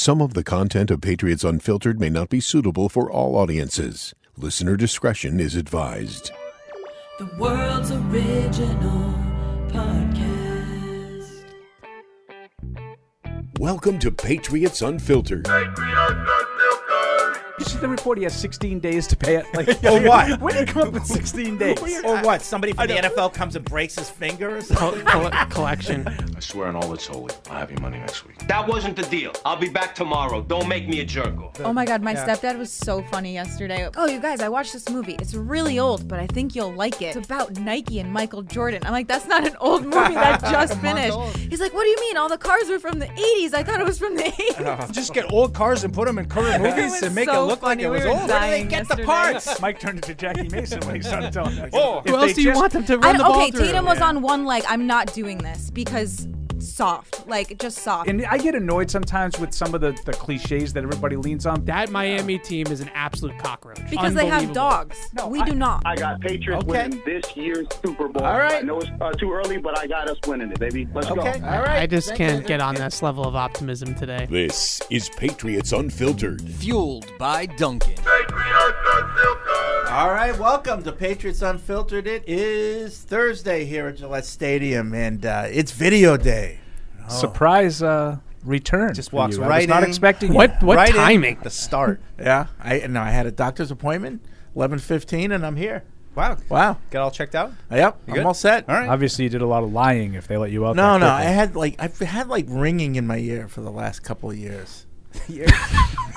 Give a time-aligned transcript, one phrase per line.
[0.00, 4.14] Some of the content of Patriots Unfiltered may not be suitable for all audiences.
[4.34, 6.30] Listener discretion is advised.
[7.18, 9.14] The world's original
[9.68, 11.44] podcast.
[13.58, 15.46] Welcome to Patriots Unfiltered.
[17.60, 19.44] You see the report he has 16 days to pay it?
[19.54, 20.40] Like, Or what?
[20.40, 21.78] When did he come up with 16 days?
[22.04, 22.40] Or what?
[22.40, 25.04] Somebody from the NFL comes and breaks his finger or something?
[25.04, 26.08] Coll- collection.
[26.08, 28.38] I swear on all that's holy, I'll have your money next week.
[28.48, 29.32] That wasn't the deal.
[29.44, 30.40] I'll be back tomorrow.
[30.40, 31.60] Don't make me a jerk off.
[31.60, 33.90] Oh my god, my stepdad was so funny yesterday.
[33.94, 35.16] Oh, you guys, I watched this movie.
[35.20, 37.14] It's really old, but I think you'll like it.
[37.14, 38.82] It's about Nike and Michael Jordan.
[38.86, 41.18] I'm like, that's not an old movie that just finished.
[41.36, 42.16] He's like, what do you mean?
[42.16, 43.52] All the cars were from the 80s.
[43.52, 44.92] I thought it was from the 80s.
[44.92, 47.49] Just get old cars and put them in current movies and make so it look
[47.56, 47.84] funny.
[47.84, 48.28] like it We was were old.
[48.28, 49.60] dying get the parts?
[49.62, 51.68] Mike turned into Jackie Mason when he started telling me.
[51.72, 52.00] Oh.
[52.06, 53.66] Who else do you want them to I run the ball okay, through?
[53.66, 54.64] Tatum was on one leg.
[54.68, 56.26] I'm not doing this because
[56.62, 57.26] soft.
[57.26, 58.08] Like, just soft.
[58.08, 61.64] And I get annoyed sometimes with some of the, the cliches that everybody leans on.
[61.64, 63.78] That Miami team is an absolute cockroach.
[63.90, 64.96] because they have dogs.
[65.14, 65.82] No, we I- do not.
[65.84, 66.84] I got Patriots Okay.
[66.88, 68.24] winning this year's Super Bowl.
[68.24, 68.56] All right.
[68.56, 70.86] I know it's uh, too early, but I got us winning it, baby.
[70.94, 71.20] Let's go.
[71.20, 71.80] All right.
[71.82, 72.48] I just Thank can't you.
[72.48, 74.26] get on this level of optimism today.
[74.30, 76.42] This is Patriots Unfiltered.
[76.42, 77.94] Fueled by Dunkin'.
[79.64, 82.06] All right, welcome to Patriots Unfiltered.
[82.06, 86.60] It is Thursday here at Gillette Stadium, and uh, it's video day.
[87.08, 88.94] Surprise uh, return.
[88.94, 89.42] Just for walks you.
[89.42, 90.62] I right was not expecting What it.
[90.62, 91.38] what Right in timing?
[91.42, 92.00] The start.
[92.18, 94.22] yeah, I no, I had a doctor's appointment,
[94.56, 95.82] eleven fifteen, and I'm here.
[96.14, 96.38] Wow.
[96.48, 96.78] Wow.
[96.90, 97.52] Got all checked out?
[97.70, 98.24] Yep, I'm good?
[98.24, 98.68] all set.
[98.68, 98.88] All right.
[98.88, 100.76] Obviously, you did a lot of lying if they let you out.
[100.76, 103.70] No, that no, I had like I've had like ringing in my ear for the
[103.70, 104.86] last couple of years.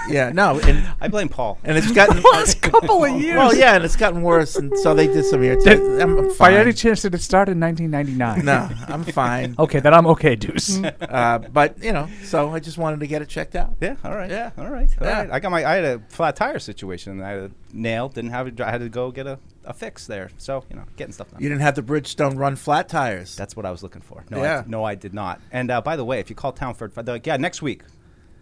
[0.10, 1.58] yeah, no, and I blame Paul.
[1.64, 3.38] and it's gotten last couple of years.
[3.38, 5.56] well, yeah, and it's gotten worse, and so they did some ear.
[5.56, 6.54] Did- I'm, I'm By fine.
[6.56, 8.46] any chance, did it start in 1999?
[8.46, 9.56] No, I'm fine.
[9.58, 10.80] Okay, then I'm okay, Deuce.
[10.84, 13.76] Uh, but you know, so I just wanted to get it checked out.
[13.82, 13.96] Yeah.
[14.04, 14.30] All right.
[14.30, 14.52] Yeah.
[14.58, 14.90] All right.
[15.00, 15.20] All Yeah.
[15.22, 15.32] right.
[15.32, 15.66] I got my.
[15.66, 17.14] I had a flat tire situation.
[17.14, 18.10] and I had a nail.
[18.10, 18.60] Didn't have it.
[18.62, 20.30] I had to go get a, a fix there.
[20.38, 21.42] So you know, getting stuff done.
[21.42, 23.36] You didn't have the Bridgestone run flat tires.
[23.36, 24.26] That's what I was looking for.
[24.30, 24.64] No, Yeah.
[24.66, 25.40] I, no, I did not.
[25.52, 27.84] And uh, by the way, if you call Town Fair, they're like, yeah, next week.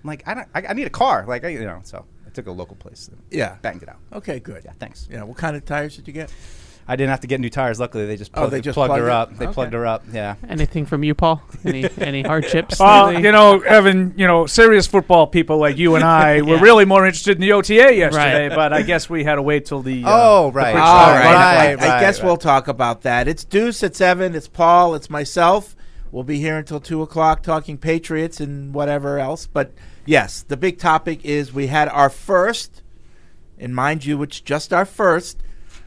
[0.04, 0.48] I'm like, I don't.
[0.56, 1.26] I, I need a car.
[1.28, 1.80] Like, I, you know.
[1.84, 3.08] So I took a local place.
[3.08, 3.56] And Yeah.
[3.62, 3.98] Banged it out.
[4.14, 4.64] Okay, good.
[4.66, 4.74] Yeah.
[4.80, 5.08] Thanks.
[5.12, 6.32] Yeah, what kind of tires did you get?
[6.88, 7.80] I didn't have to get new tires.
[7.80, 9.14] Luckily, they just Oh, plugged, they just plugged plugged her it?
[9.14, 9.38] up.
[9.38, 9.54] They Okay.
[9.54, 10.04] plugged her up.
[10.12, 10.36] Yeah.
[10.50, 11.42] Anything from you, Paul?
[11.64, 12.80] Any any hardships?
[12.80, 13.24] Well, lately?
[13.24, 16.62] you know, Evan, you know, serious football people like you and I were Yeah.
[16.62, 18.56] really more interested in the OTA yesterday, Right.
[18.56, 20.04] but I guess we had to wait till the.
[20.04, 20.74] Uh, Oh, right.
[20.74, 22.26] the All Bridgestone All right, right, I, I right, guess right.
[22.26, 23.28] we'll talk about that.
[23.28, 25.76] It's Deuce, it's Evan, it's Paul, it's myself.
[26.12, 29.46] We'll be here until two o'clock talking Patriots and whatever else.
[29.46, 29.72] But
[30.06, 32.82] yes, the big topic is we had our first,
[33.58, 35.40] and mind you, it's just our first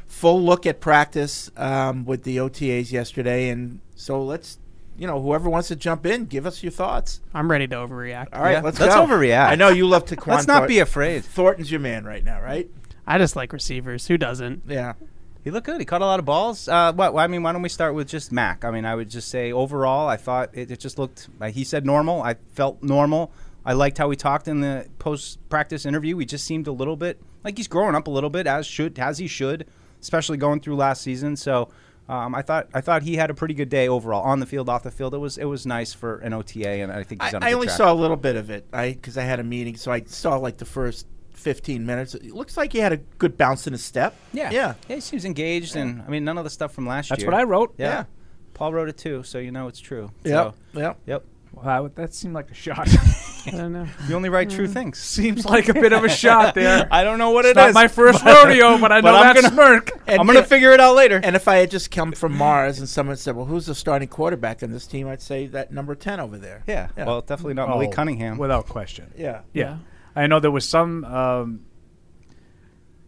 [0.07, 3.49] full look at practice um, with the OTAs yesterday.
[3.49, 4.59] And so let's,
[4.97, 7.21] you know, whoever wants to jump in, give us your thoughts.
[7.35, 8.29] I'm ready to overreact.
[8.33, 9.05] All right, Yeah, let's let's go.
[9.07, 9.49] overreact.
[9.49, 10.17] I know you love to.
[10.27, 11.25] Let's not be afraid.
[11.25, 12.69] Thornton's your man right now, right?
[13.07, 14.07] I just like receivers.
[14.07, 14.63] Who doesn't?
[14.67, 14.95] Yeah.
[15.43, 15.79] He looked good.
[15.79, 16.69] He caught a lot of balls.
[16.69, 17.15] Uh, what?
[17.17, 18.65] I mean, why don't we start with just Mac?
[18.65, 21.29] I mean, I would just say overall, I thought it, it just looked.
[21.39, 22.23] Like he said normal.
[22.23, 23.31] I felt normal.
[23.65, 26.17] I liked how he talked in the post-practice interview.
[26.19, 28.99] He just seemed a little bit like he's growing up a little bit, as should
[28.99, 29.67] as he should,
[30.01, 31.37] especially going through last season.
[31.37, 31.71] So.
[32.07, 34.69] Um, I thought I thought he had a pretty good day overall on the field,
[34.69, 35.15] off the field.
[35.15, 37.47] It was it was nice for an OTA, and I think he's I, on a
[37.47, 37.77] I good only track.
[37.79, 38.67] saw a little bit of it.
[38.75, 42.15] I because I had a meeting, so I saw like the first fifteen minutes.
[42.15, 44.15] It looks like he had a good bounce in his step.
[44.35, 44.75] Yeah, yeah.
[44.87, 44.97] yeah.
[44.97, 47.31] He seems engaged, and I mean, none of the stuff from last That's year.
[47.31, 47.75] That's what I wrote.
[47.79, 47.87] Yeah.
[47.87, 48.05] Yeah.
[48.53, 50.11] Paul wrote it too, so you know it's true.
[50.25, 50.53] Yeah.
[50.75, 50.99] So, Yep.
[51.07, 51.25] yep.
[51.63, 52.89] Wow, that seemed like a shot.
[53.47, 53.87] I don't know.
[54.09, 54.99] You only write true things.
[54.99, 56.89] Seems like a bit of a shot there.
[56.93, 57.75] I don't know what It's it not is.
[57.75, 59.91] my first rodeo, but I know but I'm that gonna- smirk.
[60.09, 61.21] I'm gonna figure it out later.
[61.23, 64.09] And if I had just come from Mars and someone said, "Well, who's the starting
[64.09, 66.63] quarterback in this team?" I'd say that number ten over there.
[66.67, 66.89] yeah.
[66.97, 67.05] Yeah.
[67.07, 68.39] Well, definitely not Oh, Malik Cunningham.
[68.39, 69.13] without question.
[69.17, 69.43] Yeah.
[69.53, 69.79] Yeah.
[70.17, 71.61] I know there was some um,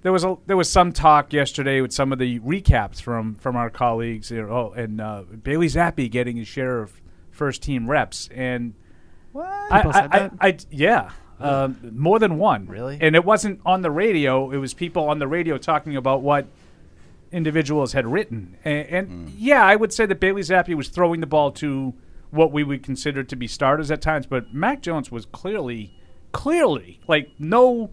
[0.03, 3.57] there was a there was some talk yesterday with some of the recaps from from
[3.57, 6.93] our colleagues you know, oh, and uh, Bailey Zappe getting his share of
[7.37, 8.75] first team reps and
[9.33, 9.47] what?
[9.47, 10.33] I, I, said I, that?
[10.41, 12.97] I- yeah um, more than one Really?
[13.01, 16.47] and it wasn't on the radio it was people on the radio talking about what
[17.31, 19.29] individuals had written and, and Hmm.
[19.37, 21.93] yeah I would say that Bailey Zappe was throwing the ball to
[22.31, 25.93] what we would consider to be starters at times but Mac Jones was clearly
[26.33, 27.91] clearly like no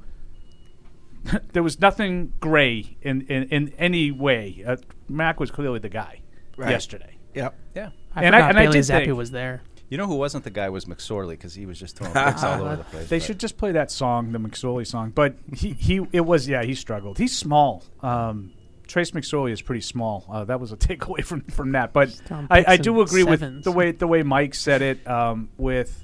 [1.54, 4.62] there was nothing gray in, in, in any way.
[4.68, 4.76] Uh,
[5.08, 6.20] Mac was clearly the guy
[6.58, 6.70] Right.
[6.70, 7.18] yesterday.
[7.34, 7.58] Yep.
[7.76, 7.90] yeah.
[8.16, 9.62] I And I- forgot and I Bailey did Zappe think- was there.
[9.90, 12.62] You know who wasn't the guy was McSorley because he was just throwing picks all
[12.64, 13.10] over the place.
[13.10, 15.12] They but- should just play that song, the McSorley song.
[15.14, 17.18] But he, he it was yeah he struggled.
[17.20, 17.84] He's small.
[18.02, 18.54] Um,
[18.88, 20.26] Trace McSorley is pretty small.
[20.30, 21.94] Uh, that was a takeaway from from that.
[21.94, 22.20] But
[22.50, 25.08] I, I do agree with the way the way Mike said it.
[25.08, 26.04] Um, with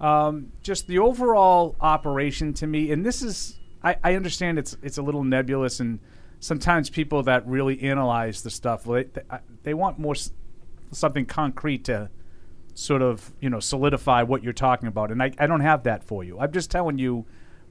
[0.00, 4.96] Um, just the overall operation to me, and this is I, I understand it's it's
[4.96, 5.98] a little nebulous, and
[6.40, 9.22] sometimes people that really analyze the stuff, they they,
[9.64, 10.32] they want more s-
[10.92, 12.10] something concrete to
[12.74, 16.04] sort of you know solidify what you're talking about, and I, I don't have that
[16.04, 16.38] for you.
[16.38, 17.26] I'm just telling you,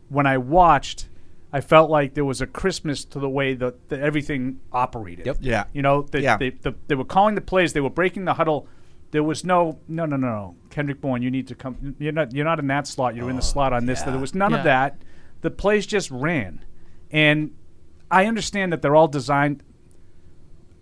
[0.10, 1.10] when I watched.
[1.54, 5.26] I felt like there was a Christmas to the way that, that everything operated.
[5.26, 5.38] Yep.
[5.40, 5.64] Yeah.
[5.72, 6.36] You know, they, Yeah.
[6.36, 7.72] they, the, they were calling the plays.
[7.72, 8.68] They were breaking the huddle.
[9.12, 10.56] There was no, no, no, no, no.
[10.70, 11.96] Kendrick Bourne, you need to come.
[12.00, 13.16] You're not, you're not in that slot.
[13.16, 14.02] You're in the oh, slot on this.
[14.02, 14.58] There was none Yeah.
[14.58, 15.02] of that.
[15.40, 16.66] The plays just ran,
[17.12, 17.52] and
[18.12, 19.64] I understand that they're all designed.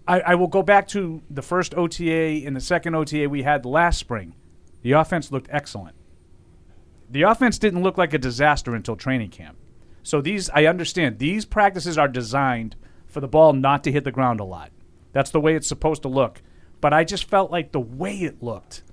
[0.08, 3.66] I, I will go back to the first OTA and the second OTA we had
[3.66, 4.36] last spring.
[4.82, 5.96] The offense looked excellent.
[7.10, 9.58] The offense didn't look like a disaster until training camp.
[10.04, 12.76] So these, I understand, these practices are designed
[13.08, 14.72] for the ball not to hit the ground a lot.
[15.12, 16.42] That's the way it's supposed to look.
[16.82, 18.84] But I just felt like the way it looked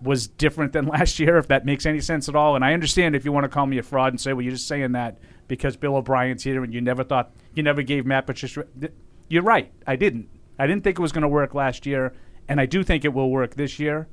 [0.00, 2.54] was different than last year, if that makes any sense at all.
[2.54, 4.52] And I understand if you want to call me a fraud and say, well, you're
[4.52, 8.26] just saying that because Bill O'Brien's here and you never thought, you never gave Matt
[8.26, 8.64] Patricia.
[9.28, 9.72] You're right.
[9.86, 10.28] I didn't.
[10.58, 12.12] I didn't think it was going to work last year,
[12.48, 14.08] and I do think it will work this year.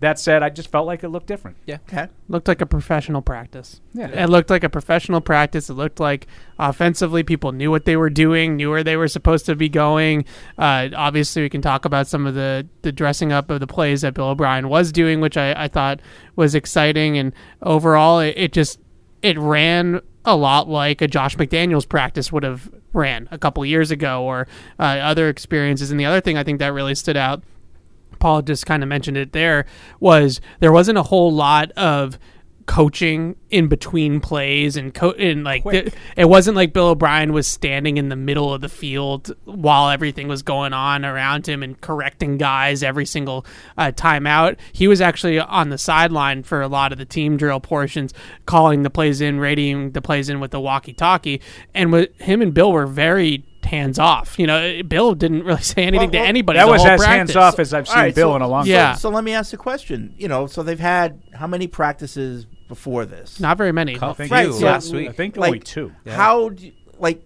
[0.00, 1.56] That said, I just felt like it looked different.
[1.66, 1.78] Yeah.
[1.88, 2.08] Okay.
[2.28, 3.80] Looked like a professional practice.
[3.94, 4.08] Yeah.
[4.08, 5.70] It looked like a professional practice.
[5.70, 6.26] It looked like
[6.58, 10.26] offensively people knew what they were doing, knew where they were supposed to be going.
[10.58, 14.02] Uh, obviously, we can talk about some of the, the dressing up of the plays
[14.02, 16.00] that Bill O'Brien was doing, which I, I thought
[16.36, 17.16] was exciting.
[17.16, 17.32] And
[17.62, 18.80] overall, it, it just
[19.22, 23.90] it ran a lot like a Josh McDaniels practice would have ran a couple years
[23.90, 24.46] ago or
[24.78, 25.90] uh, other experiences.
[25.90, 27.42] And the other thing I think that really stood out
[28.24, 29.66] Paul just kind of mentioned it there
[30.00, 32.18] was there wasn't a whole lot of
[32.66, 37.46] coaching in between plays and co- and like th- it wasn't like Bill O'Brien was
[37.46, 41.80] standing in the middle of the field while everything was going on around him and
[41.80, 43.44] correcting guys every single
[43.76, 44.56] uh, timeout.
[44.72, 48.14] He was actually on the sideline for a lot of the team drill portions,
[48.46, 51.40] calling the plays in, rating the plays in with the walkie-talkie,
[51.74, 54.38] and with him and Bill were very hands off.
[54.38, 56.58] You know, Bill didn't really say anything Well, to anybody.
[56.58, 57.34] That was whole as practice.
[57.34, 58.88] hands off as I've seen All right, Bill so- in a long Yeah.
[58.88, 58.96] time.
[58.98, 60.14] So let me ask a question.
[60.18, 63.40] You know, so they've had how many practices before this?
[63.40, 63.94] Not very many.
[63.94, 64.14] Couple.
[64.14, 65.08] think Right, few so- last week.
[65.08, 65.92] I think Like, only two.
[66.06, 67.22] How do you, like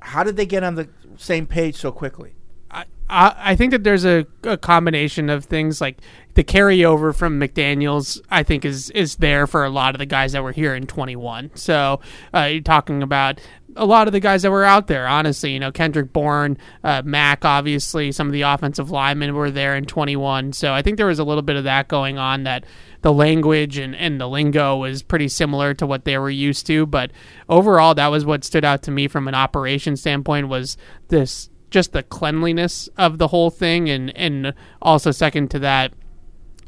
[0.00, 2.34] how did they get on the same page so quickly?
[2.70, 5.98] I, I I think that there's a, a combination of things like
[6.34, 8.20] the carryover from McDaniel's.
[8.30, 10.86] I think is is there for a lot of the guys that were here in
[10.86, 11.52] 21.
[11.54, 12.00] So
[12.34, 13.40] uh, you're talking about
[13.76, 15.06] a lot of the guys that were out there.
[15.06, 19.76] Honestly, you know Kendrick Bourne, uh, Mac, obviously some of the offensive linemen were there
[19.76, 20.52] in 21.
[20.52, 22.44] So I think there was a little bit of that going on.
[22.44, 22.64] That
[23.02, 26.86] the language and, and the lingo was pretty similar to what they were used to.
[26.86, 27.10] But
[27.48, 30.76] overall, that was what stood out to me from an operation standpoint was
[31.08, 35.92] this just the cleanliness of the whole thing and and also second to that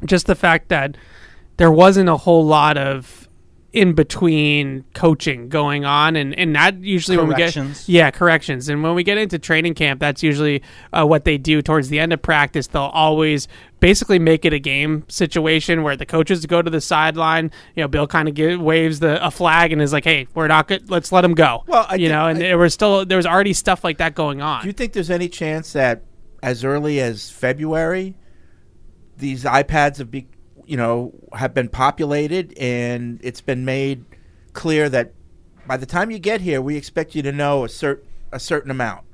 [0.03, 0.97] just the fact that
[1.57, 3.24] there wasn't a whole lot of
[3.75, 7.55] in between coaching going on and and that usually when we get
[7.89, 8.69] yeah corrections.
[8.69, 10.63] And when we get into training camp that's usually
[10.93, 12.67] uh, what they do towards the end of practice.
[12.67, 13.49] They'll always
[13.81, 17.51] basically make it a game situation where the coaches go to the sideline.
[17.75, 20.69] You know bill kind of waves the a flag and is like hey we're not
[20.69, 21.65] good let's let them go.
[21.67, 23.97] Well, I you think- know and I- there was still there was already stuff like
[23.97, 24.61] that going on.
[24.61, 26.01] Do you think there's any chance that
[26.41, 28.15] as early as February,
[29.17, 30.27] these iPads have be,
[30.67, 34.05] you know, have been populated and it's been made
[34.53, 35.13] clear that
[35.67, 38.71] by the time you get here, we expect you to know a cert a certain
[38.71, 39.05] amount,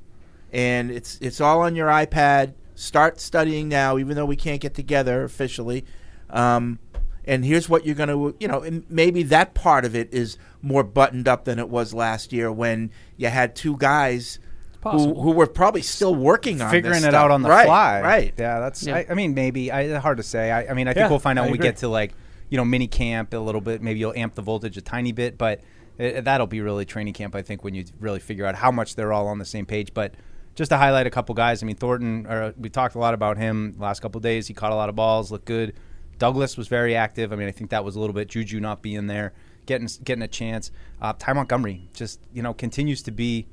[0.52, 2.54] and it's it's all on your iPad.
[2.74, 5.84] Start studying now, even though we can't get together officially.
[6.30, 6.78] Um,
[7.24, 10.82] and here's what you're going to, you know, maybe that part of it is more
[10.82, 14.40] buttoned up than it was last year when you had two guys
[14.82, 15.22] who, possible.
[15.22, 17.24] who were probably still working on figuring this it stuff.
[17.24, 18.00] out on the right, fly.
[18.00, 18.34] Right.
[18.36, 18.82] Yeah, that's.
[18.82, 18.96] Yeah.
[18.96, 19.70] I, I mean, maybe.
[19.70, 20.50] I, hard to say.
[20.50, 22.14] I, I mean, I think Yeah, we'll find out I when we get to like,
[22.48, 23.80] you know, mini camp a little bit.
[23.80, 25.60] Maybe you'll amp the voltage a tiny bit, but
[25.98, 27.34] it, that'll be really training camp.
[27.34, 29.94] I think when you really figure out how much they're all on the same page.
[29.94, 30.14] But
[30.54, 31.62] just to highlight a couple guys.
[31.62, 32.26] I mean, Thornton.
[32.26, 34.46] Or we talked a lot about him the last couple of days.
[34.46, 35.30] He caught a lot of balls.
[35.30, 35.74] Looked good.
[36.18, 37.32] Douglas was very active.
[37.32, 39.32] I mean, I think that was a little bit Juju not being there,
[39.66, 40.70] getting getting a chance.
[41.00, 43.46] Uh, Ty Montgomery just you know continues to be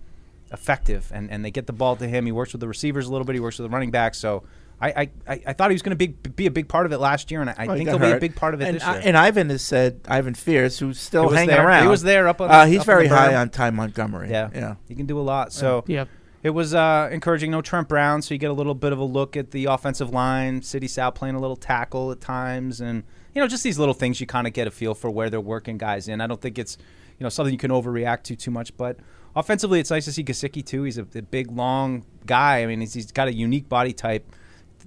[0.51, 2.25] effective, and, and they get the ball to him.
[2.25, 3.33] He works with the receivers a little bit.
[3.35, 4.15] He works with the running back.
[4.15, 4.43] So
[4.81, 6.91] I I, I, I thought he was going to be be a big part of
[6.91, 8.61] it last year, and I, I Well, he think he'll be a big part of
[8.61, 8.91] it and, this year.
[8.95, 11.67] I- and Ivan has said Ivan Fears, who's still hanging there.
[11.67, 11.83] around.
[11.83, 14.29] He was there up on- Uh, he's up on very the high on Ty Montgomery.
[14.29, 14.75] yeah, yeah.
[14.87, 15.51] he can do a lot.
[15.53, 16.05] So yeah
[16.41, 17.51] it was uh, encouraging.
[17.51, 20.11] No Trent Brown, so you get a little bit of a look at the offensive
[20.11, 20.61] line.
[20.61, 23.03] Sidy Sow playing a little tackle at times, and
[23.35, 25.41] you know just these little things you kind of get a feel for where they're
[25.41, 26.21] working guys in.
[26.21, 26.77] I don't think it's
[27.19, 28.97] you know something you can overreact to too much, but
[29.35, 30.83] offensively it's nice to see Gesicki too.
[30.83, 32.61] He's a, a big, long guy.
[32.63, 34.35] I mean, he's, he's got a unique body type.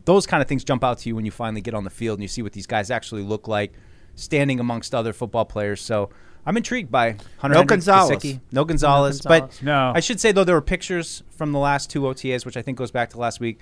[0.04, 2.18] Those kind of things jump out to you when you finally get on the field
[2.18, 3.72] and you see what these guys actually look like.
[4.14, 5.80] standing amongst other football players.
[5.80, 6.10] So
[6.44, 8.18] I'm intrigued by Hunter No Henry, Gonzalez.
[8.18, 8.40] Gesicki.
[8.50, 9.20] No Gonzalez.
[9.20, 9.58] Gonzalez.
[9.58, 9.92] But No.
[9.94, 12.78] I should say though there were pictures from the last two OTAs, which I think
[12.78, 13.60] goes back to last week.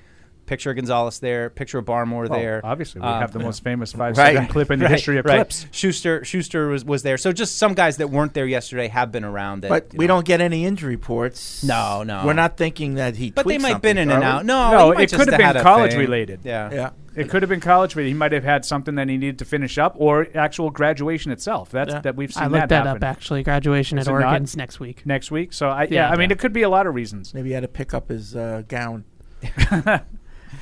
[0.51, 2.61] Picture of Gonzalez there, picture of Barmore Well, there.
[2.65, 4.35] obviously, we Um, have the most famous five Right.
[4.35, 5.37] second clip in the Right, history of right.
[5.37, 5.67] clips.
[5.71, 7.17] Schuster Schuster was, was there.
[7.19, 9.61] So just some guys that weren't there yesterday have been around.
[9.63, 10.15] That, But we know.
[10.15, 11.63] don't get any injury reports.
[11.63, 12.23] No, no.
[12.27, 13.31] We're not thinking that he.
[13.31, 14.45] But they might have been in and out.
[14.45, 16.41] No, No, it could have been college related.
[16.43, 16.69] Yeah.
[16.73, 16.91] Yeah.
[17.15, 18.09] It could have been college related.
[18.09, 21.71] He might have had something that he needed to finish up, or actual graduation itself.
[21.71, 22.01] That's Yeah.
[22.01, 23.45] that we've seen I looked that, that, happen up actually.
[23.45, 24.25] Graduation Is at it not?
[24.27, 25.03] Oregon's next week.
[25.07, 25.53] next week.
[25.53, 26.11] So I, yeah, Yeah.
[26.11, 27.35] I mean, it could be a lot of reasons.
[27.35, 29.05] Maybe he had to pick up his uh, gown.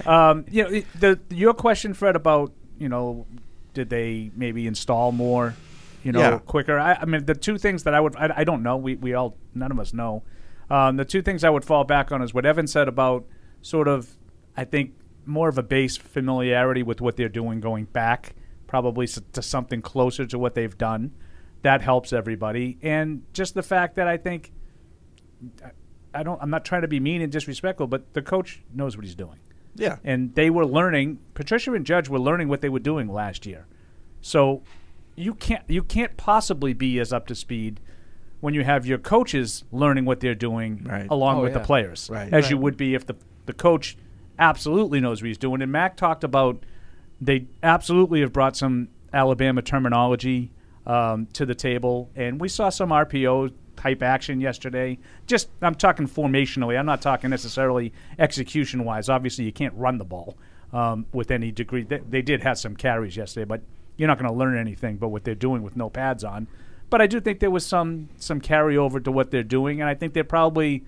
[0.07, 3.27] Um, you know, the your question, Fred, about you know,
[3.75, 5.55] did they maybe install more,
[6.05, 6.39] you know, Yeah.
[6.39, 6.79] quicker?
[6.79, 8.77] I, I mean, the two things that I would, I, I don't know.
[8.77, 10.23] We we all, none of us know.
[10.71, 13.25] Um, the two things I would fall back on is what Evan said about
[13.63, 14.17] sort of,
[14.57, 14.93] I think,
[15.27, 18.35] more of a base familiarity with what they're doing going back,
[18.67, 21.13] probably s- to something closer to what they've done.
[21.63, 24.53] That helps everybody, and just the fact that I think.
[25.65, 25.71] I-
[26.15, 26.41] I don't.
[26.43, 29.39] I'm not trying to be mean and disrespectful, but the coach knows what he's doing
[29.79, 29.97] Yeah.
[30.05, 31.19] and they were learning.
[31.35, 33.67] Patricia and Judge were learning what they were doing last year,
[34.21, 34.63] so
[35.17, 37.81] you can't you can't possibly be as up to speed
[38.41, 41.07] when you have your coaches learning what they're doing Right.
[41.11, 41.59] along Oh, with yeah.
[41.59, 42.33] the players, Right.
[42.33, 43.17] as you would be if the
[43.47, 43.97] the coach
[44.39, 45.61] absolutely knows what he's doing.
[45.63, 46.65] And Mac talked about
[47.21, 50.53] they absolutely have brought some Alabama terminology
[50.87, 54.99] um, to the table, and we saw some RPO type action yesterday.
[55.27, 56.77] Just I'm talking formationally.
[56.77, 59.09] I'm not talking necessarily execution wise.
[59.09, 60.37] Obviously, you can't run the ball
[60.73, 61.85] um, with any degree.
[61.85, 63.63] They, they did have some carries yesterday, but
[63.97, 64.97] you're not going to learn anything.
[64.97, 66.49] But what they're doing with no pads on.
[66.91, 69.95] But I do think there was some some carryover to what they're doing, and I
[69.95, 70.85] think they're probably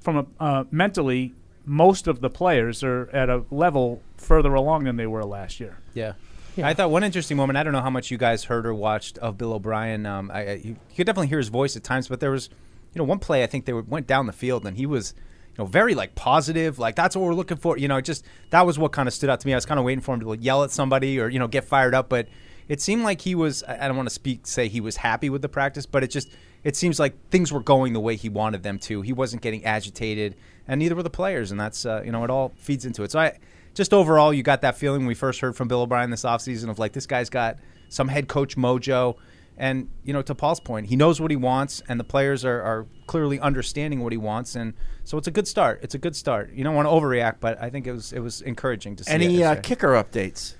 [0.00, 1.34] from a uh, mentally
[1.64, 5.78] most of the players are at a level further along than they were last year.
[5.94, 6.12] Yeah.
[6.58, 7.56] I thought one interesting moment.
[7.56, 10.06] I don't know how much you guys heard or watched of Bill O'Brien.
[10.06, 12.48] Um, I, I, you, could definitely hear his voice at times, but there was,
[12.94, 15.14] you know, one play I think they went down the field and he was,
[15.56, 17.76] you know, very like positive, like that's what we're looking for.
[17.76, 19.52] You know, just that was what kind of stood out to me.
[19.52, 21.64] I was kind of waiting for him to yell at somebody or you know get
[21.64, 22.28] fired up, but
[22.68, 23.62] it seemed like he was.
[23.62, 26.08] I I don't want to speak say he was happy with the practice, but it
[26.08, 26.30] just
[26.64, 29.02] it seems like things were going the way he wanted them to.
[29.02, 30.34] He wasn't getting agitated,
[30.66, 33.12] and neither were the players, and that's uh, you know it all feeds into it.
[33.12, 33.38] So I
[33.76, 36.68] just overall, you got that feeling when we first heard from Bill O'Brien this offseason
[36.68, 39.16] of like this guy's got some head coach mojo.
[39.58, 42.60] And you know, to Paul's point, he knows what he wants, and the players are,
[42.60, 45.80] are clearly understanding what he wants, and so it's a good start.
[45.82, 46.52] It's a good start.
[46.52, 49.12] You don't want to overreact, but I think it was it was encouraging to see.
[49.12, 50.56] Any uh, kicker updates?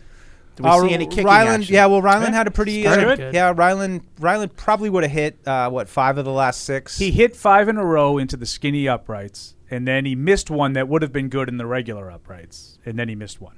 [0.54, 1.75] Do we Uh, see any kicking Ryland, action?
[1.75, 1.85] yeah.
[1.85, 3.35] Well, Ryland had a pretty uh, good.
[3.35, 4.00] Yeah, Ryland.
[4.18, 6.96] Ryland probably would have hit uh, what five of the last six.
[6.96, 10.73] He hit five in a row into the skinny uprights, and then he missed one
[10.75, 13.56] that would have been good in the regular uprights, and then he missed one.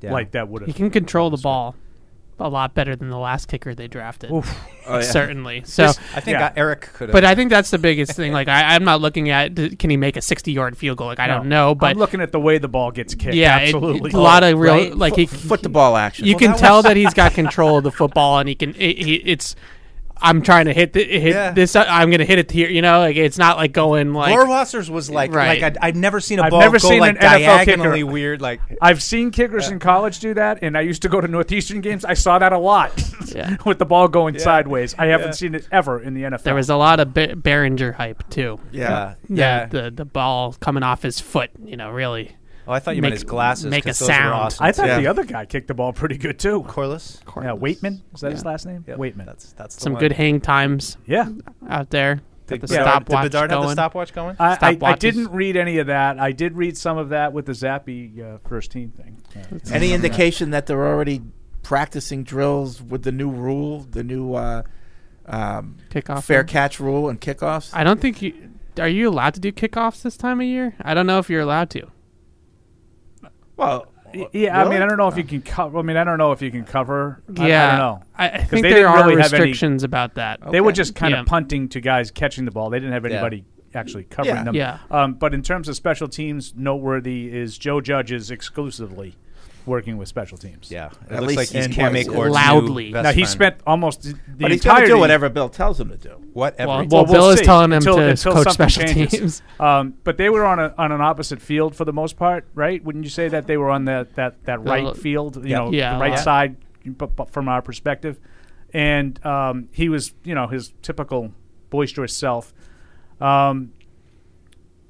[0.00, 0.12] Yeah.
[0.12, 0.66] Like that would have.
[0.66, 1.74] He can control the ball
[2.38, 4.30] a lot better than the last kicker they drafted.
[4.30, 4.44] Oh,
[4.86, 5.00] yeah.
[5.00, 5.62] Certainly.
[5.64, 6.48] So, I think Yeah.
[6.48, 7.12] uh, Eric could have.
[7.14, 8.30] but I think that's the biggest thing.
[8.34, 11.06] Like, I, I'm not looking at d- can he make a 60 yard field goal.
[11.06, 13.34] Like, I don't know, but I'm looking at the way the ball gets kicked.
[13.34, 14.08] yeah, it- absolutely.
[14.08, 14.94] it's a lot of real Right?
[14.94, 16.26] like Foot, he foot the ball action.
[16.26, 18.54] You Well, can that tell was- that he's got control of the football, and he
[18.54, 18.74] can.
[18.76, 19.56] It, he, it's.
[20.18, 21.50] I'm trying to hit the, hit Yeah.
[21.52, 21.76] this.
[21.76, 22.68] I'm going to hit it here.
[22.70, 24.34] You know, like it's not like going like.
[24.34, 25.60] Rohrwassers was like Right.
[25.60, 27.46] like I'd, I'd never seen a I've ball never go seen like an NFL kicker.
[27.76, 28.40] diagonally weird.
[28.40, 31.80] Like I've seen kickers in college do that, and I used to go to Northeastern
[31.82, 32.04] games.
[32.04, 32.92] I saw that a lot
[33.34, 33.56] Yeah.
[33.66, 34.94] with the ball going sideways.
[34.98, 36.42] I haven't seen it ever in the NFL.
[36.44, 38.58] There was a lot of Be- Baringer hype too.
[38.72, 39.14] yeah.
[39.28, 39.66] Yeah, yeah.
[39.66, 41.50] the the ball coming off his foot.
[41.64, 42.34] You know, really.
[42.68, 43.66] Oh, I thought you Make- meant his glasses.
[43.66, 44.34] make a those were sound.
[44.34, 44.64] awesome.
[44.66, 44.98] I thought Yeah.
[45.00, 46.62] the other guy kicked the ball pretty good too.
[46.64, 47.20] Corliss.
[47.36, 48.84] Yeah, Waitman was that his last name?
[48.86, 49.26] Yep, Waitman.
[49.26, 50.00] That's that's the Some one.
[50.00, 51.28] good hang times yeah,
[51.68, 52.20] out there.
[52.48, 54.36] Did Got the Bedard, did stopwatch Bedard have the stopwatch going?
[54.38, 56.20] I, I, I didn't read any of that.
[56.20, 59.20] I did read some of that with the Zappe uh, first team thing.
[59.34, 61.22] Uh, Any indication that they're already
[61.64, 64.62] practicing drills with the new rule, the new uh,
[65.26, 66.22] um, Kickoff.
[66.22, 66.46] fair rule.
[66.48, 67.70] catch rule and kickoffs?
[67.72, 68.50] I don't think you.
[68.78, 70.76] Are you allowed to do kickoffs this time of year?
[70.82, 71.88] I don't know if you're allowed to.
[73.56, 74.80] Well, Y- Yeah, I mean.
[74.82, 75.78] I don't know if you can cover.
[75.78, 77.22] I mean, I don't know if you can cover.
[77.36, 78.02] I- yeah, I, don't know.
[78.16, 80.40] I, I think they there didn't are really have any- restrictions about that.
[80.52, 80.76] They were Okay.
[80.76, 81.20] just kind Yeah.
[81.20, 82.70] of punting to guys catching the ball.
[82.70, 83.44] They didn't have anybody
[83.74, 84.44] actually covering Yeah.
[84.44, 84.54] them.
[84.54, 84.78] Yeah.
[84.90, 89.16] Um, but in terms of special teams, noteworthy is Joe Judge is exclusively
[89.66, 90.70] working with special teams.
[90.70, 92.06] Yeah, it At looks least like he's he's Cam twice.
[92.08, 92.84] Achord's Loudly.
[92.86, 93.28] new best Now he friend.
[93.30, 94.86] spent almost the but he's going to entirety.
[94.92, 96.10] do whatever Bill tells him to do.
[96.32, 96.68] whatever.
[96.68, 97.12] Well, he well, did.
[97.12, 99.10] Bill is see telling him until- to until coach something special changes.
[99.20, 99.42] teams.
[99.60, 102.82] Um, but they were on a, on an opposite field for the most part, right?
[102.84, 105.58] Wouldn't you say that they were on that that, that The- right field, you Yeah.
[105.58, 106.16] know, Yeah, the right yeah.
[106.16, 106.56] side,
[106.86, 108.18] but, but from our perspective,
[108.72, 111.32] and um, he was, you know, his typical
[111.70, 112.52] boisterous self.
[113.20, 113.72] Um,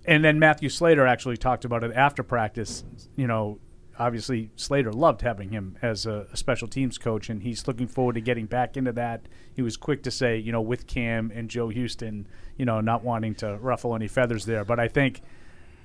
[0.07, 2.85] and then Matthew Slater actually talked about it after practice.
[3.17, 3.59] You know,
[3.99, 8.15] obviously Slater loved having him as a, a special teams coach, and he's looking forward
[8.15, 9.23] to getting back into that.
[9.55, 12.27] He was quick to say, you know, with Cam and Joe Houston,
[12.57, 15.23] you know, not wanting to ruffle any feathers there, but I think.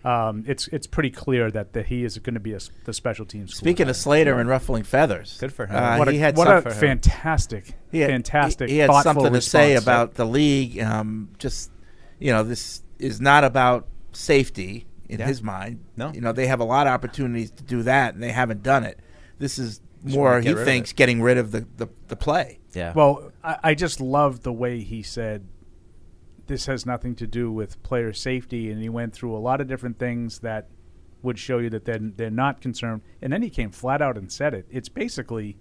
[0.04, 2.92] Um, it's it's pretty clear that, that he is going to be a s the
[2.92, 3.52] special teams.
[3.52, 3.60] Coach.
[3.60, 5.76] Speaking of Slater and ruffling feathers, Good for him.
[5.76, 9.14] Uh, what a, he had what a fantastic, he had, fantastic, He, he had thoughtful
[9.14, 10.80] something to say about the league.
[10.80, 11.70] Um, just
[12.18, 15.28] you know, this is not about safety in Yeah.
[15.28, 15.80] his mind.
[15.96, 16.12] No.
[16.14, 18.84] you know, they have a lot of opportunities to do that, and they haven't done
[18.84, 19.00] it.
[19.38, 20.40] This is Just more.
[20.42, 22.60] He thinks getting rid of the, the, the play.
[22.74, 22.94] Yeah.
[22.96, 25.48] Well, I, I just love the way he said
[26.48, 29.68] this has nothing to do with player safety, and he went through a lot of
[29.68, 30.68] different things that
[31.22, 33.02] would show you that they're, they're not concerned.
[33.22, 34.66] And then he came flat out and said it.
[34.72, 35.58] It's basically,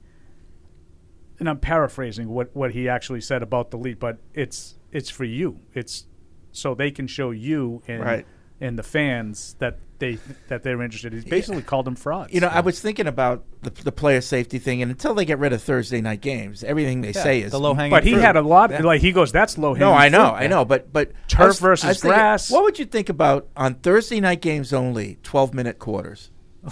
[1.39, 5.25] and I'm paraphrasing what, what he actually said about the league, but it's it's for
[5.25, 5.61] you.
[5.75, 6.07] It's
[6.53, 8.27] so they can show you and Right.
[8.61, 11.13] And the fans that they that they're interested.
[11.13, 12.33] He's basically called them frauds.
[12.33, 15.39] You know, I was thinking about the, the player safety thing, and until they get
[15.39, 18.21] rid of Thursday night games, everything they Yeah, say is the low-hanging but he fruit.
[18.23, 18.71] had a lot.
[18.71, 18.81] Yeah.
[18.83, 19.89] Like he goes, that's low hanging.
[19.89, 22.51] No, I know, I know, but but Turf was- versus I thinking, grass.
[22.51, 26.31] what would you think about on Thursday night games only, twelve minute quarters?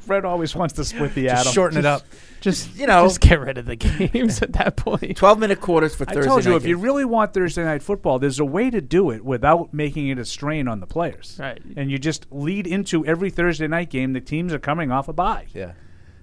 [0.00, 1.52] Fred always wants to split the Just atom.
[1.52, 2.02] shorten it up.
[2.48, 5.16] Just You know, just get rid of the games at that point.
[5.16, 7.64] twelve minute quarters for I Thursday I told you, night if you really want Thursday
[7.64, 10.86] night football, there's a way to do it without making it a strain on the
[10.86, 11.36] players.
[11.40, 11.62] Right.
[11.76, 14.12] And you just lead into every Thursday night game.
[14.12, 15.46] The teams are coming off a bye.
[15.54, 15.72] Yeah.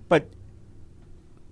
[0.09, 0.29] But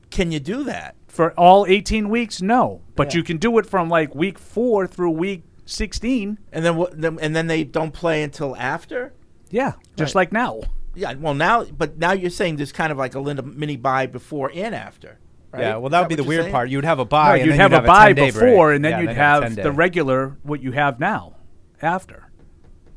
[0.09, 0.95] can you do that?
[1.07, 2.81] For all 18 weeks, no.
[2.95, 3.17] But Yeah.
[3.19, 6.37] you can do it from like week four through week 16.
[6.51, 6.93] And then what?
[6.93, 9.13] And then they don't play until after.
[9.49, 9.73] Yeah.
[9.95, 10.21] Just Right.
[10.21, 10.61] like now.
[10.97, 11.13] Yeah.
[11.13, 14.51] Well, now, but now you're saying there's kind of like a little mini bye before
[14.53, 15.19] and after.
[15.53, 15.61] Right?
[15.61, 16.51] Yeah, well, Is that would be the weird saying?
[16.53, 16.69] part.
[16.69, 18.75] You'd have a No, bye, and you'd then have you'd a bye 10-day before, break.
[18.75, 19.63] and then Yeah, you'd a have 10-day.
[19.63, 21.35] the regular, what you have now,
[21.81, 22.29] after.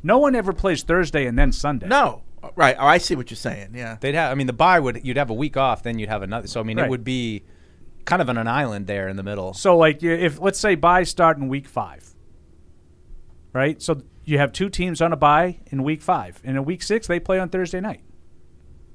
[0.02, 1.87] No one ever plays Thursday and then Sunday.
[1.87, 2.23] No.
[2.57, 2.75] Right.
[2.78, 3.73] Oh, I see what you're saying.
[3.75, 3.99] Yeah.
[4.00, 4.33] They'd have.
[4.33, 5.04] I mean, the bye would.
[5.04, 6.47] You'd have a week off, then you'd have another.
[6.49, 6.87] So I mean, Right.
[6.87, 7.45] it would be
[8.07, 9.52] kind of on an island there in the middle.
[9.52, 12.14] So, like, if let's say bye start in week five,
[13.52, 13.80] right?
[13.82, 17.06] So you have two teams on a bye in week five, and in week six
[17.06, 18.02] they play on Thursday night.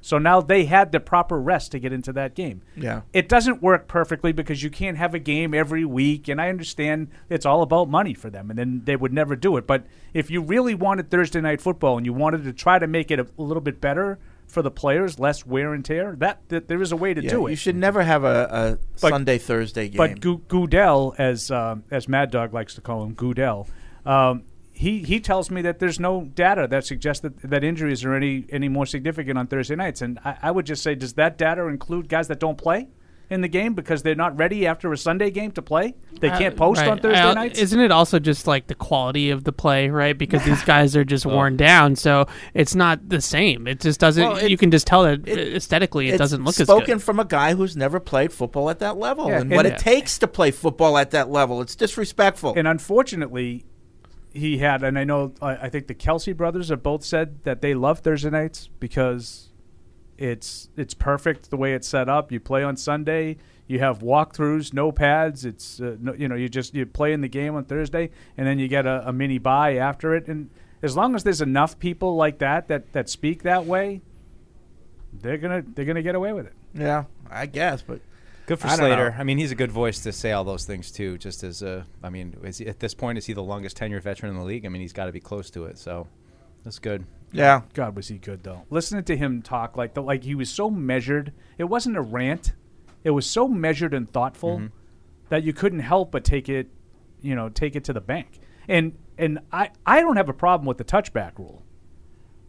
[0.02, 2.62] So now they had the proper rest to get into that game.
[2.78, 3.02] Yeah.
[3.12, 7.08] It doesn't work perfectly because you can't have a game every week, and I understand
[7.28, 9.66] it's all about money for them, and then they would never do it.
[9.66, 13.10] But if you really wanted Thursday night football and you wanted to try to make
[13.10, 16.84] it a, little bit better for the players, less wear and tear, that, that there
[16.84, 17.50] is a way to Yeah, do it.
[17.50, 19.98] You should never have a, a But- Sunday Thursday game.
[19.98, 23.68] But Goodell, as um, as Mad Dog likes to call him, Goodell,
[24.06, 24.44] um,
[24.78, 28.46] he he tells me that there's no data that suggests that, that injuries are any
[28.50, 30.02] any more significant on Thursday nights.
[30.02, 32.90] And I, I would just say, does that data include guys that don't play
[33.28, 35.96] in the game because they're not ready after a Sunday game to play?
[36.20, 36.90] They can't Uh, post right.
[36.90, 37.58] on Thursday Uh, nights.
[37.58, 40.16] Isn't it also just like the quality of the play, right?
[40.16, 43.66] Because these guys are just worn down, so it's not the same.
[43.68, 44.24] It just doesn't.
[44.28, 47.00] Well, it- you can just tell that it- aesthetically, it It's doesn't look as spoken
[47.00, 49.72] from a guy who's never played football at that level Yeah, and, and- what Yeah.
[49.74, 51.62] it takes to play football at that level.
[51.62, 52.54] It's disrespectful.
[52.58, 53.66] and unfortunately,
[54.36, 57.62] he had, and I know, I, I think the Kelce brothers have both said that
[57.62, 59.50] they love Thursday nights because
[60.18, 62.32] it's it's perfect the way it's set up.
[62.32, 65.46] You play on Sunday, you have walkthroughs, no pads.
[65.46, 68.46] It's uh, no, you know you just you play in the game on Thursday, and
[68.46, 70.28] then you get a, a mini bye after it.
[70.28, 70.50] And
[70.82, 74.02] as long as there's enough people like that that that speak that way,
[75.14, 76.54] they're gonna they're gonna get away with it.
[76.74, 78.02] yeah, I guess, but
[78.48, 79.16] Good for I Slater.
[79.18, 81.18] I mean, he's a good voice to say all those things too.
[81.18, 84.04] Just as a, I mean, is he, at this point, is he the longest tenured
[84.04, 84.66] veteran in the league?
[84.66, 85.78] I mean, he's got to be close to it.
[85.80, 86.08] So
[86.64, 87.06] that's good.
[87.32, 88.64] yeah, God, was he good though?
[88.70, 91.34] Listening to him talk like the, like he was so measured.
[91.58, 92.54] It wasn't a rant.
[93.04, 94.68] It was so measured and thoughtful Mm-hmm.
[95.30, 96.68] that you couldn't help but take it,
[97.22, 98.40] you know, take it to the bank.
[98.68, 101.64] And and I I don't have a problem with the touchback rule,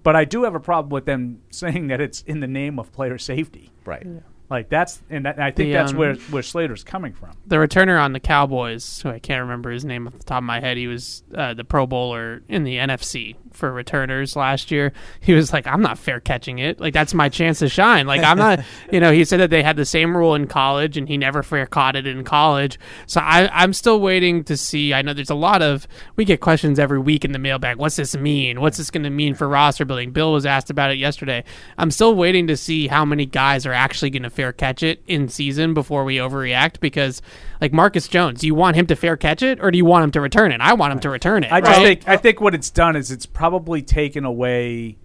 [0.03, 2.93] but I do have a problem with them saying that it's in the name of
[2.93, 3.71] player safety.
[3.87, 4.07] Right.
[4.49, 7.31] Like that's and, that, and I think The, that's um, where where Slater's coming from.
[7.47, 10.45] the returner on the Cowboys, who I can't remember his name off the top of
[10.45, 14.93] my head, he was uh, the Pro Bowler in the NFC for returners last year.
[15.21, 16.79] He was like, "I'm not fair catching it.
[16.79, 18.07] Like that's my chance to shine.
[18.07, 18.61] Like I'm not."
[18.93, 21.43] you know, he said that they had the same rule in college, and he never
[21.43, 22.79] fair caught it in college.
[23.07, 24.95] So I, I'm still waiting to see.
[24.95, 27.79] I know there's a lot of we get questions every week in the mailbag.
[27.79, 28.61] What's this mean?
[28.61, 30.13] What's this going to mean for roster building?
[30.13, 31.43] Bill was asked about it yesterday.
[31.79, 35.03] I'm still waiting to see how many guys are actually going to fair catch it
[35.07, 37.23] in season before we overreact because
[37.61, 40.05] like Marcus Jones, do you want him to fair catch it or do you want
[40.05, 40.61] him to return it?
[40.61, 41.51] I want him to return it.
[41.51, 41.83] I just right?
[41.83, 44.99] think I think what it's done is it's probably taken away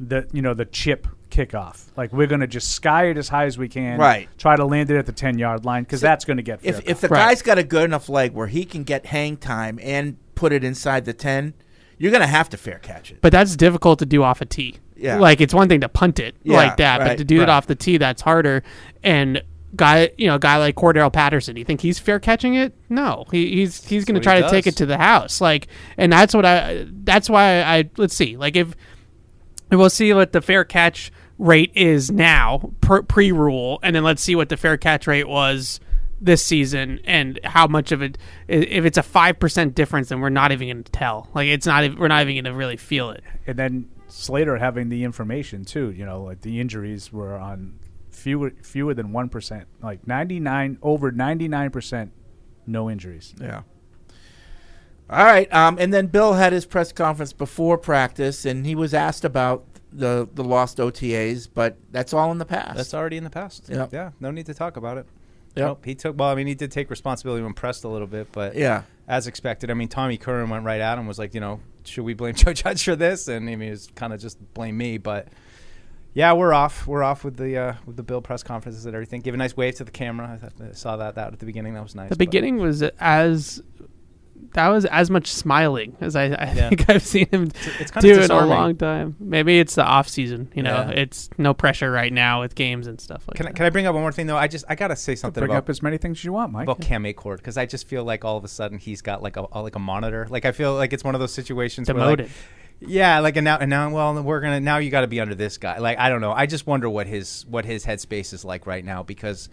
[0.00, 1.86] the you know the chip kickoff.
[1.96, 3.98] Like we're going to just sky it as high as we can.
[3.98, 4.28] Right.
[4.38, 6.60] Try to land it at the ten yard line because that's going to get.
[6.62, 7.16] if fair if the caught.
[7.16, 10.62] guy's got a good enough leg where he can get hang time and put it
[10.62, 11.54] inside the ten,
[11.98, 13.18] you're going to have to fair catch it.
[13.20, 14.76] but that's difficult to do off a tee.
[14.96, 15.18] Yeah.
[15.18, 17.66] Like it's one thing to punt it Yeah, like that, but to do it off
[17.66, 18.62] the tee, that's harder.
[19.02, 19.42] And
[19.74, 22.74] guy, you know, a guy like Cordarrelle Patterson, you think he's fair catching it?
[22.88, 25.40] No, he, he's he's going to try to take it to the house.
[25.40, 26.86] Like, and that's what I.
[26.88, 27.90] That's why I.
[27.96, 28.36] Let's see.
[28.36, 28.74] Like if
[29.70, 34.34] we'll see what the fair catch rate is now pre rule, and then let's see
[34.34, 35.80] what the fair catch rate was
[36.18, 38.16] this season and how much of it
[38.48, 41.84] if it's a 5% difference then we're not even going to tell like it's not
[41.84, 45.64] ev- we're not even going to really feel it and then Slater having the information
[45.64, 45.90] too.
[45.90, 47.78] You know, like the injuries were on
[48.10, 52.12] fewer fewer than one percent, like ninety nine over ninety nine percent,
[52.66, 53.34] no injuries.
[53.40, 53.62] Yeah.
[55.08, 58.92] All right, um, and then Bill had his press conference before practice, and he was
[58.92, 62.76] asked about the the lost OTAs, but that's all in the past.
[62.76, 63.68] That's already in the past.
[63.68, 63.92] Yep.
[63.92, 65.06] Yeah, no need to talk about it.
[65.54, 65.64] Yep.
[65.66, 66.18] Nope, he took.
[66.18, 68.82] Well, I mean, he did take responsibility when pressed a little bit, but Yeah.
[69.06, 69.70] as expected.
[69.70, 72.34] I mean, Tommy Curran went right at him, was like, you know, should we blame
[72.36, 73.28] Joe Judge for this?
[73.28, 75.28] And I mean, it's kind of just blame me, but.
[76.14, 76.86] Yeah, we're off.
[76.86, 79.20] We're off with the uh, with the Bill press conferences and everything.
[79.20, 80.32] Give a nice wave to the camera.
[80.32, 81.74] I, thought, I saw that that at the beginning.
[81.74, 82.08] That was nice.
[82.08, 83.62] the beginning was as
[84.54, 86.68] that was as much smiling as I, I Yeah.
[86.70, 89.14] think I've seen him it's kinda do in a long time.
[89.20, 90.50] Maybe it's the off season.
[90.54, 91.00] You know, Yeah.
[91.02, 93.86] it's no pressure right now with games and stuff like Can I, can I bring
[93.86, 94.36] up one more thing though?
[94.38, 96.52] I just I gotta say something Bring about up as many things as you want,
[96.52, 96.64] Mike.
[96.64, 99.36] about Cam Achord because I just feel like all of a sudden he's got like
[99.36, 100.26] a, a- like a monitor.
[100.30, 102.30] Like I feel like it's one of those situations where like, Demoted.
[102.80, 105.34] yeah, like and now and now well we're gonna now you got to be under
[105.34, 105.78] this guy.
[105.78, 106.32] Like I don't know.
[106.32, 109.48] I just wonder what his what his headspace is like right now because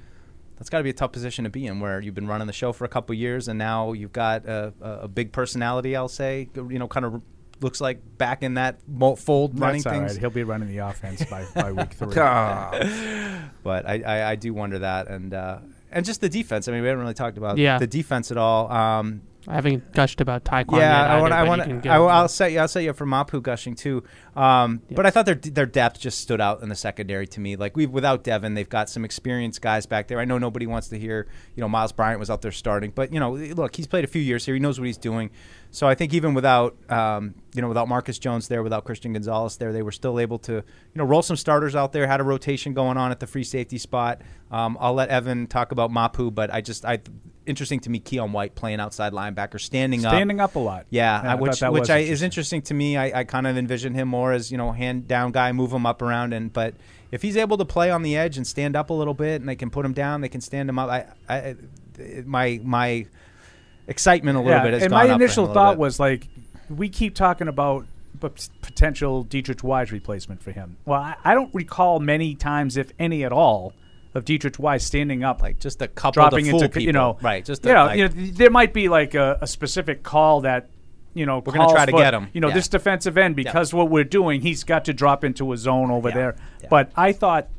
[0.64, 2.54] that's got to be a tough position to be in where you've been running the
[2.54, 5.94] show for a couple years and now you've got a, a, a big personality.
[5.94, 7.22] I'll say you know kind of
[7.60, 10.12] looks like back in that mo- fold running all things.
[10.14, 10.20] right.
[10.22, 12.14] He'll be running the offense by, by week three.
[13.64, 15.60] but I, I, I do wonder that, and uh,
[15.92, 16.68] and just the defense.
[16.68, 17.78] I mean, we haven't really talked about Yeah.
[17.78, 18.72] the defense at all.
[18.72, 20.80] Um, I haven't gushed about Taekwondo.
[20.80, 21.34] yeah, I want.
[21.34, 21.62] I want.
[21.62, 22.60] I, go- I'll set you.
[22.60, 24.04] I'll set you up for Mapu gushing too.
[24.36, 27.56] Um, But I thought their their depth just stood out in the secondary to me.
[27.56, 30.20] Like we without Devin, they've got some experienced guys back there.
[30.20, 33.14] I know nobody wants to hear you know Myles Bryant was out there starting, but
[33.14, 34.54] you know look, he's played a few years here.
[34.56, 35.30] He knows what he's doing.
[35.72, 39.58] So I think even without um, you know without Marcus Jones there, without Christian Gonzalez
[39.58, 40.64] there, they were still able to you
[40.96, 42.08] know roll some starters out there.
[42.08, 44.22] Had a rotation going on at the free safety spot.
[44.52, 47.00] Um, I'll let Evan talk about Mapu, but I just I
[47.46, 50.86] interesting to me Keion White playing outside linebacker, standing up, Standing up a lot.
[50.90, 52.98] yeah, Yeah, I I- which that which I, is interesting to me.
[52.98, 55.86] I, I kind of envision him more as you know hand down guy, move him
[55.86, 56.74] up around, and but
[57.12, 59.48] if he's able to play on the edge and stand up a little bit, and
[59.50, 60.90] they can put him down, they can stand him up.
[60.90, 61.56] I, I
[62.26, 63.06] my my
[63.88, 65.80] excitement a little yeah, bit has and gone my initial thought bit.
[65.80, 66.28] was like,
[66.70, 67.86] we keep talking about
[68.62, 70.78] potential Deatrich Wise replacement for him.
[70.86, 73.74] Well, I, I don't recall many times, if any at all,
[74.14, 77.18] of Deatrich Wise standing up, like just a couple to dropping fool into you know,
[77.22, 80.42] Right, just you know, like- you know, there might be like a, a specific call
[80.42, 80.70] that.
[81.16, 82.28] You know, We're gonna try to for, get him.
[82.34, 82.56] You know, Yeah.
[82.56, 86.10] this defensive end because what we're doing, he's got to drop into a zone over
[86.10, 86.16] Yeah.
[86.16, 86.36] there.
[86.64, 86.68] Yeah.
[86.72, 87.50] But I thought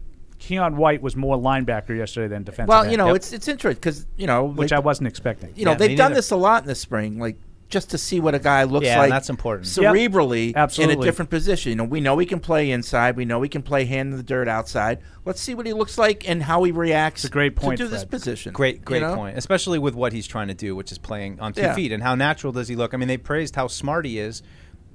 [0.41, 2.69] Keion White was more linebacker yesterday than defensive.
[2.69, 2.91] well, end.
[2.91, 5.53] you know, it's it's interesting because you know, which they- I wasn't expecting.
[5.55, 6.17] you know, they've done neither.
[6.17, 7.37] this a lot in the spring, like
[7.69, 9.11] just to see what a guy looks Yeah, like.
[9.11, 9.67] that's important.
[9.67, 11.71] Cerebrally, absolutely, in a different position.
[11.71, 13.17] You know, we know he can play inside.
[13.17, 15.01] We know he can play hand in the dirt outside.
[15.25, 17.25] Let's see what he looks like and how he reacts.
[17.25, 18.53] It's a great point, to do this position.
[18.53, 19.17] Great, great you know?
[19.17, 19.37] point.
[19.39, 21.75] Especially with what he's trying to do, which is playing on two Yeah.
[21.75, 22.95] feet, and how natural does he look?
[22.95, 24.43] I mean, they praised how smart he is,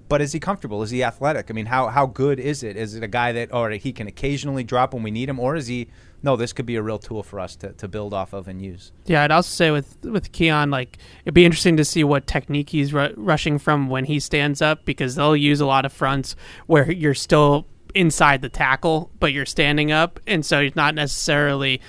[0.08, 0.82] but is he comfortable?
[0.84, 1.48] Is he athletic?
[1.50, 2.78] I mean, how how good is it?
[2.78, 5.56] Is it a guy that, or he can occasionally drop when we need him, or
[5.56, 5.90] is he?
[6.22, 8.62] No, this could be a real tool for us to, to build off of and
[8.62, 8.92] use.
[9.06, 12.70] Yeah, I'd also say with with Keion, like it'd be interesting to see what technique
[12.70, 16.36] he's ru- rushing from when he stands up because they'll use a lot of fronts
[16.68, 21.82] where you're still inside the tackle but you're standing up, and so he's not necessarily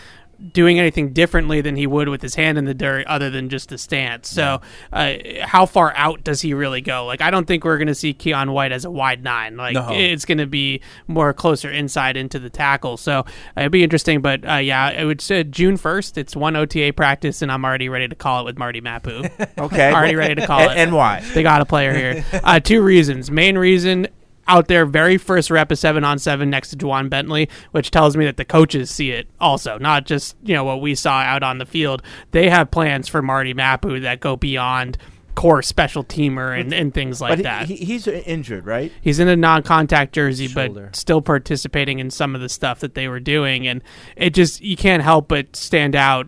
[0.53, 3.69] doing anything differently than he would with his hand in the dirt other than just
[3.69, 4.29] the stance.
[4.31, 4.61] So,
[4.93, 7.05] uh, how far out does he really go?
[7.07, 9.57] Like, I don't think we're going to see Keion White as a wide nine.
[9.57, 9.89] Like, No.
[9.93, 12.97] it's going to be more closer inside into the tackle.
[12.97, 13.25] So, uh,
[13.59, 14.21] it'd be interesting.
[14.23, 16.17] But uh, yeah, it would say June 1st.
[16.19, 19.25] It's one OTA practice, and I'm already ready to call it with Marte Mapu.
[19.59, 19.93] Okay.
[19.93, 20.77] already ready to call it.
[20.77, 21.21] and why?
[21.35, 22.25] They got a player here.
[22.33, 23.31] Uh, two reasons.
[23.31, 24.07] Main reason
[24.51, 28.17] out there, very first rep is seven on seven next to Ja'Whaun Bentley, which tells
[28.17, 31.43] me that the coaches see it also, not just you know what we saw out
[31.43, 32.03] on the field.
[32.33, 34.99] They have plans for Marte Mapu that go beyond
[35.37, 37.67] core special teamer and, and things like he- that.
[37.67, 38.93] he, he's injured, right?
[39.01, 40.87] He's in a non-contact jersey, Shoulder.
[40.87, 43.83] but still participating in some of the stuff that they were doing, and
[44.17, 46.27] it just you can't help but stand out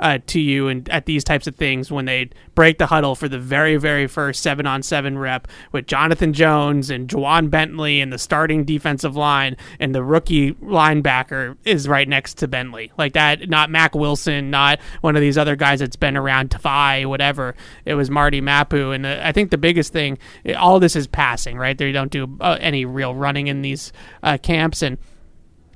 [0.00, 3.28] uh, to you and at these types of things when they break the huddle for
[3.28, 8.12] the very very first seven on seven rep with Jonathan Jones and Ja'Whaun Bentley and
[8.12, 12.92] the starting defensive line and the rookie linebacker is right next to Bentley.
[12.96, 17.06] Like that not Mack Wilson not one of these other guys that's been around Tavai
[17.06, 17.54] whatever.
[17.84, 18.92] It was Marte Mapu.
[18.92, 20.18] And uh, I think the biggest thing
[20.56, 21.76] all this is passing right?
[21.76, 24.82] They don't do uh, any real running in these uh, camps.
[24.82, 24.98] And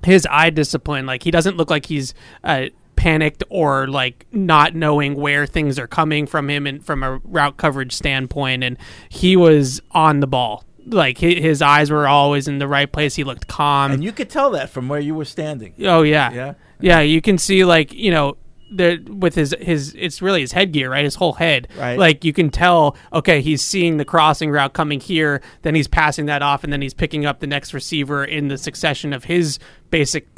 [0.04, 2.66] his eye discipline like he doesn't look like he's uh,
[2.98, 7.56] panicked or like not knowing where things are coming from him and from a route
[7.56, 8.76] coverage standpoint and
[9.08, 13.14] he was on the ball like hi- his eyes were always in the right place
[13.14, 15.72] he looked calm and you could tell that from where you were standing.
[15.84, 16.54] oh yeah Yeah?
[16.80, 18.36] yeah you can see like you know
[18.70, 21.98] the with his his it's really his headgear right his whole head Right.
[21.98, 26.26] like you can tell okay he's seeing the crossing route coming here then he's passing
[26.26, 29.58] that off and then he's picking up the next receiver in the succession of his
[29.90, 30.28] basic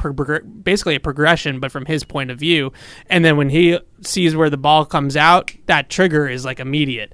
[0.62, 2.72] basically a progression but from his point of view
[3.08, 7.12] and then when he sees where the ball comes out that trigger is like immediate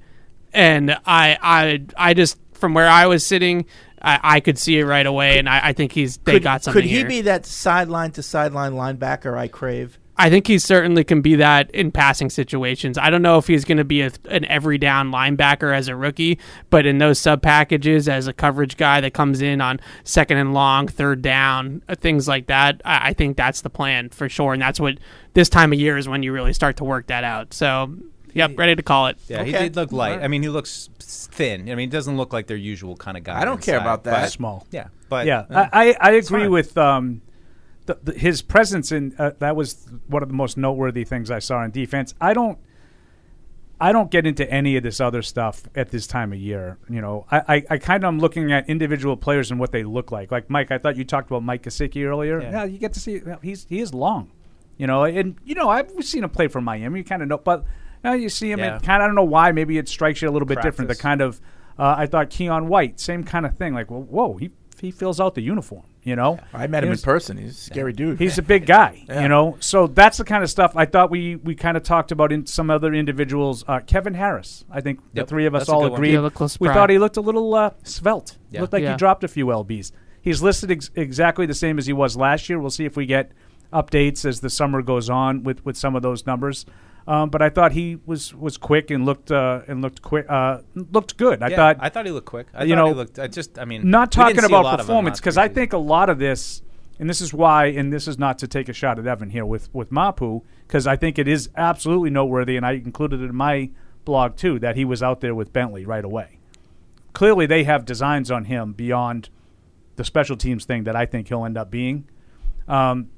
[0.53, 3.65] and i i i just from where i was sitting
[4.01, 6.63] i, I could see it right away and i, I think he's they could, got
[6.63, 7.07] something Could he here.
[7.07, 9.97] be that sideline to sideline linebacker I crave?
[10.19, 12.97] I think he certainly can be that in passing situations.
[12.97, 15.95] I don't know if he's going to be a, an every down linebacker as a
[15.95, 16.39] rookie,
[16.71, 20.53] but in those sub packages as a coverage guy that comes in on second and
[20.53, 24.53] long, third down, uh, things like that, I, I think that's the plan for sure.
[24.53, 24.97] And that's what
[25.33, 27.53] this time of year is when you really start to work that out.
[27.53, 27.93] So,
[28.33, 29.17] yep, ready to call it.
[29.27, 30.19] Yeah, he did look light.
[30.21, 31.61] I mean, he looks thin.
[31.61, 33.39] I mean, he doesn't look like their usual kind of guy.
[33.39, 34.21] I don't care about that.
[34.23, 34.65] but- Small.
[34.71, 37.21] Yeah, but yeah, uh, I, I, I agree with um,
[37.87, 41.39] the, the, his presence in uh, that was one of the most noteworthy things I
[41.39, 42.13] saw in defense.
[42.21, 42.59] I don't,
[43.79, 46.77] I don't get into any of this other stuff at this time of year.
[46.89, 49.83] You know, I, I, I kind of am looking at individual players and what they
[49.83, 50.31] look like.
[50.31, 52.41] Like Mike, I thought you talked about Mike Gesicki earlier.
[52.41, 52.51] Yeah.
[52.51, 54.31] Yeah, you get to see well, he's he is long.
[54.77, 56.99] You know, and you know I've seen him play for Miami.
[56.99, 57.61] You kind of know, but
[58.03, 58.59] you, know, you see him.
[58.59, 58.79] Yeah.
[58.79, 59.51] kind of I don't know why.
[59.51, 60.89] Maybe it strikes you a little bit different.
[60.89, 61.41] The kind of
[61.79, 63.73] uh, I thought Keion White, same kind of thing.
[63.73, 65.83] Like, well, whoa, he he fills out the uniform.
[66.07, 67.35] You know, I met him in person.
[67.35, 68.17] He's a scary dude.
[68.17, 69.23] He's a big guy, Yeah.
[69.23, 69.57] you know.
[69.59, 72.45] So that's the kind of stuff I thought we we kind of talked about in
[72.45, 73.65] some other individuals.
[73.67, 75.99] Uh, Kevin Harris, I think the three of us that's all good one.
[75.99, 76.13] agreed.
[76.13, 78.37] Yeah, we thought he looked a little uh, svelte.
[78.51, 78.61] Yeah.
[78.61, 78.91] Looked like Yeah.
[78.91, 79.91] he dropped a few lbs.
[80.21, 82.57] He's listed ex- exactly the same as he was last year.
[82.57, 83.33] We'll see if we get
[83.73, 86.65] updates as the summer goes on with, with some of those numbers.
[87.07, 90.59] Um, but I thought he was, was quick and looked uh, and looked quick uh,
[90.75, 91.41] looked good.
[91.41, 92.47] I yeah, thought I thought he looked quick.
[92.53, 93.17] I you thought know, he looked.
[93.17, 95.77] I just, I mean, not talking see a lot about performance because I think a
[95.77, 96.61] lot of this,
[96.99, 99.45] and this is why, and this is not to take a shot at Evan here
[99.45, 103.35] with with Mapu because I think it is absolutely noteworthy, and I included it in
[103.35, 103.69] my
[104.03, 106.39] blog too that he was out there with Bentley right away.
[107.13, 109.29] Clearly, they have designs on him beyond
[109.95, 112.09] the special teams thing that I think he'll end up being.
[112.67, 113.09] Um,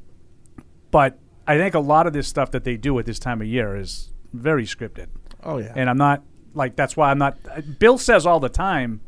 [0.91, 1.17] but
[1.50, 3.76] I think a lot of this stuff that they do at this time of year
[3.76, 5.08] is very scripted.
[5.44, 5.74] Oh yeah.
[5.76, 6.22] And I'm not
[6.54, 7.38] like that's why I'm not.
[7.80, 9.02] Bill says all the time,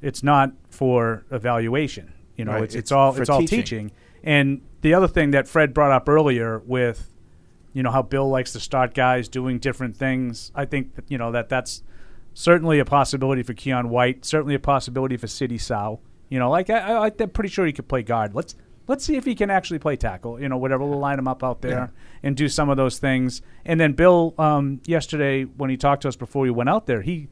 [0.00, 2.14] it's not for evaluation.
[2.36, 3.58] You know, Right, it's, it's it's all it's all teaching.
[3.60, 3.92] teaching.
[4.24, 7.10] And the other thing that Fred brought up earlier with,
[7.74, 10.52] you know, how Bill likes to start guys doing different things.
[10.54, 11.82] I think that, you know that that's
[12.32, 14.24] certainly a possibility for Keion White.
[14.24, 16.00] Certainly a possibility for Sidy Sow.
[16.30, 18.34] You know, like I, I, I'm pretty sure he could play guard.
[18.34, 18.54] Let's
[18.86, 20.40] let's see if he can actually play tackle.
[20.40, 20.84] You know, whatever.
[20.84, 21.92] We'll line him up out there
[22.22, 23.42] and do some of those things.
[23.64, 27.02] And then Bill, um, yesterday when he talked to us before we went out there,
[27.02, 27.28] he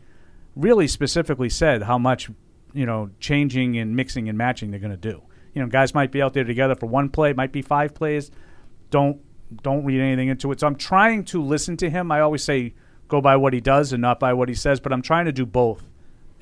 [0.57, 2.31] really specifically said how much
[2.73, 5.23] you know changing and mixing and matching they're going to do.
[5.55, 8.31] You know, guys might be out there together for one play, might be five plays.
[8.91, 9.21] Don't
[9.63, 10.61] don't read anything into it.
[10.61, 12.13] So I'm trying to listen to him.
[12.13, 12.75] I always say
[13.09, 15.33] go by what he does and not by what he says, but I'm trying to
[15.33, 15.85] do both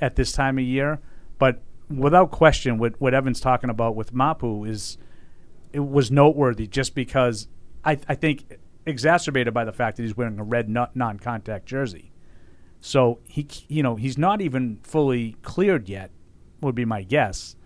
[0.00, 1.00] at this time of year.
[1.38, 4.98] But without question, what what Evan's talking about with Mapu is
[5.72, 7.48] it was noteworthy just because
[7.84, 12.10] I, I think exacerbated by the fact that he's wearing a red non-contact jersey.
[12.80, 16.10] So he, you know, he's not even fully cleared yet,
[16.60, 17.56] would be my guess.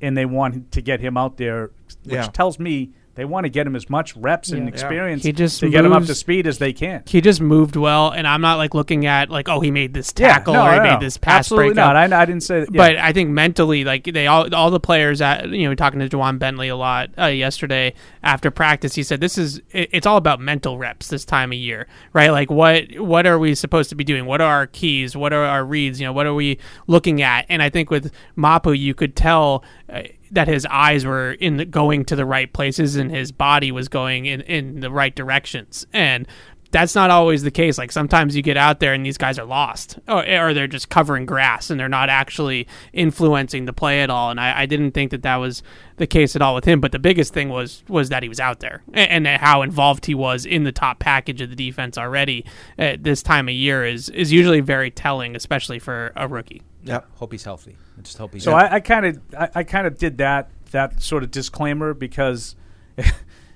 [0.00, 1.72] And they want to get him out there,
[2.04, 2.26] which Yeah.
[2.28, 4.68] tells me they want to get him as much reps and Yeah.
[4.68, 7.02] experience He just to get him up to speed as they can.
[7.06, 10.12] He just moved well, and I'm not like looking at like, oh, he made this
[10.18, 11.00] Yeah, tackle no, or he no, made no.
[11.00, 11.94] this pass Absolutely breakup.
[11.94, 12.12] not.
[12.12, 12.72] I, I didn't say that.
[12.72, 12.78] yeah.
[12.78, 16.08] But I think mentally, like they all, all the players at you know, talking to
[16.08, 20.16] Ja'Whaun Bentley a lot uh, yesterday after practice, he said this is it, it's all
[20.16, 22.30] about mental reps this time of year, right?
[22.30, 24.24] Like what what are we supposed to be doing?
[24.26, 25.16] What are our keys?
[25.16, 26.00] What are our reads?
[26.00, 27.44] You know, what are we looking at?
[27.48, 29.64] And I think with Mapu, you could tell.
[29.92, 33.70] Uh, that his eyes were in the, going to the right places and his body
[33.70, 35.86] was going in, in the right directions.
[35.92, 36.26] And
[36.72, 37.78] that's not always the case.
[37.78, 40.88] Like sometimes you get out there and these guys are lost, or, or they're just
[40.88, 44.30] covering grass and they're not actually influencing the play at all.
[44.30, 45.62] And I, I didn't think that that was
[45.98, 46.80] the case at all with him.
[46.80, 50.06] But the biggest thing was was that he was out there and, and how involved
[50.06, 52.44] he was in the top package of the defense already
[52.78, 56.62] at this time of year is is usually very telling, especially for a rookie.
[56.84, 57.06] Yep.
[57.16, 57.76] Hope he's healthy.
[57.98, 58.42] I just hope he's.
[58.42, 62.56] So I kind of I, I kind of did that that sort of disclaimer because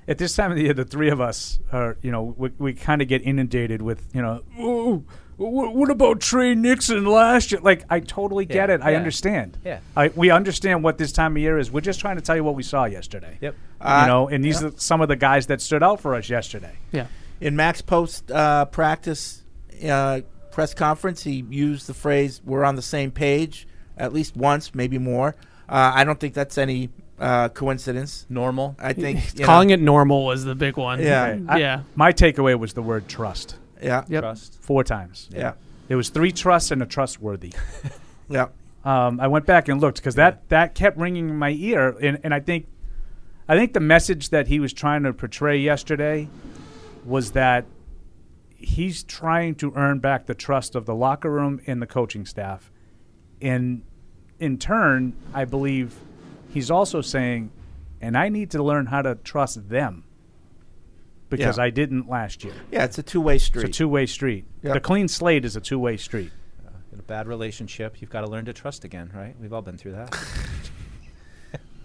[0.09, 2.73] at this time of the year, the three of us are you know we, we
[2.75, 4.42] kind of get inundated with you know.
[4.59, 5.05] "Oh,
[5.37, 5.40] wh-
[5.75, 7.61] what about Tre Nixon last year?
[7.61, 8.81] Like, I totally get Yeah, it.
[8.83, 8.99] I yeah.
[8.99, 9.59] understand.
[9.64, 9.81] Yeah.
[9.97, 11.71] I, we understand what this time of year is.
[11.71, 13.38] We're just trying to tell you what we saw yesterday.
[13.40, 13.55] Yep.
[13.81, 14.69] Uh, you know, and these yeah.
[14.69, 16.75] are some of the guys that stood out for us yesterday.
[16.92, 17.07] Yeah.
[17.40, 19.45] In Max post uh, practice
[19.87, 20.21] uh,
[20.53, 23.66] press conference, he used the phrase "We're on the same page"
[23.99, 25.37] at least once, maybe more.
[25.69, 28.26] Uh, I don't think that's any uh, coincidence.
[28.29, 28.76] Normal.
[28.79, 31.00] I think you know, Calling it normal was the big one.
[31.02, 31.38] Yeah.
[31.48, 31.83] I- yeah.
[31.94, 33.57] my takeaway was the word trust.
[33.83, 34.05] Yeah.
[34.09, 34.22] Yep.
[34.22, 34.59] Trust.
[34.61, 35.29] Four times.
[35.33, 35.55] Yeah.
[35.88, 37.52] There was three trusts and a trustworthy.
[38.29, 38.48] Yeah.
[38.85, 42.18] Um, I went back and looked because that, that kept ringing in my ear, and,
[42.24, 42.66] and I think
[43.48, 46.29] I think the message that he was trying to portray yesterday
[47.05, 47.66] was that
[48.57, 52.70] he's trying to earn back the trust of the locker room and the coaching staff,
[53.40, 53.83] and
[54.40, 55.94] in turn, I believe
[56.52, 57.50] he's also saying,
[58.00, 60.04] and I need to learn how to trust them
[61.28, 61.64] because Yeah.
[61.64, 62.54] I didn't last year.
[62.70, 63.64] Yeah, it's a two-way street.
[63.64, 64.44] It's a two way street.
[64.62, 64.74] Yep.
[64.74, 66.30] The clean slate is a two way street.
[66.92, 69.35] In a bad relationship, you've got to learn to trust again, right?
[69.40, 70.16] We've all been through that.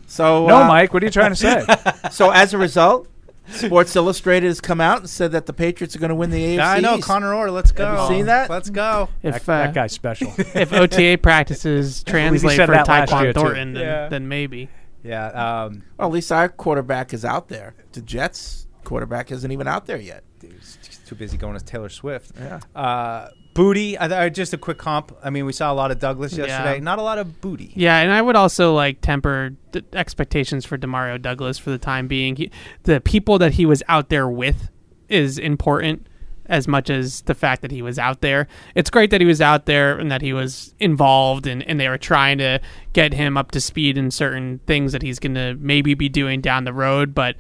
[0.08, 1.66] So No, uh, Mike, what are you trying to say?
[2.12, 3.08] So as a result,
[3.54, 6.58] Sports Illustrated has come out and said that the Patriots are going to win the
[6.58, 6.60] AFC.
[6.60, 7.08] I know, East.
[7.08, 7.52] Connor Orr.
[7.52, 7.86] Let's go.
[7.86, 8.50] Have you seen that?
[8.50, 9.10] Let's go.
[9.24, 10.34] If that, uh, that guy's special.
[10.38, 13.34] if OTA practices translate for that Tyquan.
[13.34, 14.10] Thornton, then, Yeah.
[14.10, 14.70] then maybe.
[15.04, 15.28] Yeah.
[15.28, 17.76] Um, Well, at least our quarterback is out there.
[17.94, 20.24] The Jets quarterback isn't even out there yet.
[20.40, 22.32] dude, he's too busy going to Taylor Swift.
[22.40, 22.60] Yeah.
[22.76, 23.98] Uh, Boutte.
[24.00, 25.16] I, I, just a quick comp.
[25.24, 26.46] I mean, we saw a lot of Douglas Yeah.
[26.46, 26.80] yesterday.
[26.80, 27.72] Not a lot of Boutte.
[27.76, 32.08] Yeah, and I would also like temper d- expectations for Demario Douglas for the time
[32.08, 32.36] being.
[32.36, 32.52] He,
[32.84, 34.70] the people that he was out there with
[35.10, 36.08] is important
[36.48, 38.48] as much as the fact that he was out there.
[38.76, 41.88] It's great that he was out there and that he was involved and, and they
[41.88, 42.60] were trying to
[42.92, 46.42] get him up to speed in certain things that he's going to maybe be doing
[46.42, 47.38] down the road, but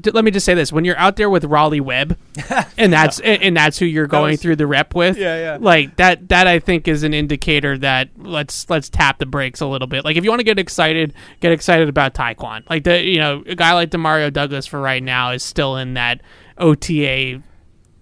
[0.00, 2.16] d- let me just say this: when you're out there with Raleigh Webb,
[2.78, 5.58] and that's and and that's who you're going was- through the rep with, Yeah, yeah.
[5.60, 6.28] like that.
[6.28, 10.04] That I think is an indicator that let's let's tap the brakes a little bit.
[10.04, 12.68] Like if you want to get excited, get excited about Tyquan.
[12.68, 15.94] Like the you know a guy like Demario Douglas for right now is still in
[15.94, 16.20] that
[16.58, 17.42] OTA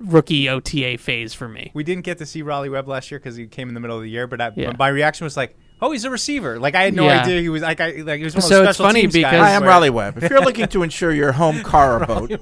[0.01, 1.71] rookie OTA phase for me.
[1.75, 3.97] We didn't get to see Raleigh Webb last year because he came in the middle
[3.97, 4.27] of the year.
[4.27, 4.73] But I, Yeah.
[4.79, 7.23] my reaction was like, "Oh, he's a receiver." Like I had no Yeah.
[7.23, 9.01] idea he was like I like he was one of So those it's special funny
[9.03, 10.23] teams because- guys Hi, I'm where- Raleigh Webb.
[10.23, 12.33] If you're looking to insure your home car or boat,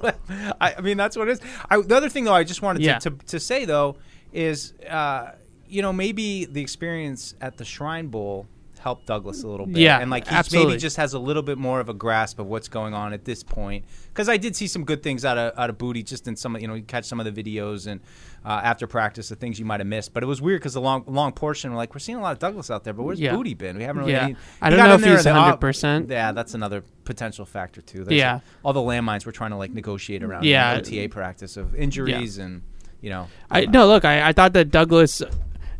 [0.61, 1.41] I, I mean, that's what it is.
[1.69, 2.99] I, the other thing, though, I just wanted Yeah.
[2.99, 3.97] to, to, to say, though,
[4.33, 5.31] is, uh,
[5.69, 8.47] you know, maybe the experience at the Shrine Bowl
[8.79, 9.77] helped Douglas a little bit.
[9.77, 10.73] Yeah, And, like, he absolutely.
[10.73, 13.25] maybe just has a little bit more of a grasp of what's going on at
[13.25, 13.83] this point.
[14.09, 16.55] Because I did see some good things out of, out of Boutte just in some,
[16.55, 17.99] of- you know, you catch some of the videos and
[18.45, 20.13] uh, after practice, the things you might have missed.
[20.13, 22.31] But it was weird because the long, long portion, we're like, we're seeing a lot
[22.33, 23.33] of Douglas out there, but where's Yeah.
[23.33, 23.77] Boutte been?
[23.77, 24.13] We haven't really.
[24.13, 24.27] Yeah.
[24.29, 26.09] he- I don't know if he's in 100%.
[26.09, 28.03] Yeah, that's another potential factor, too.
[28.03, 28.39] There's Yeah.
[28.63, 30.75] all the landmines we're trying to like negotiate around Yeah.
[30.77, 32.61] OTA practice of injuries and
[33.01, 34.05] you know I no look.
[34.05, 35.21] I, I thought that Douglas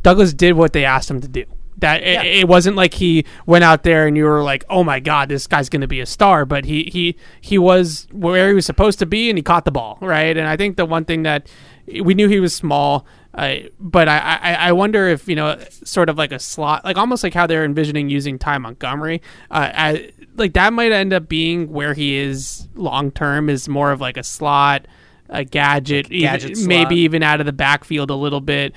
[0.03, 1.45] Douglas did what they asked him to do.
[1.79, 4.99] That it, it wasn't like he went out there and you were like, oh my
[4.99, 6.43] god, this guy's going to be a star.
[6.45, 9.71] But he he he was where he was supposed to be and he caught the
[9.71, 10.35] ball right.
[10.37, 11.47] And I think the one thing that
[11.87, 13.05] we knew he was small.
[13.33, 16.97] Uh, but I, I, I wonder if you know, sort of like a slot, like
[16.97, 19.21] almost like how they're envisioning using Ty Montgomery.
[19.51, 23.91] Uh, I, like that might end up being where he is long term, is more
[23.91, 24.87] of like a slot,
[25.29, 26.91] a gadget, even- gadget maybe slot.
[26.93, 28.73] even out of the backfield a little bit.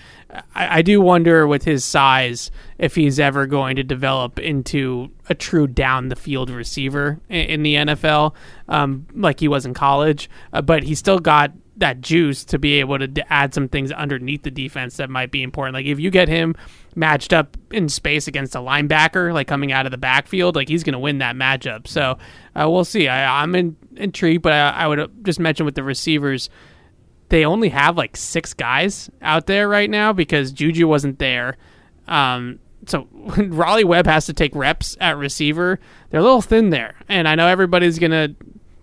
[0.55, 5.35] I, I do wonder with his size if he's ever going to develop into a
[5.35, 8.35] true down the field receiver in, in the NFL,
[8.69, 10.29] um, like he was in college.
[10.53, 13.93] Uh, but he still got that juice to be able to d- add some things
[13.93, 15.75] underneath the defense that might be important.
[15.75, 16.55] Like if you get him
[16.95, 20.85] matched up in space against a linebacker, like coming out of the backfield, like he's
[20.85, 21.87] going to win that matchup.
[21.87, 22.19] So
[22.55, 23.09] uh, we'll see.
[23.09, 26.49] I, I'm in, intrigued, but I, I would just mention with the receivers
[27.31, 31.57] they only have like six guys out there right now because Juju wasn't there.
[32.07, 35.81] Um, so Raleigh Webb has to take reps at receiver.
[36.11, 38.35] They're a little thin there, and I know everybody's gonna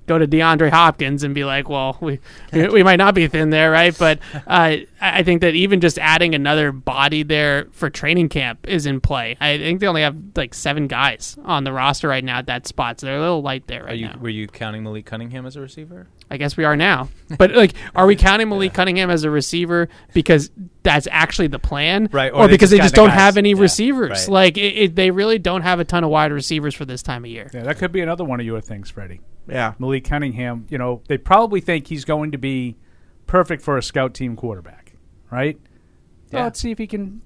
[0.08, 2.20] go to DeAndre Hopkins and be like, well, we
[2.52, 3.96] we, we might not be thin there, right?
[3.98, 8.68] But uh, I I think that even just adding another body there for training camp
[8.68, 9.38] is in play.
[9.40, 12.66] I think they only have like seven guys on the roster right now at that
[12.68, 14.18] spot, so they're a little light there right Are you now.
[14.20, 16.08] were you counting Malik Cunningham as a receiver?
[16.30, 17.08] I guess we are now.
[17.38, 20.50] But like, are we counting Malik Cunningham as a receiver because
[20.84, 23.38] that's actually the plan, Right, Or, or they because just they just don't guys- have
[23.38, 24.10] any yeah, receivers?
[24.10, 24.28] right.
[24.30, 27.24] Like, it, it, they really don't have a ton of wide receivers for this time
[27.26, 27.50] of year.
[27.54, 29.22] Yeah, that could be another one of your things, Freddie.
[29.48, 29.74] Yeah.
[29.80, 32.76] Malik Cunningham, you know, they probably think he's going to be
[33.26, 34.94] perfect for a scout team quarterback,
[35.32, 35.58] right?
[36.32, 36.44] So Yeah.
[36.46, 37.22] let's see if he can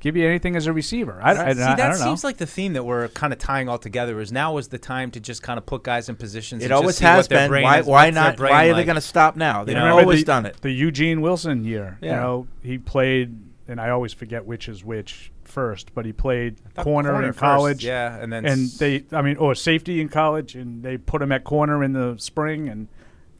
[0.00, 1.20] give you anything as a receiver.
[1.22, 2.04] I, I, See, I, I that don't know.
[2.04, 4.20] seems like the theme that we're kind of tying all together.
[4.20, 6.62] Is now is the time to just kind of put guys in positions.
[6.62, 7.50] It and just always see has what their been.
[7.50, 8.38] Brain why why not?
[8.40, 9.64] Why are they gonna stop now?
[9.64, 9.98] They've You know?
[9.98, 10.56] Always the, done it.
[10.60, 11.98] The Eugene Wilson year.
[12.02, 13.38] You know, he played,
[13.68, 17.40] and I always forget which is which first, but he played corner, corner in first,
[17.40, 17.84] college.
[17.84, 21.22] yeah, and then and s- they, I mean, or safety in college, and they put
[21.22, 22.88] him at corner in the spring and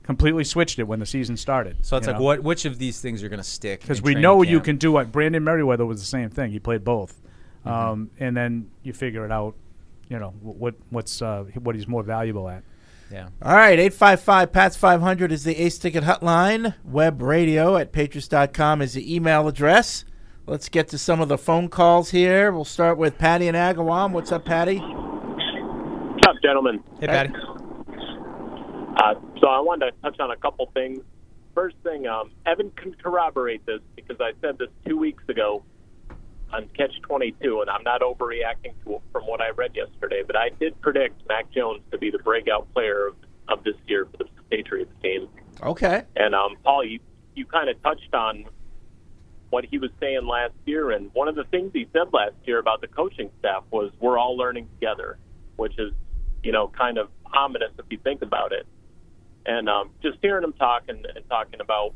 [0.03, 1.77] completely switched it when the season started.
[1.83, 2.23] So it's like, know?
[2.23, 2.43] what?
[2.43, 3.81] Which of these things are going to stick?
[3.81, 6.51] because we training know you can do what Brandon Meriweather was the same thing.
[6.51, 7.21] He played both,
[7.65, 9.55] um, and then you figure it out.
[10.09, 12.63] You know what what's uh, what he's more valuable at.
[13.11, 13.29] Yeah.
[13.43, 16.75] All right, 855 PATS 500 is the Ace Ticket Hotline.
[16.83, 20.07] Web radio at patriots.com is the email address.
[20.45, 22.51] Let's get to some of the phone calls here.
[22.51, 24.11] We'll start with Patty and Agawam.
[24.11, 24.79] What's up, Patty?
[24.79, 26.83] What's up, gentlemen?
[26.99, 27.33] Hey, Patty.
[28.97, 31.01] Uh, so I wanted to touch on a couple things.
[31.55, 35.63] First thing, um, Evan can corroborate this because I said this two weeks ago
[36.53, 40.51] on Catch 22, and I'm not overreacting to from what I read yesterday, but I
[40.59, 43.15] did predict Mac Jones to be the breakout player of,
[43.49, 45.29] of this year for the Patriots team.
[45.63, 46.03] Okay.
[46.17, 46.99] And um, Paul, you
[47.37, 48.45] you kind of touched on
[49.53, 52.59] what he was saying last year, and one of the things he said last year
[52.59, 55.19] about the coaching staff was we're all learning together,
[55.57, 55.93] which is
[56.43, 58.67] you know kind of ominous if you think about it.
[59.45, 61.93] And um, just hearing him talk and, and talking about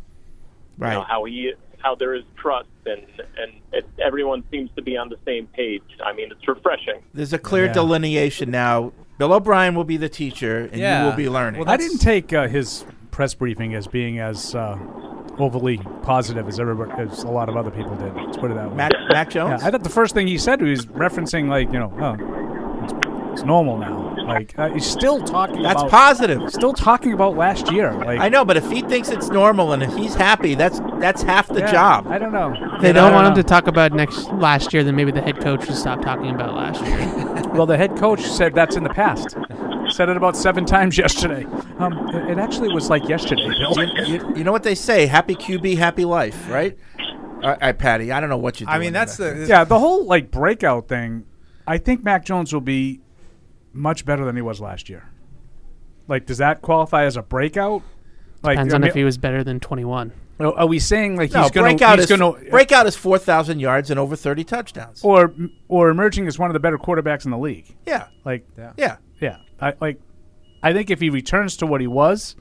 [0.78, 3.00] you know, how he how there is trust and
[3.38, 5.82] and it, everyone seems to be on the same page.
[6.04, 7.00] I mean, it's refreshing.
[7.14, 7.72] There's a clear Yeah.
[7.72, 8.92] delineation now.
[9.16, 11.00] Bill O'Brien will be the teacher, and Yeah.
[11.00, 11.66] you will be learning.
[11.66, 12.84] I didn't take uh, his
[13.16, 14.78] press briefing as being as uh,
[15.38, 18.14] overly positive as everybody, as a lot of other people did.
[18.14, 18.76] Let's put it that way.
[18.76, 19.62] Mac, Mac Jones?
[19.62, 22.84] Yeah, I thought the first thing he said he was referencing like you know, oh,
[22.84, 22.92] it's,
[23.32, 24.14] it's normal now.
[24.26, 25.62] Like uh, he's still talking.
[25.62, 26.50] That's about, positive.
[26.50, 27.94] Still talking about last year.
[27.94, 31.22] Like I know, but if he thinks it's normal and if he's happy, that's that's
[31.22, 32.08] half the Yeah, job.
[32.08, 32.50] I don't know.
[32.82, 34.84] They You know, don't I want him to talk about next last year.
[34.84, 37.54] Then maybe the head coach should stop talking about last year.
[37.54, 39.36] Well, the head coach said that's in the past.
[39.96, 41.44] Said it about seven times yesterday.
[41.78, 43.82] Um, it, it actually was like yesterday, Bill.
[43.82, 45.06] You, you- you know what they say?
[45.06, 46.76] Happy QB, happy life, right?
[47.42, 48.12] All right, Patty.
[48.12, 48.68] I don't know what you're.
[48.68, 49.32] I mean, that's there.
[49.34, 51.24] the yeah, the whole like breakout thing.
[51.66, 53.00] I think Mac Jones will be
[53.72, 55.08] much better than he was last year.
[56.08, 57.82] Like, does that qualify as a breakout?
[58.42, 60.12] Like, Depends I on mean, if he was better than 21.
[60.38, 62.94] Are are we saying like no, he's going breakout he's is going to breakout is
[62.94, 65.02] four thousand yards and over thirty touchdowns.
[65.02, 65.34] or
[65.68, 67.74] or emerging as one of the better quarterbacks in the league?
[67.86, 68.72] Yeah, Like, Yeah.
[68.76, 68.96] yeah.
[69.20, 70.00] Yeah, I like.
[70.62, 72.36] I think if he returns to what he was,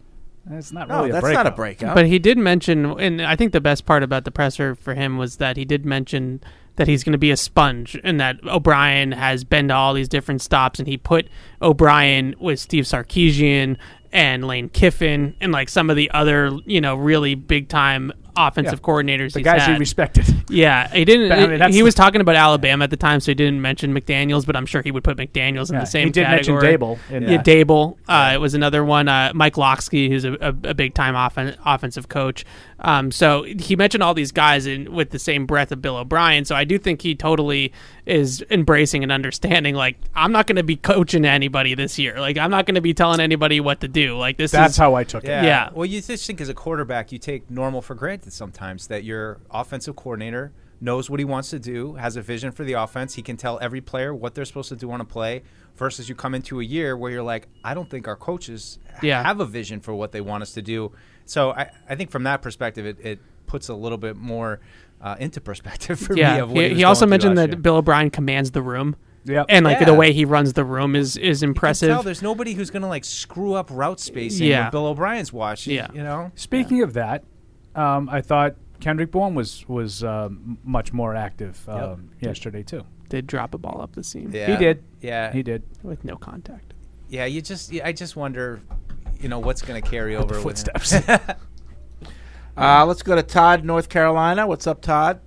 [0.49, 1.45] it's not No, really a that's breakout.
[1.45, 1.95] not a breakout.
[1.95, 5.17] But he did mention, and I think the best part about the presser for him
[5.17, 6.41] was that he did mention
[6.77, 10.09] that he's going to be a sponge and that O'Brien has been to all these
[10.09, 11.27] different stops, and he put
[11.61, 13.77] O'Brien with Steve Sarkisian
[14.11, 18.79] and Lane Kiffin and like some of the other, you know, really big time offensive
[18.79, 18.85] Yeah.
[18.93, 19.33] coordinators.
[19.33, 20.25] the guys he respected.
[20.49, 21.31] Yeah, he didn't.
[21.31, 24.45] I mean, he was talking about Alabama at the time, so he didn't mention McDaniels,
[24.45, 26.07] but I'm sure he would put McDaniels in Yeah, the same.
[26.07, 26.77] he did mention category.
[26.77, 27.45] Daboll in yeah, that.
[27.45, 27.97] Daboll.
[28.07, 29.07] Uh, it was another one.
[29.07, 32.45] Uh, Mike Locksky, who's a, a, a big time offen- offensive coach.
[32.79, 36.43] Um, so he mentioned all these guys in with the same breath of Bill O'Brien.
[36.45, 37.71] So I do think he totally
[38.05, 39.75] is embracing and understanding.
[39.75, 42.19] Like I'm not going to be coaching anybody this year.
[42.19, 44.17] Like I'm not going to be telling anybody what to do.
[44.17, 45.29] Like this That's is how I took it.
[45.29, 45.43] Yeah.
[45.43, 45.69] Yeah.
[45.73, 49.39] Well, you just think as a quarterback, you take normal for granted sometimes that your
[49.51, 50.51] offensive coordinator
[50.81, 53.15] knows what he wants to do, has a vision for the offense.
[53.15, 55.43] He can tell every player what they're supposed to do on a play.
[55.77, 59.21] Versus you come into a year where you're like, I don't think our coaches Yeah.
[59.23, 60.93] have a vision for what they want us to do.
[61.25, 64.59] So I, I think from that perspective, it, it puts a little bit more
[65.01, 66.21] uh, into perspective for me.
[66.23, 67.57] Of what He, he, he also going mentioned that year.
[67.57, 68.95] Bill O'Brien commands the room.
[69.25, 69.47] Yep.
[69.49, 69.85] And like Yeah.
[69.85, 71.89] the way he runs the room is is You can impressive.
[71.89, 74.65] tell there's nobody who's going to like screw up route spacing Yeah.
[74.65, 75.65] with Bill O'Brien's watch.
[75.65, 75.87] Yeah.
[75.93, 76.31] You know?
[76.35, 77.23] Speaking of that,
[77.73, 82.83] um, I thought Kendrick Bourne was was um, much more active um, yesterday too.
[83.09, 84.29] Did drop a ball up the seam.
[84.31, 84.45] Yeah.
[84.51, 84.83] He did.
[85.01, 85.31] Yeah.
[85.31, 85.63] He did.
[85.81, 86.73] with no contact.
[87.09, 88.61] Yeah, you just I just wonder,
[89.19, 90.93] you know, what's going to carry over the with footsteps.
[92.57, 94.47] Uh, let's go to Todd, North Carolina.
[94.47, 95.19] What's up, Todd?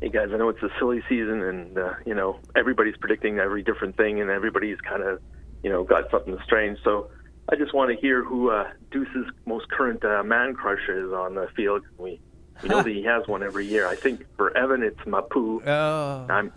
[0.00, 3.62] Hey guys, I know it's a silly season, and uh, you know everybody's predicting every
[3.62, 5.22] different thing, and everybody's kind of,
[5.62, 6.78] you know, got something strange.
[6.82, 7.08] So
[7.48, 11.36] I just want to hear who uh, Deuce's most current uh, man crush is on
[11.36, 11.82] the field.
[11.98, 12.20] We
[12.60, 13.86] we know that he has one every year.
[13.86, 15.62] I think for Evan, it's Mapu.
[15.64, 16.26] Oh.
[16.28, 16.52] I'm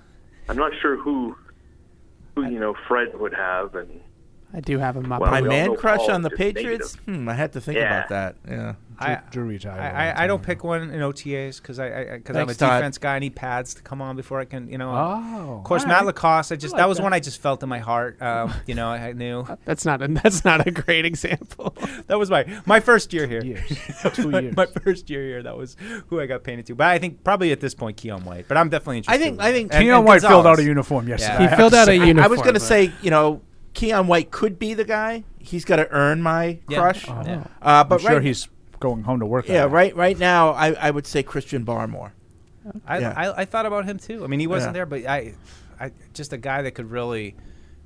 [0.49, 1.35] I'm not sure who
[2.33, 4.01] who you know Fred would have, and
[4.55, 5.19] I do have him up.
[5.21, 6.95] Well, My we man crush Paul on the Patriots?
[7.05, 8.05] Hmm, I had to think Yeah.
[8.05, 8.35] about that.
[8.47, 8.73] Yeah.
[8.97, 9.81] I, Drew retired.
[9.81, 12.77] I, I, I don't pick one in OTAs because I because I'm a Thanks, Todd.
[12.79, 13.15] defense guy.
[13.15, 14.89] I need pads to come on before I can you know.
[14.91, 16.15] Oh, of course, all Matt right.
[16.15, 16.53] LaCosse.
[16.53, 17.03] I just I like that was that.
[17.03, 18.21] one I just felt in my heart.
[18.21, 21.75] Um, you know, I knew That's not a that's not a great example.
[22.07, 23.43] that was my my first year here.
[23.43, 23.67] Years.
[24.13, 24.55] Two years.
[24.55, 25.43] my first year here.
[25.43, 25.75] That was
[26.07, 26.75] who I got painted to.
[26.75, 28.47] But I think probably at this point Keion White.
[28.47, 29.21] But I'm definitely interested.
[29.21, 30.67] I think I think Keion and White filled out a Gonzalez.
[30.67, 31.37] uniform Yeah.
[31.37, 32.23] He I filled out a uniform.
[32.23, 33.41] I was going to say, you know,
[33.75, 35.23] Keion White could be the guy.
[35.37, 36.79] He's got to earn my Yeah.
[36.79, 37.05] crush.
[37.07, 37.21] Oh.
[37.25, 37.39] Yeah.
[37.61, 38.47] Uh, I'm but sure right, he's
[38.79, 39.47] going home to work.
[39.47, 39.95] yeah, that right.
[39.95, 42.11] Right now, I, I would say Christian Barmore.
[42.87, 43.13] I, Yeah.
[43.15, 44.23] I, I thought about him too.
[44.23, 44.73] I mean, he wasn't Yeah.
[44.73, 45.35] there, but I,
[45.79, 47.35] I just a guy that could really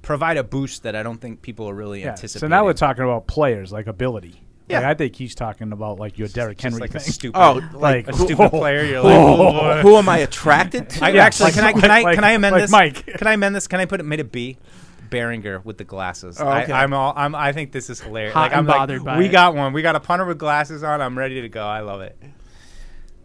[0.01, 2.09] provide a boost that I don't think people are really Yeah.
[2.11, 2.39] anticipating.
[2.39, 4.29] So now we're talking about players like ability.
[4.69, 4.89] Like, Yeah.
[4.89, 7.11] I think he's talking about like your Derrick Just Henry like a thing.
[7.11, 8.85] stupid, Oh, like a stupid player.
[8.85, 9.47] You're like, Whoa.
[9.47, 9.81] oh, boy.
[9.81, 11.05] Who am I attracted to?
[11.05, 12.71] I, Yeah, actually, like- can I can I like- can I amend like this?
[12.71, 13.05] Mike.
[13.17, 13.67] Can I amend this?
[13.67, 14.57] Can I put it made a B?
[15.09, 16.39] Baringer with the glasses.
[16.39, 16.71] Oh, okay.
[16.71, 17.13] I, I'm all.
[17.15, 17.35] I'm.
[17.35, 18.33] I think this is hilarious.
[18.33, 19.29] Hot like I'm and like, bothered by we it.
[19.31, 19.73] got one.
[19.73, 21.01] We got a punter with glasses on.
[21.01, 21.63] I'm ready to go.
[21.65, 22.17] I love it.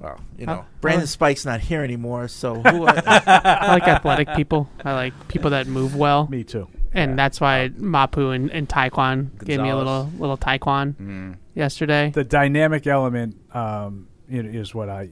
[0.00, 2.86] Well, you know, Brandon Spikes not here anymore, so who?
[2.86, 4.68] I like athletic people.
[4.84, 6.68] I like people that move well, Me too.
[6.92, 10.20] and that's why Mapu and, and Tyquan gave me a little Gonzalez.
[10.20, 11.36] little Taekwon Mm.
[11.54, 12.10] yesterday.
[12.10, 15.10] The dynamic element um, you know, is what I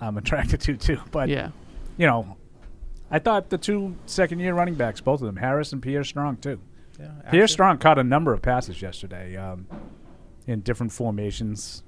[0.00, 1.00] I'm attracted to too.
[1.12, 1.50] But yeah,
[1.96, 2.35] you know,
[3.10, 6.38] I thought the two second year running backs, both of them, Harris and Pierre Strong
[6.38, 6.60] too.
[6.98, 9.66] Yeah, Pierre Strong caught a number of passes yesterday um,
[10.46, 11.82] in different formations,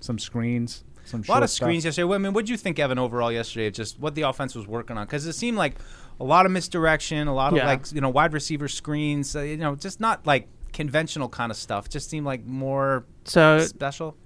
[0.00, 1.88] some screens, some A lot short of screens stuff.
[1.88, 2.04] yesterday.
[2.04, 3.66] Well, I mean, what did you think, Evan, overall yesterday?
[3.68, 5.76] of Just what the offense was working on because it seemed like
[6.20, 9.34] a lot of misdirection, a lot of like you know wide receiver screens.
[9.34, 11.88] Uh, you know, just not like conventional kind of stuff.
[11.88, 14.16] Just seemed like more So- special.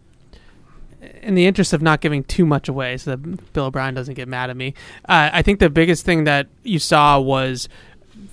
[1.23, 4.29] In the interest of not giving too much away, so that Bill O'Brien doesn't get
[4.29, 4.75] mad at me,
[5.09, 7.69] uh, I think the biggest thing that you saw was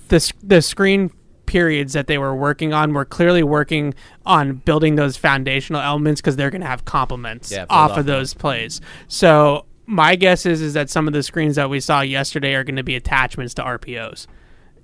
[0.08, 1.10] the s- the screen
[1.46, 3.92] periods that they were working on were clearly working
[4.24, 8.06] on building those foundational elements because they're going to have complements Yeah, off off of
[8.06, 8.80] those plays.
[9.08, 12.64] So my guess is is that some of the screens that we saw yesterday are
[12.64, 14.26] going to be attachments to RPOs,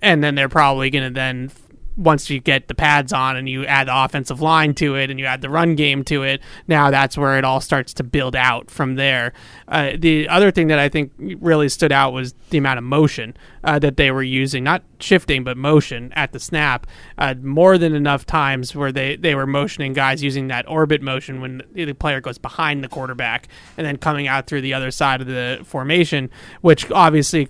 [0.02, 1.50] and then they're probably going to then
[1.98, 5.18] once you get the pads on and you add the offensive line to it and
[5.18, 8.36] you add the run game to it, now that's where it all starts to build
[8.36, 9.32] out from there.
[9.66, 13.36] Uh, the other thing that I think really stood out was the amount of motion
[13.64, 16.86] uh, that they were using, not shifting, but motion at the snap.
[17.18, 21.40] Uh, more than enough times where they, they were motioning guys using that orbit motion
[21.40, 25.20] when the player goes behind the quarterback and then coming out through the other side
[25.20, 26.30] of the formation,
[26.60, 27.48] which obviously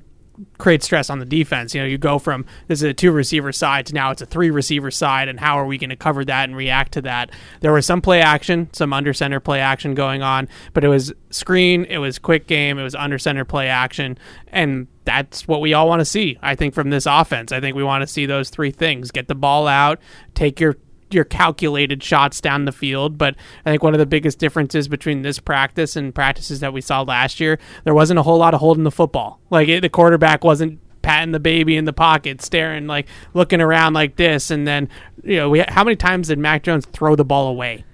[0.59, 1.75] create stress on the defense.
[1.75, 4.27] You know, you go from this is a two receiver side to now it's a
[4.27, 7.31] three receiver side, and how are we going to cover that and react to that?
[7.61, 11.13] There was some play action, some under center play action going on, but it was
[11.31, 14.19] screen, it was quick game, it was under center play action,
[14.49, 16.39] and that's what we all want to see.
[16.43, 19.29] I think from this offense, I think we want to see those three things: get
[19.29, 20.01] the ball out,
[20.35, 20.77] take your
[21.11, 23.19] your calculated shots down the field.
[23.19, 26.81] But I think one of the biggest differences between this practice and practices that we
[26.81, 29.41] saw last year, there wasn't a whole lot of holding the football.
[29.51, 33.95] Like it, the quarterback wasn't patting the baby in the pocket, staring like looking around
[33.95, 34.89] like this, and then
[35.25, 37.85] you know, we, how many times did Mac Jones throw the ball away?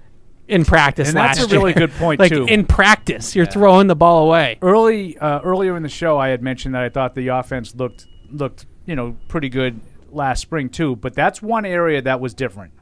[0.46, 1.86] In practice, And that's a really year?
[1.86, 2.44] good point, like too.
[2.44, 4.58] in practice, you're throwing the ball away.
[4.60, 8.06] Early uh, earlier in the show, I had mentioned that I thought the offense looked
[8.30, 10.96] looked you know pretty good last spring too.
[10.96, 12.72] But that's one area that was different.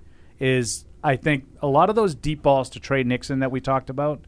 [0.42, 3.90] Is I think a lot of those deep balls to Tre Nixon that we talked
[3.90, 4.24] about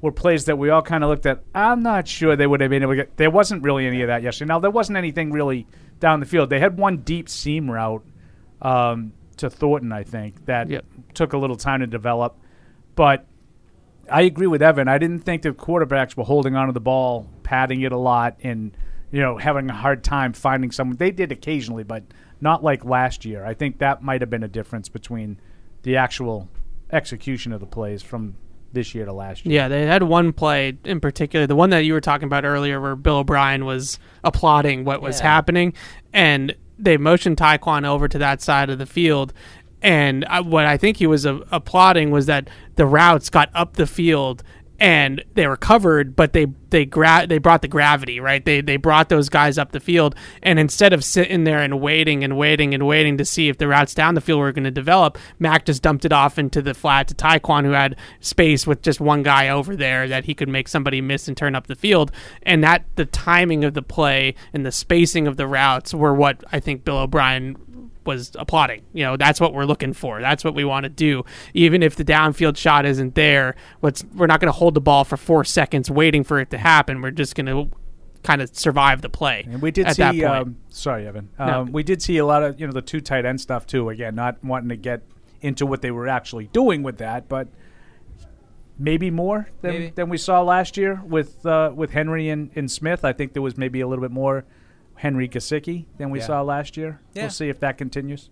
[0.00, 1.42] were plays that we all kind of looked at.
[1.52, 3.16] I'm not sure they would have been able to get.
[3.16, 4.48] There wasn't really any of that yesterday.
[4.48, 5.66] Now there wasn't anything really
[5.98, 6.48] down the field.
[6.48, 8.04] They had one deep seam route
[8.62, 10.68] um, to Thornton, I think, that
[11.14, 12.38] took a little time to develop.
[12.94, 13.26] But
[14.10, 14.88] I agree with Evan.
[14.88, 18.76] I didn't think the quarterbacks were holding onto the ball, patting it a lot, and
[19.10, 20.96] you know having a hard time finding someone.
[20.96, 22.04] They did occasionally, but
[22.40, 23.44] not like last year.
[23.44, 25.38] I think that might have been a difference between
[25.82, 26.48] the actual
[26.92, 28.34] execution of the plays from
[28.72, 29.54] this year to last year.
[29.54, 32.80] Yeah, they had one play in particular, the one that you were talking about earlier,
[32.80, 35.26] where Bill O'Brien was applauding what was Yeah.
[35.26, 35.74] happening,
[36.12, 39.32] and they motioned Tyquan over to that side of the field.
[39.82, 43.74] And I, what I think he was uh, applauding was that the routes got up
[43.76, 44.42] the field
[44.80, 48.42] and they were covered, but they they gra- they brought the gravity right.
[48.44, 52.24] They they brought those guys up the field, and instead of sitting there and waiting
[52.24, 54.70] and waiting and waiting to see if the routes down the field were going to
[54.70, 58.80] develop, Mac just dumped it off into the flat to Tyquan, who had space with
[58.80, 61.76] just one guy over there that he could make somebody miss and turn up the
[61.76, 62.10] field.
[62.42, 66.42] And that the timing of the play and the spacing of the routes were what
[66.52, 67.56] I think Bill O'Brien
[68.14, 68.82] was applauding.
[68.92, 70.20] You know, that's what we're looking for.
[70.20, 71.24] That's what we want to do.
[71.54, 75.04] Even if the downfield shot isn't there, let's we're not going to hold the ball
[75.04, 77.00] for four seconds waiting for it to happen.
[77.00, 77.70] We're just going to
[78.22, 79.46] kind of survive the play.
[79.48, 80.02] And we did at see.
[80.02, 80.24] that point.
[80.24, 81.30] Um, sorry, Evan.
[81.38, 81.62] No.
[81.62, 83.88] Um, we did see a lot of you know the two tight end stuff too.
[83.88, 85.02] Again, not wanting to get
[85.40, 87.48] into what they were actually doing with that, but
[88.78, 89.90] maybe more than, Maybe.
[89.90, 93.04] than we saw last year with uh, with Henry and, and Smith.
[93.04, 94.44] I think there was maybe a little bit more
[95.00, 96.26] Henry Gesicki than we Yeah.
[96.26, 97.00] saw last year.
[97.14, 97.22] Yeah.
[97.24, 98.28] We'll see if that continues.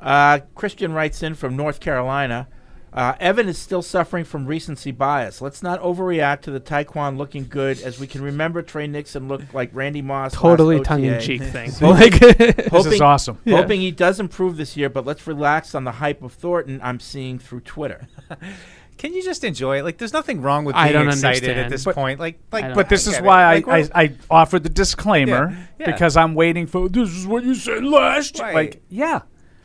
[0.00, 2.48] Uh, Christian writes in from North Carolina.
[2.92, 5.40] Uh, Evan is still suffering from recency bias.
[5.40, 9.54] Let's not overreact to the Tyquan looking good, as we can remember Tre Nixon looked
[9.54, 10.32] like Randy Moss.
[10.34, 11.70] Totally tongue-in-cheek thing.
[11.72, 13.38] Hoping- Like- This is awesome.
[13.44, 13.56] Yeah.
[13.58, 17.00] Hoping he does improve this year, but let's relax on the hype of Thornton I'm
[17.00, 18.08] seeing through Twitter.
[19.02, 19.82] Can you just enjoy it?
[19.82, 22.20] Like, there's nothing wrong with I being don't excited at this But- point.
[22.20, 23.26] Like, like, But this I is get it.
[23.26, 25.86] why Like, I, we're- I, I offered the disclaimer Yeah, yeah.
[25.90, 28.46] because I'm waiting for this is what you said last year.
[28.46, 28.54] Right.
[28.54, 29.22] Like, yeah.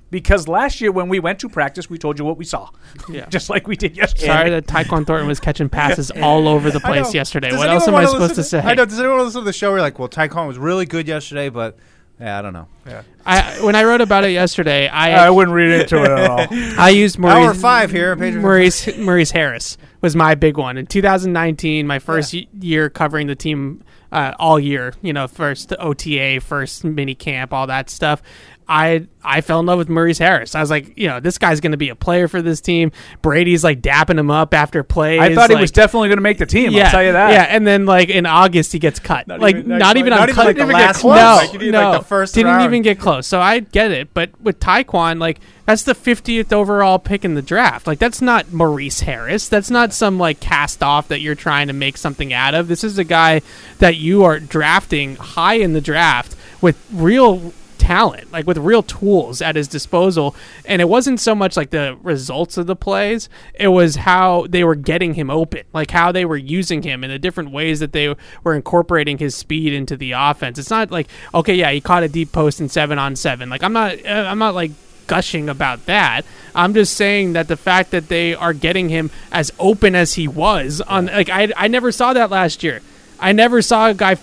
[0.10, 2.70] Because last year when we went to practice, we told you what we saw.
[3.12, 3.28] Yeah.
[3.30, 4.26] Just like we did yesterday.
[4.26, 7.50] Sorry that Tyquan Thornton was catching passes all over the place yesterday.
[7.52, 8.60] Does what else am I wanna supposed to say?
[8.60, 8.86] I know.
[8.86, 9.72] Does anyone listen to the show?
[9.72, 11.78] We're like, well, Tyquan was really good yesterday, but
[12.20, 12.68] yeah, I don't know.
[12.86, 13.04] Yeah.
[13.26, 16.48] I when I wrote about it yesterday, I I wouldn't read into it at all.
[16.80, 18.42] I used Maurice, Hour five here, Patriots.
[18.42, 21.86] Maurice Maurice Harris was my big one in 2019.
[21.86, 24.94] My first y- year covering the team uh, all year.
[25.02, 28.22] You know, first OTA, first mini camp, all that stuff.
[28.70, 30.56] I I fell in love with Maurice Harris.
[30.56, 32.92] I was like, you know, this guy's going to be a player for this team.
[33.22, 35.22] Brady's like dapping him up after plays.
[35.22, 36.72] I thought he was definitely going to make the team.
[36.72, 37.32] yeah, I'll tell you that.
[37.32, 39.28] Yeah, and then like in August he gets cut.
[39.28, 40.46] Not like even- not, not even quite- on not even cut.
[40.46, 41.04] like the didn't last get close.
[41.04, 41.18] one.
[41.18, 42.66] No, Like, you no, like, the first didn't round.
[42.66, 43.26] even get close.
[43.28, 47.42] So I get it, but with Tyquan, like that's the 50th overall pick in the
[47.42, 47.88] draft.
[47.88, 49.48] Like that's not Maurice Harris.
[49.50, 52.68] That's not some like cast off that you're trying to make something out of.
[52.70, 53.42] This is a guy
[53.80, 57.54] that you are drafting high in the draft with real
[57.88, 60.36] talent, like with real tools at his disposal.
[60.66, 64.66] And it wasn't so much like the results of the plays, it was how they
[64.66, 67.94] were getting him open, like how they were using him in the different ways that
[67.94, 68.14] they
[68.44, 70.60] were incorporating his speed into the offense.
[70.60, 73.50] It's not like, okay, yeah, he caught a deep post in seven on seven.
[73.50, 74.72] Like I'm not, uh, I'm not like
[75.08, 76.26] gushing about that.
[76.54, 80.28] I'm just saying that the fact that they are getting him as open as he
[80.28, 82.82] was on, like I, I never saw that last year.
[83.18, 84.16] I never saw a guy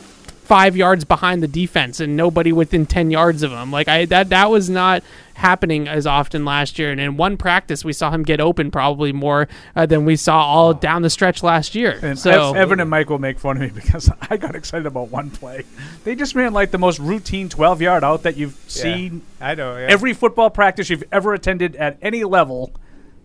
[0.45, 3.71] five yards behind the defense and nobody within ten yards of him.
[3.71, 5.03] Like I that that was not
[5.35, 6.91] happening as often last year.
[6.91, 10.45] And in one practice, we saw him get open probably more uh, than we saw
[10.45, 11.99] all down the stretch last year.
[12.03, 15.09] And so Evan and Mike will make fun of me because I got excited about
[15.09, 15.65] one play.
[16.05, 19.23] They just ran like the most routine 12 yard out that you've seen.
[19.41, 19.77] I know.
[19.77, 19.87] Yeah.
[19.89, 22.73] Every football practice you've ever attended at any level,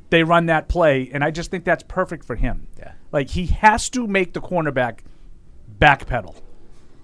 [0.09, 2.67] they run that play, and I just think that's perfect for him.
[2.78, 2.93] Yeah.
[3.11, 4.99] Like he has to make the cornerback
[5.80, 6.36] backpedal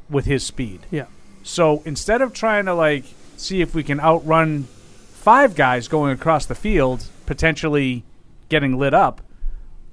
[0.09, 0.81] with his speed.
[0.91, 1.05] Yeah.
[1.43, 3.05] So instead of trying to like
[3.37, 8.03] see if we can outrun five guys going across the field, potentially
[8.49, 9.21] getting lit up,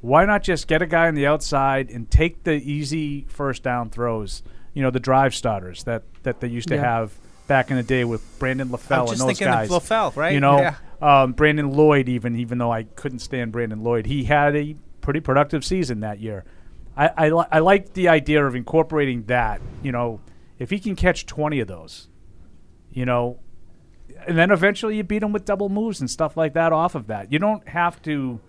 [0.00, 3.90] why not just get a guy on the outside and take the easy first down
[3.90, 4.42] throws?
[4.74, 6.80] You know, the drive starters that, that they used to Yeah.
[6.98, 7.12] have
[7.46, 9.68] back in the day with Brandon LaFell and those thinking of guys.
[9.70, 10.32] LaFell, right?
[10.32, 10.74] You know, Yeah.
[11.02, 15.20] um, Brandon Lloyd, even even though I couldn't stand Brandon Lloyd, he had a pretty
[15.20, 16.44] productive season that year.
[16.96, 19.60] I I, li- I like the idea of incorporating that.
[19.82, 20.20] You know,
[20.58, 22.08] if he can catch twenty of those,
[22.90, 23.38] you know,
[24.26, 27.06] and then eventually you beat him with double moves and stuff like that off of
[27.08, 27.32] that.
[27.32, 28.40] You don't have to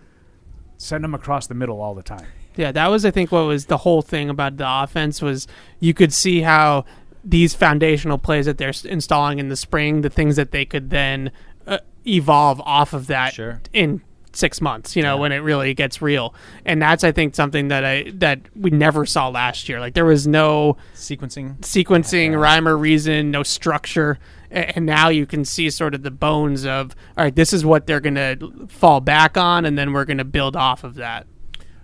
[0.77, 2.25] send him across the middle all the time.
[2.55, 5.47] Yeah, that was I think what was the whole thing about the offense was
[5.79, 6.85] you could see how
[7.23, 11.31] these foundational plays that they're installing in the spring, the things that they could then
[11.65, 13.61] uh, evolve off of that Sure.
[13.71, 14.01] in
[14.33, 14.95] six months.
[14.95, 16.33] You know, when it really gets real,
[16.65, 19.79] and that's I think something that I that we never saw last year.
[19.79, 21.57] Like there was no Sequencing.
[21.61, 24.19] sequencing, rhyme or reason, no structure.
[24.51, 27.87] And now you can see sort of the bones of, all right, this is what
[27.87, 31.25] they're going to fall back on, and then we're going to build off of that.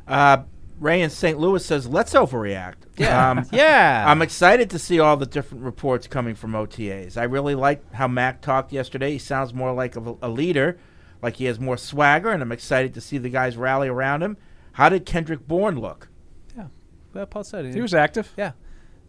[0.08, 0.44] Uh,
[0.80, 1.40] Ray in St.
[1.40, 3.32] Louis says, "Let's overreact." Yeah.
[3.32, 4.06] um, Yeah.
[4.08, 7.18] I'm excited to see all the different reports coming from OTAs.
[7.18, 9.14] I really like how Mac talked yesterday.
[9.14, 10.80] He sounds more like a, a leader,
[11.22, 14.38] like he has more swagger, and I'm excited to see the guys rally around him.
[14.74, 16.10] How did Kendrick Bourne look?
[16.56, 16.68] Yeah,
[17.14, 17.74] well, Paul said it.
[17.74, 18.32] He was active.
[18.38, 18.54] Yeah,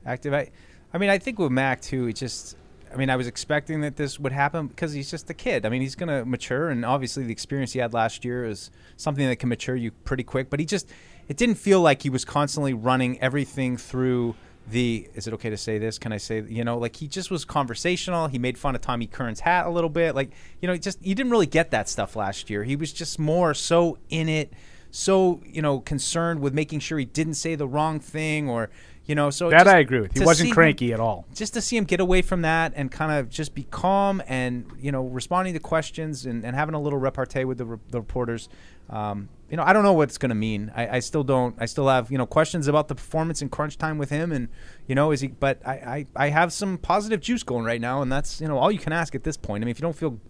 [0.05, 0.35] active.
[0.35, 0.51] I,
[0.93, 2.57] I mean, I think with Mac too, it just.
[2.93, 5.65] I mean, I was expecting that this would happen because he's just a kid.
[5.65, 8.73] I mean, he's going to mature, and obviously the experience he had last year is
[8.97, 10.51] something that can mature you pretty quick.
[10.51, 10.91] But he just,
[11.29, 14.35] it didn't feel like he was constantly running everything through
[14.69, 15.09] the.
[15.15, 15.99] Is it okay to say this?
[15.99, 16.43] Can I say?
[16.43, 18.29] You know, like he just was conversational.
[18.29, 20.15] He made fun of Tommy Kern's hat a little bit.
[20.15, 20.31] Like
[20.61, 22.65] you know, just you didn't really get that stuff last year.
[22.65, 24.53] He was just more so in it
[24.93, 28.71] so you know concerned with making sure he didn't say the wrong thing or
[29.07, 29.31] you know.
[29.31, 30.13] So That just I agree with.
[30.13, 31.27] He wasn't see him- cranky at all.
[31.35, 34.67] Just to see him get away from that and kind of just be calm and
[34.81, 38.01] you know responding to questions and, and having a little repartee with the, re- the
[38.01, 38.49] reporters.
[38.91, 40.71] Um, you know, I don't know what it's going to mean.
[40.75, 41.55] I, I still don't.
[41.59, 44.49] I still have you know questions about the performance in crunch time with him, and
[44.87, 45.29] you know, is he?
[45.29, 48.59] But I, I, I have some positive juice going right now, and that's you know
[48.59, 49.63] all you can ask at this point.
[49.63, 50.21] I mean, if you don't feel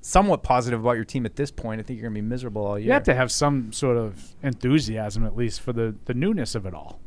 [0.00, 2.66] somewhat positive about your team at this point, I think you're going to be miserable
[2.66, 2.86] all year.
[2.88, 6.66] You have to have some sort of enthusiasm, at least, for the, the newness of
[6.66, 7.00] it all.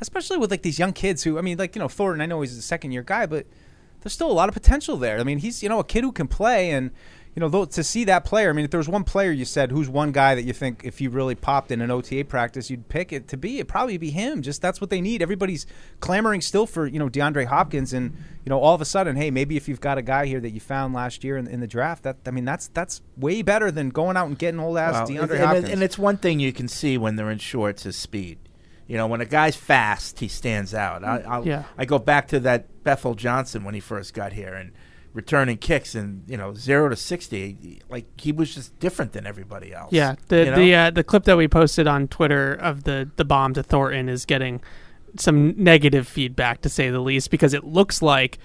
[0.00, 2.20] especially with like these young kids who I mean, like you know, Thornton.
[2.20, 3.46] I know he's a second year guy, but
[4.02, 5.18] there's still a lot of potential there.
[5.18, 6.90] I mean, he's you know a kid who can play, and
[7.36, 8.48] you know, though, to see that player.
[8.50, 10.80] I mean, if there was one player you said who's one guy that you think
[10.84, 13.98] if he really popped in an OTA practice, you'd pick it to be, it'd probably
[13.98, 14.40] be him.
[14.40, 15.20] Just that's what they need.
[15.20, 15.66] Everybody's
[16.00, 18.12] clamoring still for you know DeAndre Hopkins, and
[18.44, 20.50] you know, all of a sudden, hey, maybe if you've got a guy here that
[20.50, 23.70] you found last year in, in the draft, that I mean, that's that's way better
[23.70, 25.68] than going out and getting old ass Well, DeAndre and- and, Hopkins.
[25.68, 28.38] and it's one thing you can see when they're in shorts is speed.
[28.86, 31.02] You know, when a guy's fast, he stands out.
[31.04, 31.64] I, I'll, Yeah.
[31.76, 34.70] I go back to that Bethel Johnson when he first got here and
[35.16, 39.72] returning kicks and you know zero to sixty, like he was just different than everybody
[39.72, 39.92] else.
[39.92, 40.56] Yeah, the you know?
[40.56, 44.08] the uh, the clip that we posted on Twitter of the the bomb to Thornton
[44.08, 44.60] is getting
[45.18, 48.38] some negative feedback to say the least because it looks like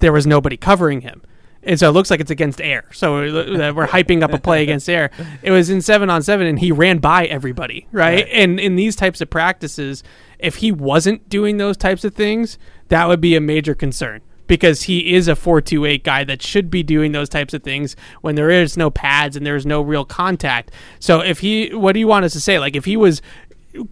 [0.00, 1.22] there was nobody covering him.
[1.62, 2.84] And so it looks like it's against air.
[2.92, 5.10] So uh, we're hyping up a play against air.
[5.42, 8.24] It was in seven on seven, and he ran by everybody, right?
[8.24, 8.28] Right.
[8.32, 10.04] And in these types of practices,
[10.38, 12.58] if he wasn't doing those types of things,
[12.88, 16.82] that would be a major concern because he is a 428 guy that should be
[16.82, 20.70] doing those types of things when there is no pads and there's no real contact.
[20.98, 22.58] So if he what do you want us to say?
[22.58, 23.22] Like if he was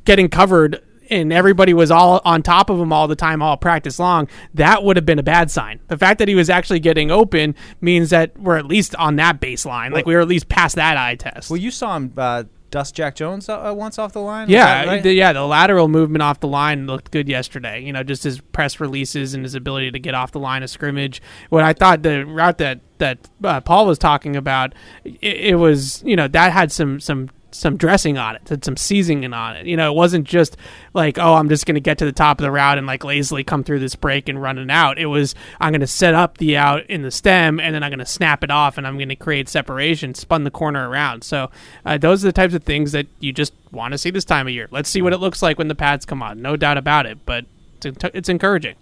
[0.05, 3.99] getting covered and everybody was all on top of him all the time all practice
[3.99, 5.81] long, that would have been a bad sign.
[5.89, 9.41] The fact that he was actually getting open means that we're at least on that
[9.41, 9.93] baseline.
[9.93, 11.51] like we were at least past that eye test.
[11.51, 12.45] well, you saw him uh,
[12.75, 14.51] dust Jack Jones uh, uh, once off the line.
[14.51, 15.01] Yeah, right?
[15.01, 17.81] the, yeah, the lateral movement off the line looked good yesterday.
[17.81, 20.71] You know, just his press releases and his ability to get off the line of
[20.71, 21.23] scrimmage.
[21.51, 26.03] What I thought the route that that uh, Paul was talking about, it, it was
[26.05, 29.67] you know that had some some some dressing on it, had some seasoning on it.
[29.67, 30.57] You know, it wasn't just
[30.93, 33.05] like oh I'm just going to get to the top of the route and like
[33.05, 34.99] lazily come through this break and run it out.
[34.99, 37.91] It was I'm going to set up the out in the stem and then I'm
[37.91, 41.25] going to snap it off and I'm going to create separation, spun the corner around.
[41.25, 41.51] So
[41.85, 44.47] uh, those are the types of things that you just want to see this time
[44.47, 44.69] of year.
[44.71, 46.43] Let's see what it looks like when the pads come on.
[46.43, 47.47] No doubt about it, but
[47.85, 48.77] it's, it's encouraging.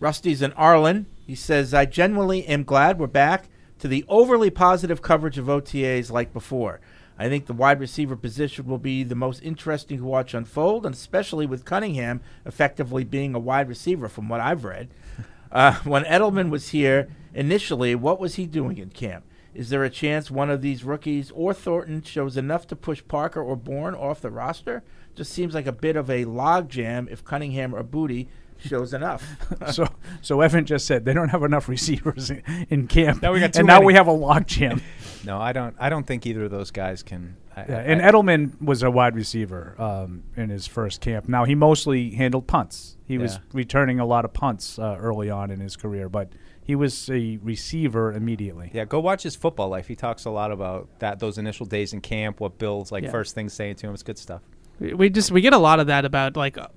[0.00, 1.06] Rusty's in Arlen.
[1.26, 3.48] He says, I genuinely am glad we're back
[3.78, 6.80] to the overly positive coverage of OTAs like before.
[7.18, 10.94] I think the wide receiver position will be the most interesting to watch unfold, and
[10.94, 14.88] especially with Cunningham effectively being a wide receiver, from what I've read.
[15.52, 19.24] Uh, when Edelman was here initially, what was he doing in camp?
[19.54, 23.40] Is there a chance one of these rookies or Thornton shows enough to push Parker
[23.40, 24.82] or Bourne off the roster?
[25.14, 28.26] Just seems like a bit of a logjam if Cunningham or Boutte
[28.58, 29.24] shows enough.
[29.72, 29.86] so,
[30.22, 33.22] so Evan just said they don't have enough receivers in, in camp.
[33.22, 33.86] Now we got too and now many.
[33.86, 34.80] we have a logjam.
[35.26, 35.74] No, I don't.
[35.78, 37.38] I don't think either of those guys can.
[37.56, 41.30] I, Yeah, I- and I- Edelman was a wide receiver um, in his first camp.
[41.30, 42.98] Now he mostly handled punts.
[43.08, 46.28] He was returning a lot of punts uh, early on in his career, but
[46.62, 48.70] he was a receiver immediately.
[48.74, 49.88] Yeah, go watch his football life.
[49.88, 53.10] He talks a lot about that those initial days in camp, what Bill's like Yeah.
[53.10, 53.94] first things saying to him.
[53.94, 54.42] It's good stuff.
[54.78, 56.68] We just we get a lot of that about like uh,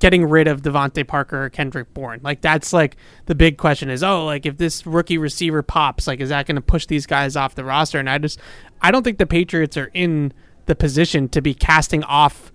[0.00, 2.20] getting rid of DeVante Parker or Kendrick Bourne.
[2.22, 6.20] Like that's like the big question is, oh, like if this rookie receiver pops, like
[6.20, 7.98] is that going to push these guys off the roster?
[7.98, 8.38] And I just
[8.80, 10.32] I don't think the Patriots are in
[10.66, 12.52] the position to be casting off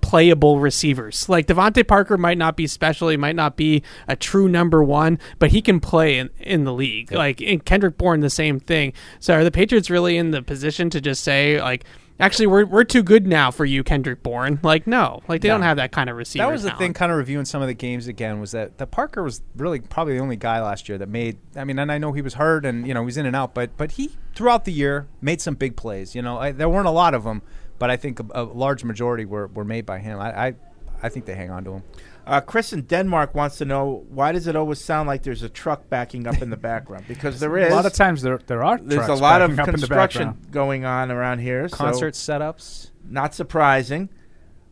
[0.00, 1.28] playable receivers.
[1.28, 5.18] Like DeVante Parker might not be special, he might not be a true number one,
[5.38, 7.12] but he can play in, in the league.
[7.12, 8.92] Like in Kendrick Bourne, the same thing.
[9.18, 11.84] So are the Patriots really in the position to just say like?
[12.20, 14.58] Actually, we're, we're too good now for you, Kendrick Bourne.
[14.62, 15.54] Like, no, like they No.
[15.54, 16.44] don't have that kind of receiver.
[16.44, 18.90] That was the thing, kind of reviewing some of the games again, was that that
[18.90, 21.38] Parker was really probably the only guy last year that made.
[21.56, 23.34] I mean, and I know he was hurt and you know he was in and
[23.36, 26.14] out, but but he throughout the year made some big plays.
[26.14, 27.42] You know, I, there weren't a lot of them,
[27.78, 30.18] but I think a, a large majority were, were made by him.
[30.20, 30.54] I, I
[31.02, 31.82] I think they hang on to him.
[32.30, 35.48] Uh, Chris in Denmark wants to know why does it always sound like there's a
[35.48, 37.06] truck backing up in the background?
[37.08, 39.60] Because there is A lot of times there there are There's a lot of backing
[39.60, 41.68] up in the construction going on around here.
[41.68, 42.92] so Concert setups.
[43.04, 44.10] Not surprising.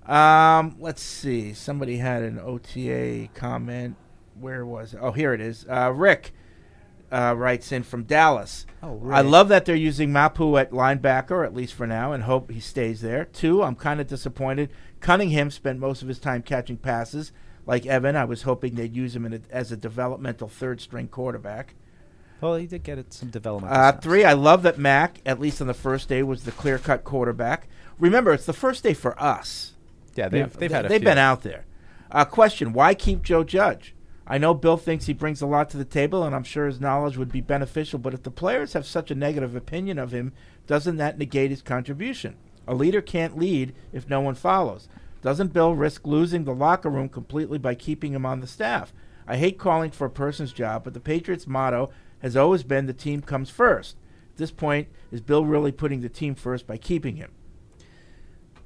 [0.07, 1.53] Um, let's see.
[1.53, 3.97] Somebody had an OTA comment.
[4.39, 5.01] Where was it?
[5.03, 5.67] Oh, here it is.
[5.69, 6.33] Uh, Rick
[7.11, 8.67] uh, writes in from Dallas.
[8.85, 12.53] Oh, I love that they're using Mapu at linebacker, at least for now, and hope
[12.53, 13.25] he stays there.
[13.25, 14.71] Two, I'm kind of disappointed.
[15.01, 17.33] Cunningham spent most of his time catching passes.
[17.69, 21.07] Like Evan, I was hoping they'd use him in a, as a developmental third string
[21.07, 21.75] quarterback.
[22.41, 23.73] Well, he did get some development.
[23.73, 26.79] Uh, three, I love that Mac, at least on the first day, was the clear
[26.79, 27.69] cut quarterback.
[27.99, 29.75] remember, it's the first day for us.
[30.14, 31.09] Yeah, they've- they've had a they've few.
[31.11, 31.66] been out there.
[32.11, 33.95] Uh, question: Why keep Joe Judge?
[34.27, 36.81] I know Bill thinks he brings a lot to the table, and I'm sure his
[36.81, 37.99] knowledge would be beneficial.
[37.99, 40.33] But if the players have such a negative opinion of him,
[40.66, 42.37] doesn't that negate his contribution?
[42.66, 44.89] A leader can't lead if no one follows.
[45.29, 48.95] Doesn't Bill risk losing the locker room completely by keeping him on the staff?
[49.26, 52.95] I hate calling for a person's job, but the Patriots' motto has always been the
[52.95, 53.97] team comes first.
[54.31, 57.33] At this point, is Bill really putting the team first by keeping him?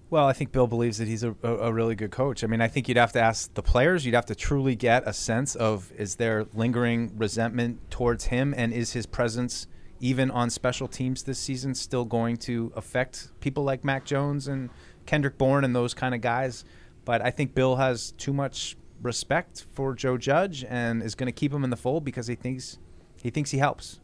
[0.08, 2.44] Well, I think Bill believes that he's a, a, really good coach.
[2.44, 4.06] I mean, I think you'd have to ask the players.
[4.06, 8.72] You'd have to truly get a sense of is there lingering resentment towards him, and
[8.72, 9.66] is his presence
[9.98, 14.70] even on special teams this season still going to affect people like Mac Jones and
[15.06, 16.64] Kendrick Bourne and those kind of guys?
[17.04, 21.32] But I think Bill has too much respect for Joe Judge and is going to
[21.32, 22.78] keep him in the fold because he thinks
[23.20, 24.00] he thinks he helps.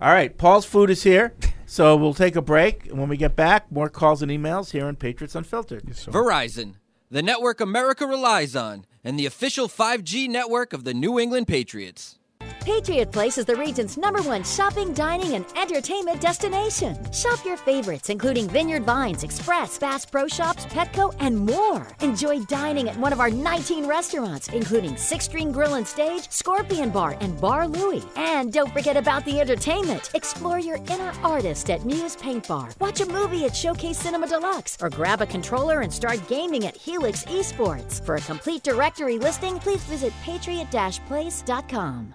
[0.00, 1.34] All right, Paul's food is here,
[1.64, 2.86] so we'll take a break.
[2.86, 5.86] And when we get back, more calls and emails here on Patriots Unfiltered.
[5.86, 6.74] Verizon,
[7.10, 12.15] the network America relies on, and the official 5G network of the New England Patriots.
[12.66, 16.96] Patriot Place is the region's number one shopping, dining, and entertainment destination.
[17.12, 21.86] Shop your favorites, including Vineyard Vines, Express, Bass Pro Shops, Petco, and more.
[22.00, 26.90] Enjoy dining at one of our 19 restaurants, including Six String Grill and Stage, Scorpion
[26.90, 28.02] Bar, and Bar Louie.
[28.16, 30.10] And don't forget about the entertainment.
[30.14, 32.70] Explore your inner artist at Muse Paint Bar.
[32.80, 36.76] Watch a movie at Showcase Cinema Deluxe, or grab a controller and start gaming at
[36.76, 38.04] Helix Esports.
[38.04, 42.14] For a complete directory listing, please visit patriot-place.com.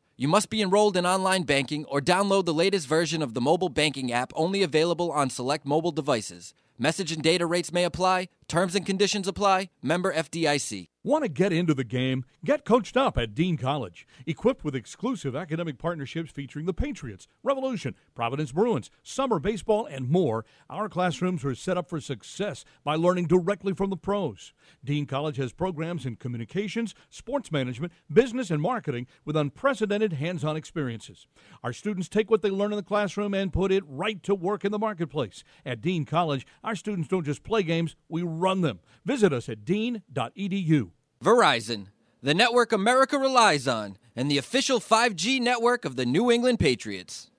[0.21, 3.69] You must be enrolled in online banking or download the latest version of the mobile
[3.69, 6.53] banking app only available on select mobile devices.
[6.77, 8.27] Message and data rates may apply.
[8.47, 9.71] Terms and conditions apply.
[9.81, 10.89] Member FDIC.
[11.03, 12.25] Want to get into the game?
[12.45, 14.05] Get coached up at Dean College.
[14.27, 20.45] Equipped with exclusive academic partnerships featuring the Patriots, Revolution, Providence Bruins, summer baseball, and more,
[20.69, 24.53] our classrooms are set up for success by learning directly from the pros.
[24.85, 30.55] Dean College has programs in communications, sports management, business, and marketing with unprecedented hands on
[30.55, 31.25] experiences.
[31.63, 34.63] Our students take what they learn in the classroom and put it right to work
[34.63, 35.43] in the marketplace.
[35.65, 38.81] At Dean College, our students don't just play games, we run them.
[39.03, 40.90] Visit us at dean.edu.
[41.23, 41.87] Verizon,
[42.23, 47.30] the network America relies on, and the official 5G network of the New England Patriots.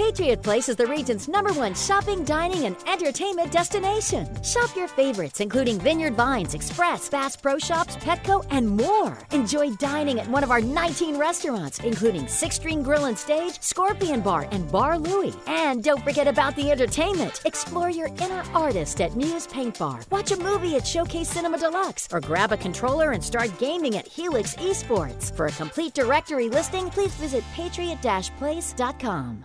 [0.00, 4.26] Patriot Place is the region's number one shopping, dining, and entertainment destination.
[4.42, 9.18] Shop your favorites, including Vineyard Vines, Express, Bass Pro Shops, Petco, and more.
[9.30, 14.22] Enjoy dining at one of our 19 restaurants, including Six String Grill and Stage, Scorpion
[14.22, 15.34] Bar, and Bar Louie.
[15.46, 17.42] And don't forget about the entertainment.
[17.44, 20.00] Explore your inner artist at Muse Paint Bar.
[20.10, 24.08] Watch a movie at Showcase Cinema Deluxe, or grab a controller and start gaming at
[24.08, 25.36] Helix Esports.
[25.36, 29.44] For a complete directory listing, please visit patriot-place.com.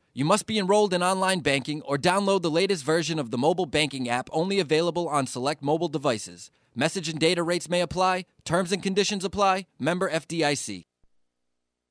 [0.13, 3.65] You must be enrolled in online banking or download the latest version of the mobile
[3.65, 6.51] banking app only available on select mobile devices.
[6.75, 8.25] Message and data rates may apply.
[8.43, 9.67] Terms and conditions apply.
[9.79, 10.85] Member FDIC.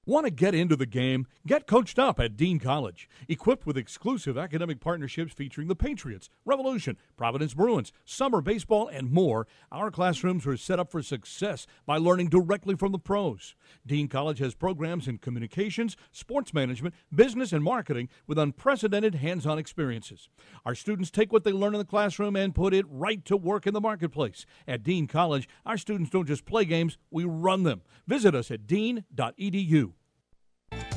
[0.06, 1.26] Want to get into the game?
[1.46, 3.06] Get coached up at Dean College.
[3.28, 9.46] Equipped with exclusive academic partnerships featuring the Patriots, Revolution, Providence Bruins, summer baseball, and more,
[9.70, 13.54] our classrooms are set up for success by learning directly from the pros.
[13.86, 19.58] Dean College has programs in communications, sports management, business, and marketing with unprecedented hands on
[19.58, 20.30] experiences.
[20.64, 23.66] Our students take what they learn in the classroom and put it right to work
[23.66, 24.46] in the marketplace.
[24.66, 27.82] At Dean College, our students don't just play games, we run them.
[28.08, 29.92] Visit us at dean.edu.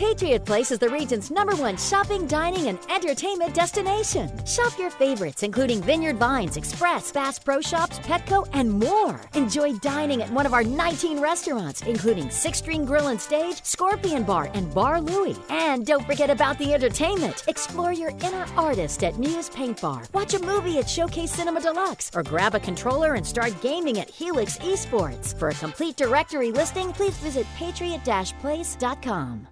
[0.04, 4.30] Patriot Place is the region's number one shopping, dining, and entertainment destination.
[4.46, 9.22] Shop your favorites, including Vineyard Vines, Express, Bass Pro Shops, Petco, and more.
[9.34, 14.24] Enjoy dining at one of our 19 restaurants, including Six String Grill and Stage, Scorpion
[14.24, 15.38] Bar, and Bar Louie.
[15.50, 17.46] And don't forget about the entertainment.
[17.48, 20.04] Explore your inner artist at Muse Paint Bar.
[20.14, 24.10] Watch a movie at Showcase Cinema Deluxe, or grab a controller and start gaming at
[24.10, 25.38] Helix Esports.
[25.40, 29.48] For a complete directory listing, please visit patriot-place.com.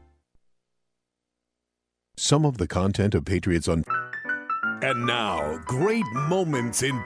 [2.24, 3.84] Some of the content of Patriots on
[4.84, 7.04] And now, great moments in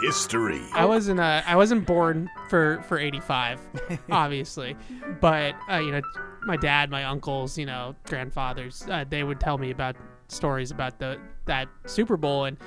[0.00, 0.62] history.
[0.72, 3.60] I wasn't uh, I wasn't born for for 85
[4.12, 4.76] obviously
[5.20, 6.02] but uh, you know
[6.42, 9.96] my dad my uncles you know grandfathers uh, they would tell me about
[10.28, 12.58] stories about the that Super Bowl and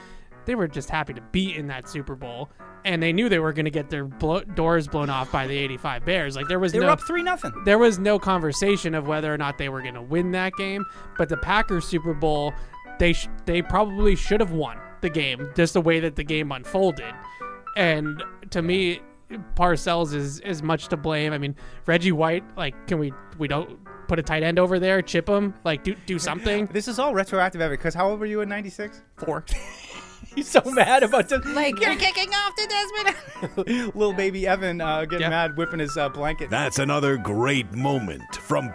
[0.46, 2.50] they were just happy to be in that Super Bowl
[2.86, 5.56] and they knew they were going to get their blo- doors blown off by the
[5.58, 7.52] 85 Bears like there was They no were up 3 nothing.
[7.66, 10.84] there was no conversation of whether or not they were going to win that game.
[11.18, 12.54] But the Packers Super Bowl,
[13.00, 16.52] they sh- they probably should have won the game, just the way that the game
[16.52, 17.14] unfolded.
[17.78, 18.22] And
[18.52, 19.00] to me,
[19.56, 21.34] Parcells is is much to blame.
[21.34, 21.56] I mean,
[21.88, 25.54] Reggie White, like, can we we don't put a tight end over there, chip him,
[25.64, 26.68] like do do something.
[26.68, 27.76] This is all retroactive ever.
[27.76, 29.02] Because how old were you in '96?
[29.18, 29.44] Four.
[30.36, 31.46] He's so mad about this.
[31.46, 33.94] Like You're kicking off to Desmond.
[33.96, 36.50] Little baby Evan uh, getting mad, whipping his uh, blanket.
[36.50, 38.70] That's another great moment from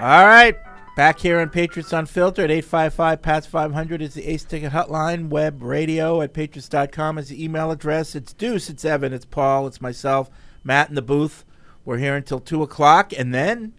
[0.00, 0.56] All right.
[0.96, 5.28] Back here on Patriots Unfiltered, 855 PATS 500 is the Ace Ticket Hotline.
[5.28, 8.14] Web radio at patriots.com is the email address.
[8.14, 10.30] It's Deuce, it's Evan, it's Paul, it's myself,
[10.64, 11.44] Matt in the booth.
[11.84, 13.74] We're here until 2 o'clock, and then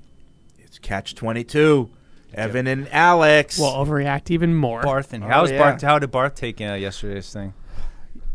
[0.60, 1.90] it's Catch 22.
[2.34, 3.58] Evan and Alex.
[3.58, 4.82] We'll overreact even more.
[4.82, 5.58] Barth and Oh, how's yeah.
[5.60, 5.82] Barth?
[5.82, 7.54] How did Barth take uh, yesterday's thing?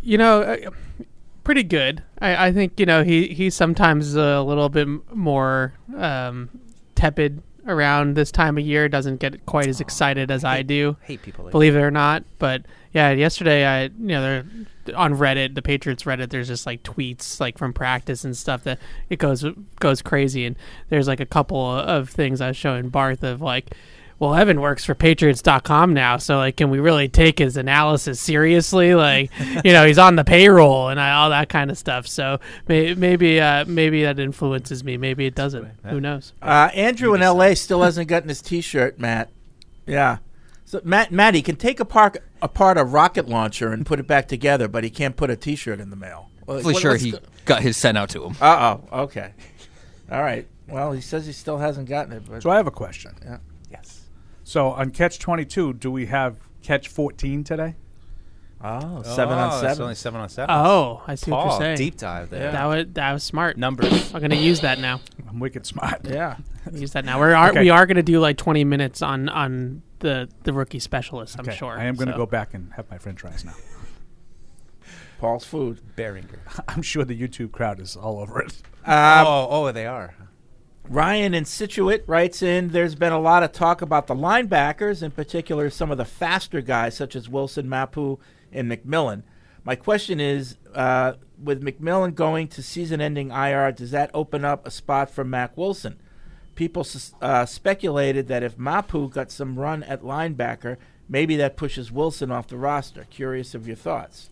[0.02, 0.70] You know, uh,
[1.44, 2.02] pretty good.
[2.20, 6.48] I, I think you know he he's sometimes is a little bit more um,
[6.94, 8.88] tepid around this time of year.
[8.88, 10.96] Doesn't get quite as oh, excited as I do.
[11.02, 12.24] hate people like believe it or not.
[12.38, 14.44] But yeah, yesterday I you know there
[14.96, 18.78] on Reddit, the Patriots Reddit, there's just like tweets like from practice and stuff that
[19.08, 19.44] it goes
[19.80, 20.46] goes crazy.
[20.46, 20.56] And
[20.88, 23.74] there's like a couple of things I was showing Barth of like.
[24.22, 28.94] Well, Evan works for Patriots.com now, so like, can we really take his analysis seriously?
[28.94, 29.32] Like,
[29.64, 32.06] you know, he's on the payroll and I, all that kind of stuff.
[32.06, 34.96] So may, maybe, uh, maybe that influences me.
[34.96, 35.66] Maybe it doesn't.
[35.86, 36.34] Who knows?
[36.40, 37.56] Uh, Andrew in L.A.
[37.56, 39.28] still hasn't gotten his T-shirt, Matt.
[39.88, 40.18] Yeah.
[40.66, 44.28] So Matt, Matt, he can take apart apart a rocket launcher and put it back
[44.28, 46.30] together, but he can't put a T-shirt in the mail.
[46.46, 48.36] Well, Hopefully, what- sure he the- got his sent out to him.
[48.40, 49.00] Uh oh.
[49.02, 49.32] Okay.
[50.12, 50.46] All right.
[50.68, 52.22] Well, he says he still hasn't gotten it.
[52.30, 53.16] But So I have a question.
[53.24, 53.38] Yeah.
[54.52, 54.54] Yes.
[54.54, 57.74] So on catch 22, do we have catch 14 today?
[58.64, 59.70] Oh, seven on seven.
[59.70, 60.54] it's only seven on seven.
[60.54, 61.78] Oh, I see what you're saying.
[61.78, 62.52] deep dive there.
[62.52, 63.56] That was that was smart.
[63.56, 64.14] Numbers.
[64.14, 65.00] I'm gonna use that now.
[65.28, 66.06] I'm wicked smart.
[66.08, 66.36] Yeah.
[66.72, 67.20] use that now.
[67.20, 67.60] We are Okay.
[67.60, 71.36] we are gonna do like 20 minutes on on the the rookie specialist.
[71.40, 71.76] I'm Okay, sure.
[71.76, 72.18] I am going to so.
[72.18, 73.54] go back and have my French fries now.
[75.18, 75.80] Paul's food.
[75.96, 76.38] Baringer.
[76.68, 78.52] I'm sure the YouTube crowd is all over it.
[78.84, 80.14] Um, oh, oh, they are.
[80.88, 85.10] Ryan in Scituate writes in There's been a lot of talk about the linebackers, in
[85.12, 88.18] particular some of the faster guys such as Wilson, Mapu,
[88.52, 89.22] and McMillan.
[89.64, 94.66] My question is uh, with McMillan going to season ending IR, does that open up
[94.66, 96.00] a spot for Mac Wilson?
[96.56, 96.86] People
[97.20, 100.76] uh, speculated that if Mapu got some run at linebacker,
[101.08, 103.06] maybe that pushes Wilson off the roster.
[103.08, 104.30] Curious of your thoughts.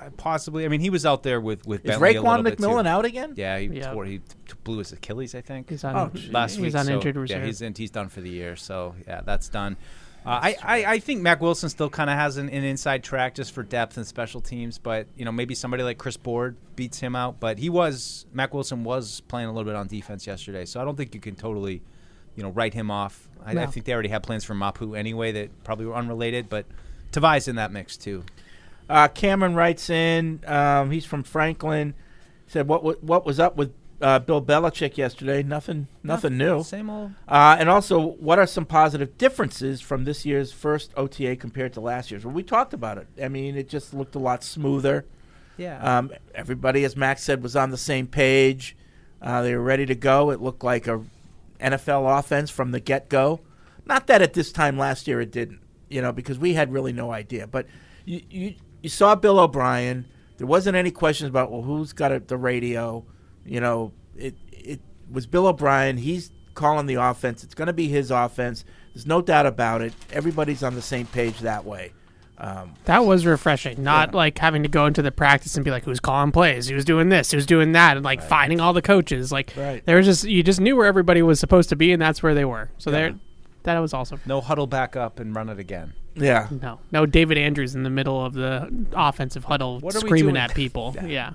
[0.00, 0.64] Uh, possibly.
[0.64, 2.88] I mean, he was out there with with Is Bentley a Raekwon bit, McMillan too.
[2.88, 3.32] out again?
[3.36, 3.92] Yeah, he Yeah.
[3.92, 4.04] tore.
[4.04, 5.70] He t- blew his Achilles, I think.
[5.70, 6.30] He's on- Oh, gee.
[6.30, 6.74] last he's week.
[6.74, 8.56] on so, injured Yeah, he's in, he's done for the year.
[8.56, 9.76] So yeah, that's done.
[10.26, 13.36] Uh, I, I, I think Mac Wilson still kind of has an, an inside track
[13.36, 16.98] just for depth and special teams, but you know maybe somebody like Chris Board beats
[16.98, 17.38] him out.
[17.38, 20.84] But he was Mac Wilson was playing a little bit on defense yesterday, so I
[20.84, 21.80] don't think you can totally,
[22.34, 23.28] you know, write him off.
[23.44, 26.66] I, I think they already had plans for Mapu anyway that probably were unrelated, but
[27.12, 28.24] Tavai's in that mix too.
[28.88, 30.40] Uh, Cameron writes in.
[30.46, 31.94] Um, he's from Franklin.
[32.46, 35.42] Said what wa- what was up with uh, Bill Belichick yesterday?
[35.42, 35.88] Nothing.
[36.02, 36.62] Nothing new.
[36.62, 37.12] Same old.
[37.26, 41.80] Uh, and also, what are some positive differences from this year's first OTA compared to
[41.80, 42.24] last year's?
[42.24, 43.08] Well, we talked about it.
[43.22, 45.06] I mean, it just looked a lot smoother.
[45.56, 45.98] Yeah.
[45.98, 48.76] Um, everybody, as Max said, was on the same page.
[49.20, 50.30] Uh, they were ready to go.
[50.30, 51.02] It looked like a
[51.60, 53.40] NFL offense from the get go.
[53.86, 56.92] Not that at this time last year it didn't, you know, because we had really
[56.92, 57.46] no idea.
[57.46, 57.66] But
[58.04, 58.54] you you,
[58.86, 60.06] you saw Bill O'Brien.
[60.38, 63.04] There wasn't any questions about well, who's got a, the radio.
[63.44, 64.80] You know, it it
[65.10, 65.96] was Bill O'Brien.
[65.96, 67.42] He's calling the offense.
[67.42, 68.64] It's going to be his offense.
[68.94, 69.92] There's no doubt about it.
[70.12, 71.92] Everybody's on the same page that way.
[72.38, 73.82] Um, That was refreshing.
[73.82, 76.68] Not like having to go into the practice and be like, "Who's calling plays?
[76.68, 77.32] Who's doing this?
[77.32, 79.32] Who's doing that?" And like finding all the coaches.
[79.32, 79.84] Like Right.
[79.84, 82.34] there was just you just knew where everybody was supposed to be, and that's where
[82.34, 82.70] they were.
[82.78, 82.96] So Yeah.
[82.96, 83.14] there,
[83.64, 84.20] that was awesome.
[84.26, 85.94] No huddle back up and run it again.
[86.16, 86.48] Yeah.
[86.50, 90.96] No, no David Andrews in the middle of the offensive huddle What screaming at people.
[91.06, 91.32] yeah.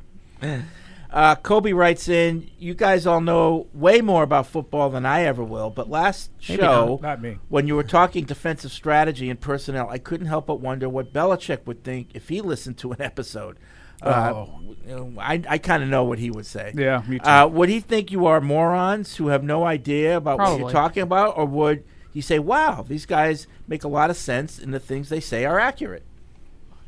[1.11, 5.43] Uh, Kobe writes in, you guys all know way more about football than I ever
[5.43, 7.01] will, but last Maybe show, not.
[7.01, 7.37] Not me.
[7.49, 11.65] when you were talking defensive strategy and personnel, I couldn't help but wonder what Belichick
[11.65, 13.57] would think if he listened to an episode.
[14.01, 14.45] Uh,
[14.89, 15.13] Oh.
[15.19, 16.73] I, I kind of know what he would say.
[16.75, 17.29] Yeah, me too.
[17.29, 21.03] Uh, would he think you are morons who have no idea about what you're talking
[21.03, 21.83] about, or would
[22.13, 25.45] he say, wow, these guys make a lot of sense and the things they say
[25.45, 26.03] are accurate?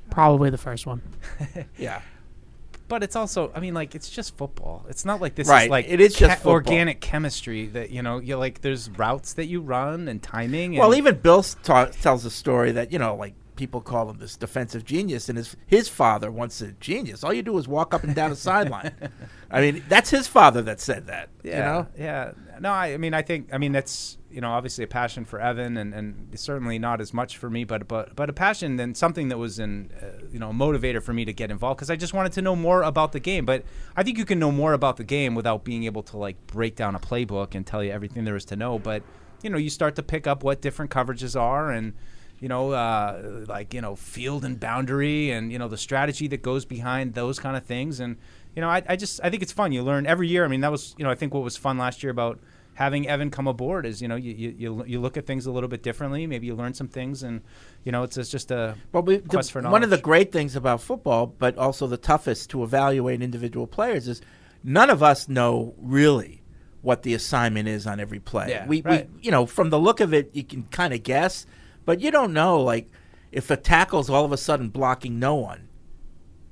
[0.10, 1.02] Probably the first one.
[1.78, 2.02] Yeah.
[2.90, 4.86] But it's also, I mean, like it's just football.
[4.90, 6.54] It's not like this Right, is like it is just football.
[6.54, 8.20] organic chemistry that you know.
[8.20, 10.74] You like there's routes that you run and timing.
[10.76, 14.10] And Well, even Bill s- ta- tells a story that you know, like people call
[14.10, 17.68] him this defensive genius, and his his father once said, "Genius, all you do is
[17.68, 18.94] walk up and down the sideline."
[19.52, 21.30] I mean, that's his father that said that.
[21.44, 22.32] yeah, You know, yeah.
[22.60, 25.40] No, I, I mean, I think, I mean, that's you know, obviously a passion for
[25.40, 28.98] Evan, and and certainly not as much for me, but but but a passion and
[28.98, 31.92] something that was an uh, you know a motivator for me to get involved because
[31.92, 33.46] I just wanted to know more about the game.
[33.46, 33.64] But
[33.96, 36.76] I think you can know more about the game without being able to like break
[36.76, 38.80] down a playbook and tell you everything there is to know.
[38.80, 39.04] But
[39.44, 41.94] you know, you start to pick up what different coverages are and.
[42.44, 46.42] You know, uh, like you know, field and boundary, and you know the strategy that
[46.42, 48.18] goes behind those kind of things, and
[48.54, 49.72] you know, I, I just I think it's fun.
[49.72, 50.44] You learn every year.
[50.44, 52.42] I mean, that was you know I think what was fun last year about
[52.74, 55.70] having Evan come aboard is you know you you, you, look at things a little
[55.70, 56.28] bit differently.
[56.28, 57.42] Maybe you learn some things, and
[57.86, 59.72] you know it's, it's just a Well, we, quest the- for knowledge.
[59.72, 64.10] one of the great things about football, but also the toughest to evaluate individual players,
[64.10, 64.22] is
[64.66, 66.42] none of us know really
[66.82, 68.50] what the assignment is on every play.
[68.50, 69.10] Yeah, we, right.
[69.16, 71.46] we, you know, from the look of it, you can kind of guess,
[71.86, 72.90] but you don't know, like,
[73.32, 75.68] if a tackle's all of a sudden blocking no one.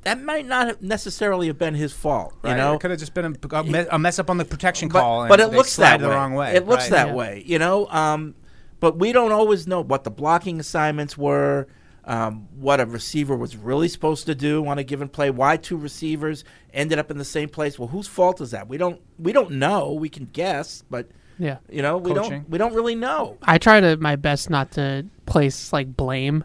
[0.03, 2.73] That might not have necessarily have been his fault, Right, you know.
[2.73, 5.39] it could have just been a, a, mess up on the protection call, and but
[5.39, 6.15] it looks that the way.
[6.15, 6.55] wrong way.
[6.55, 6.91] It looks right?
[6.91, 7.13] that Yeah.
[7.13, 7.87] way, you know.
[7.87, 8.33] Um,
[8.79, 11.67] but we don't always know what the blocking assignments were,
[12.03, 15.29] um, what a receiver was really supposed to do on a given play.
[15.29, 16.43] Why two receivers
[16.73, 17.77] ended up in the same place?
[17.77, 18.67] Well, whose fault is that?
[18.67, 19.93] We don't we don't know.
[19.93, 21.09] We can guess, but
[21.39, 21.57] Yeah.
[21.69, 22.31] you know, we Coaching.
[22.41, 23.37] don't we don't really know.
[23.43, 26.43] I try to my best not to place like blame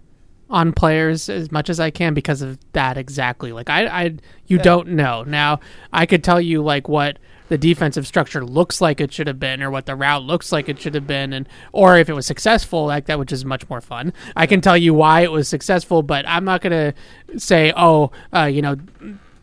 [0.49, 3.53] on players as much as I can because of that exactly.
[3.53, 4.03] Like I, I
[4.47, 4.63] you Yeah.
[4.63, 5.23] don't know.
[5.25, 5.61] Now
[5.93, 7.19] I could tell you like what
[7.49, 10.69] the defensive structure looks like it should have been, or what the route looks like
[10.69, 13.69] it should have been, and or if it was successful, like that, which is much
[13.71, 14.13] more fun.
[14.35, 16.93] I can tell you why it was successful, but I'm not gonna
[17.37, 18.77] say, oh, uh, you know.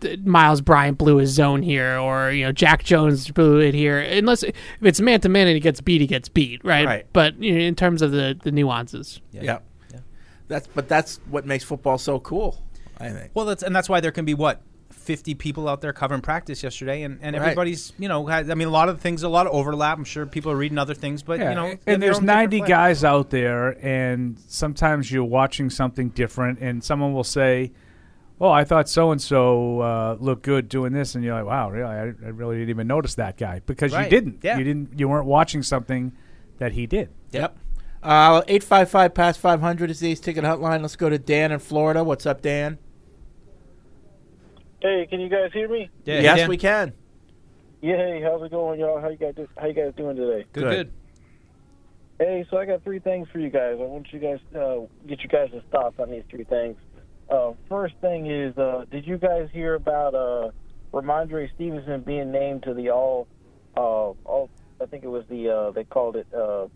[0.03, 3.99] Th- Myles Bryant blew his zone here, or you know Jack Jones blew it here.
[3.99, 6.85] Unless if it's man to man and he gets beat, he gets beat, right?
[6.85, 7.07] Right.
[7.13, 9.59] But you know, in terms of the the nuances, Yeah.
[10.47, 12.63] That's but that's what makes football so cool.
[12.99, 13.31] I think.
[13.33, 14.61] Well, that's and that's why there can be what.
[14.91, 17.41] 50 people out there covering practice yesterday and, and Right.
[17.41, 20.05] everybody's you know has, i mean a lot of things a lot of overlap i'm
[20.05, 23.29] sure people are reading other things but Yeah, you know and there's 90 guys out
[23.29, 27.73] there, and sometimes you're watching something different, and someone will say,
[28.41, 31.89] "Oh, I thought so and so looked good doing this," and you're like, "Wow, really?
[31.89, 34.39] I, I really didn't even notice that guy because Right, you didn't.
[34.43, 34.57] yeah.
[34.57, 34.99] You didn't.
[34.99, 36.11] You weren't watching something
[36.59, 37.57] that he did." Yep.
[38.01, 40.81] Uh, eight five five past five hundred is the Ace Ticket Hotline.
[40.81, 42.03] Let's go to Dan in Florida.
[42.03, 42.77] What's up, Dan?
[44.81, 45.89] Hey, can you guys hear me?
[46.03, 46.91] Yeah, yes, we can.
[47.81, 48.99] Yeah, hey, how's it going, y'all?
[48.99, 50.45] How you guys do, how you guys doing today?
[50.51, 50.91] Good, good.
[52.19, 53.77] Hey, so I got three things for you guys.
[53.79, 56.75] I want you guys uh, get you guys' thoughts on these three things.
[57.29, 60.51] Uh, first thing is, uh, did you guys hear about uh,
[60.93, 63.27] Rhamondre Stevenson being named to the all,
[63.75, 64.49] uh, all?
[64.81, 66.67] I think it was the uh, they called it uh,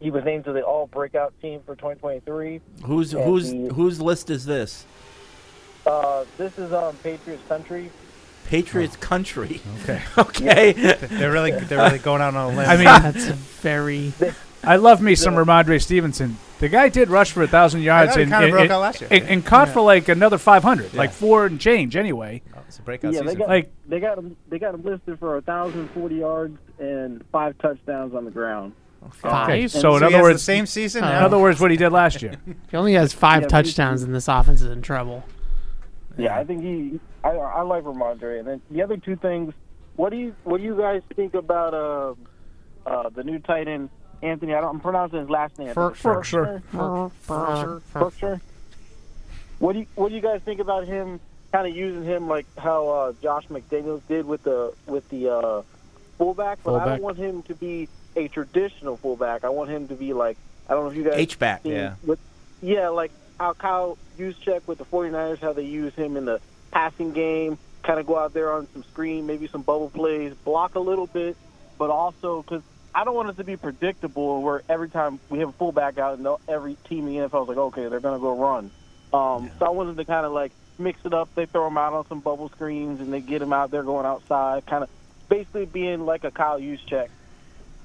[0.00, 2.60] he was named to the All Breakout Team for 2023.
[2.84, 4.86] Who's And who's he- whose list is this?
[5.86, 7.90] Uh, this is um, Patriots country.
[8.46, 9.60] Patriots country.
[9.82, 10.02] Okay.
[10.18, 10.72] okay.
[10.72, 12.68] They're really they're really going out on a limb.
[12.68, 14.12] I mean, that's very.
[14.64, 16.38] I love me some Rhamondre Stevenson.
[16.60, 19.00] The guy did rush for a thousand yards and, kinda and- broke and- out last
[19.00, 19.08] year.
[19.10, 19.74] and- and caught Yeah.
[19.74, 20.98] for like another five hundred, Yeah.
[21.00, 22.42] like four and change anyway.
[22.68, 23.38] it's a breakout yeah, they season.
[23.40, 27.24] got Like- they got him they got him listed for a thousand forty yards and
[27.32, 28.72] five touchdowns on the ground.
[29.02, 29.16] Okay,
[29.66, 29.70] Five?
[29.72, 32.20] so in other has the words, same season In other words, what he did last
[32.22, 32.34] year.
[32.70, 35.24] He only has five Yeah, touchdowns, and this offense is in trouble.
[36.18, 37.00] Yeah, I think he.
[37.24, 38.38] I, I like Rhamondre.
[38.40, 39.54] And then the other two things.
[39.96, 42.14] What do you What do you guys think about uh,
[42.86, 43.88] uh, the new tight end
[44.22, 44.54] Anthony?
[44.54, 45.70] I don't, I'm pronouncing his last name.
[45.70, 46.62] I think it's Ferkshire.
[46.72, 47.12] Ferkshire.
[47.26, 47.82] Ferkshire.
[47.92, 48.40] Ferkshire.
[49.58, 51.20] What do you What do you guys think about him?
[51.52, 55.62] Kind of using him like how uh, Josh McDaniels did with the with the uh,
[56.16, 59.44] fullback, but I don't want him to be a traditional fullback.
[59.44, 60.36] I want him to be like
[60.68, 61.62] I don't know if you guys H-back.
[61.64, 61.94] Yeah.
[62.04, 62.20] With,
[62.62, 66.40] yeah, like how Kyle Juszczyk with the 49ers, how they use him in the
[66.70, 70.76] passing game, kind of go out there on some screen, maybe some bubble plays, block
[70.76, 71.36] a little bit,
[71.78, 72.62] but also because
[72.94, 76.18] I don't want it to be predictable where every time we have a fullback out,
[76.18, 78.70] and every team in the NFL is like, okay, they're going to go run.
[79.12, 81.28] Um, So I wanted to kind of like mix it up.
[81.34, 84.06] They throw him out on some bubble screens, and they get him out there going
[84.06, 84.90] outside, kind of
[85.28, 87.08] basically being like a Kyle Juszczyk.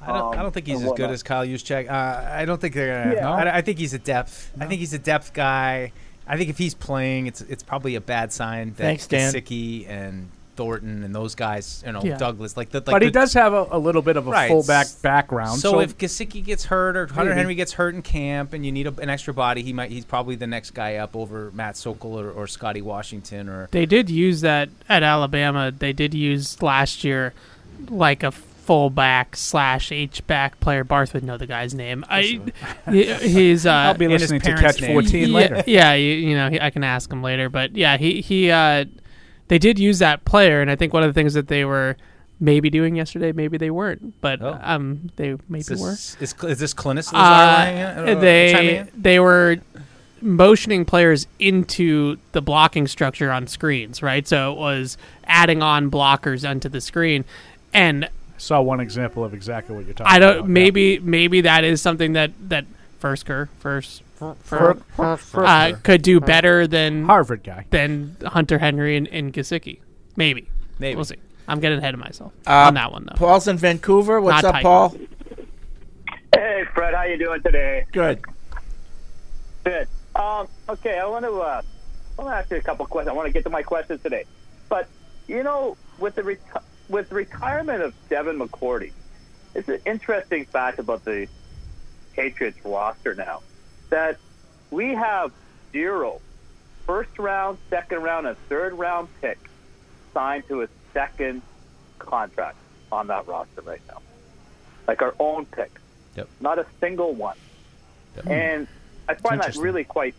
[0.01, 1.89] I don't, I um, don't think he's and as good as Kyle Juszczyk.
[1.89, 3.15] Uh, I don't think they're gonna.
[3.15, 3.31] Yeah.
[3.31, 4.51] I, I think he's a depth.
[4.59, 5.91] I think he's a depth guy.
[6.27, 9.33] I think if he's playing, it's it's probably a bad sign that Thanks, Dan.
[9.33, 12.17] Gesicki and Thornton and those guys, you know, Yeah.
[12.17, 12.79] Douglas, like the.
[12.79, 14.49] Like but he the- does have a, a little bit of a Right.
[14.49, 15.59] fullback background.
[15.59, 17.37] So, So, if Gesicki gets hurt or Hunter Maybe.
[17.39, 19.91] Henry gets hurt in camp, and you need a, an extra body, he might.
[19.91, 23.67] He's probably the next guy up over Matt Sokol or, or Scotty Washington or.
[23.71, 25.71] They did use that at Alabama.
[25.77, 27.33] They did use last year,
[27.89, 30.83] like a fullback slash H back player.
[30.83, 32.03] Barth would know the guy's name.
[32.09, 32.41] I,
[32.89, 33.65] he- he's.
[33.65, 34.93] Uh, I'll be listening to Catch name.
[34.93, 35.63] 14 yeah, later.
[35.67, 37.49] Yeah, you, you know, he, I can ask him later.
[37.49, 38.49] But yeah, he he.
[38.51, 38.85] Uh,
[39.47, 41.95] they did use that player, and I think one of the things that they were
[42.39, 44.59] maybe doing yesterday, maybe they weren't, but Oh.
[44.61, 45.91] um, they maybe Is this, were.
[45.91, 49.57] is, is this Clintus Uh, uh, they they were
[50.21, 54.27] motioning players into the blocking structure on screens, right?
[54.27, 57.23] So it was adding on blockers onto the screen,
[57.73, 60.37] and I saw one example of exactly what you're talking I don't.
[60.39, 60.49] about.
[60.49, 62.65] Maybe maybe that is something that that
[63.01, 64.01] Firkser first.
[64.21, 67.65] Uh, could do better than Harvard guy.
[67.69, 69.79] than Hunter Henry and, and Gesicki.
[70.15, 70.47] Maybe.
[70.79, 70.95] Maybe.
[70.95, 71.17] We'll see.
[71.47, 73.15] I'm getting ahead of myself Uh, on that one though.
[73.17, 74.19] Paul's in Vancouver.
[74.19, 74.63] What's Not up, tight.
[74.63, 74.95] Paul?
[76.35, 77.85] Hey, Fred, how you doing today?
[77.91, 78.21] Good.
[79.63, 79.87] Good.
[80.15, 81.61] Um, okay, I want to uh,
[82.17, 83.09] I want to ask you a couple questions.
[83.09, 84.23] I want to get to my questions today,
[84.69, 84.87] but
[85.27, 88.91] you know, with the reti- with the retirement of Devin McCourty,
[89.53, 91.27] it's an interesting fact about the
[92.13, 93.41] Patriots roster now
[93.95, 94.17] that
[94.71, 95.31] we have
[95.71, 96.19] zero
[96.85, 99.49] first round, second round, and third round picks
[100.13, 101.41] signed to a second
[101.97, 102.57] contract
[102.91, 104.01] on that roster right now,
[104.85, 105.71] like our own pick.
[106.17, 106.27] Yep.
[106.41, 107.37] Not a single one.
[108.27, 108.67] And
[109.07, 110.15] I find that really quite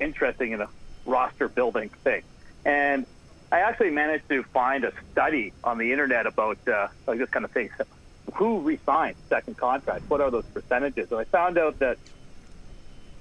[0.00, 0.68] interesting in a
[1.04, 2.22] roster building thing.
[2.64, 3.04] And
[3.50, 7.44] I actually managed to find a study on the internet about uh, like this kind
[7.44, 7.68] of thing.
[8.36, 10.08] Who resigns second contracts?
[10.08, 11.10] What are those percentages?
[11.10, 11.98] And I found out that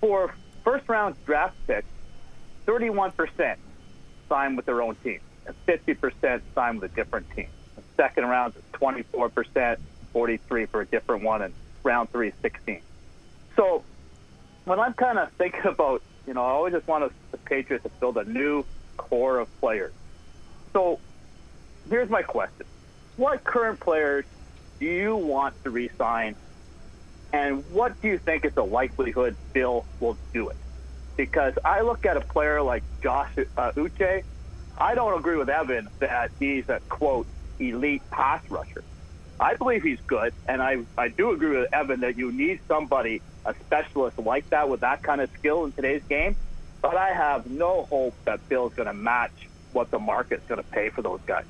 [0.01, 1.87] for first round draft picks,
[2.65, 3.55] 31%
[4.27, 7.47] sign with their own team, and 50% sign with a different team.
[7.75, 9.77] The second round 24%,
[10.11, 11.53] 43 for a different one, and
[11.83, 12.81] round three 16.
[13.55, 13.83] So
[14.65, 17.89] when I'm kind of thinking about, you know, I always just want the Patriots to
[17.99, 18.65] build a new
[18.97, 19.93] core of players.
[20.73, 20.99] So
[21.89, 22.65] here's my question:
[23.17, 24.25] What current players
[24.79, 26.35] do you want to re-sign,
[27.33, 30.57] and what do you think is the likelihood Bill will do it?
[31.17, 34.23] Because I look at a player like Josh uh, Uche,
[34.77, 37.27] I don't agree with Evan that he's a quote
[37.59, 38.83] elite pass rusher.
[39.39, 43.21] I believe he's good, and I I do agree with Evan that you need somebody,
[43.45, 46.35] a specialist like that with that kind of skill in today's game.
[46.81, 50.67] But I have no hope that Bill's going to match what the market's going to
[50.69, 51.45] pay for those guys.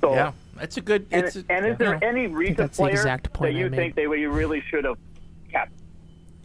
[0.00, 1.06] So, yeah, that's a good.
[1.10, 2.08] and, It's a, and is there yeah.
[2.08, 4.84] any recent that's the player exact that point I you think they you really should
[4.84, 4.98] have
[5.52, 5.72] kept?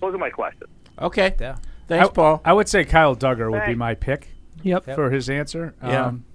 [0.02, 0.70] Those are my questions.
[1.00, 1.36] Okay.
[1.40, 1.56] Yeah.
[1.88, 2.42] Thanks, I, Paul.
[2.46, 3.80] I would say Kyle Dugger would be Thanks.
[3.80, 4.28] my pick.
[4.64, 4.86] Yep.
[4.86, 5.74] For his answer.
[5.82, 6.08] Yeah.
[6.08, 6.26] Um,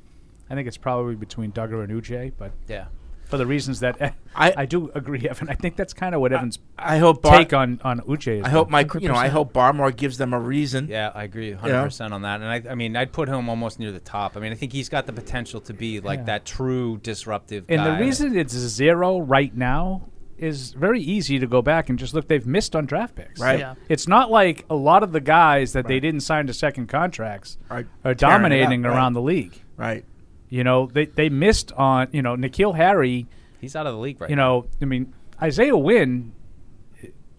[0.48, 2.86] I think it's probably between Dugger and Uche, but Yeah.
[3.26, 4.00] for the reasons that
[4.36, 5.48] I- I do agree, Evan.
[5.48, 8.44] I think that's kind of what Evan's I hope Bar- take on on Uche is.
[8.44, 8.72] I hope though.
[8.72, 10.88] my you know I hope Barmore gives them a reason.
[10.88, 12.40] Yeah, I agree 100% on that.
[12.40, 14.36] And I, I mean, I'd put him almost near the top.
[14.36, 16.24] I mean, I think he's got the potential to be like Yeah.
[16.26, 17.96] that true disruptive And guy.
[17.96, 20.08] the reason it's zero right now
[20.42, 22.26] is very easy to go back and just look.
[22.28, 23.40] They've missed on draft picks.
[23.40, 23.60] Right.
[23.60, 23.74] Yeah.
[23.88, 27.58] It's not like a lot of the guys that they didn't sign to second contracts
[27.70, 28.96] Are are, dominating up, right.
[28.96, 29.62] around the league.
[29.76, 30.04] Right.
[30.48, 33.26] You know, they they missed on you know N'Keal Harry.
[33.60, 36.32] He's out of the league right You know, I mean Isaiah Wynn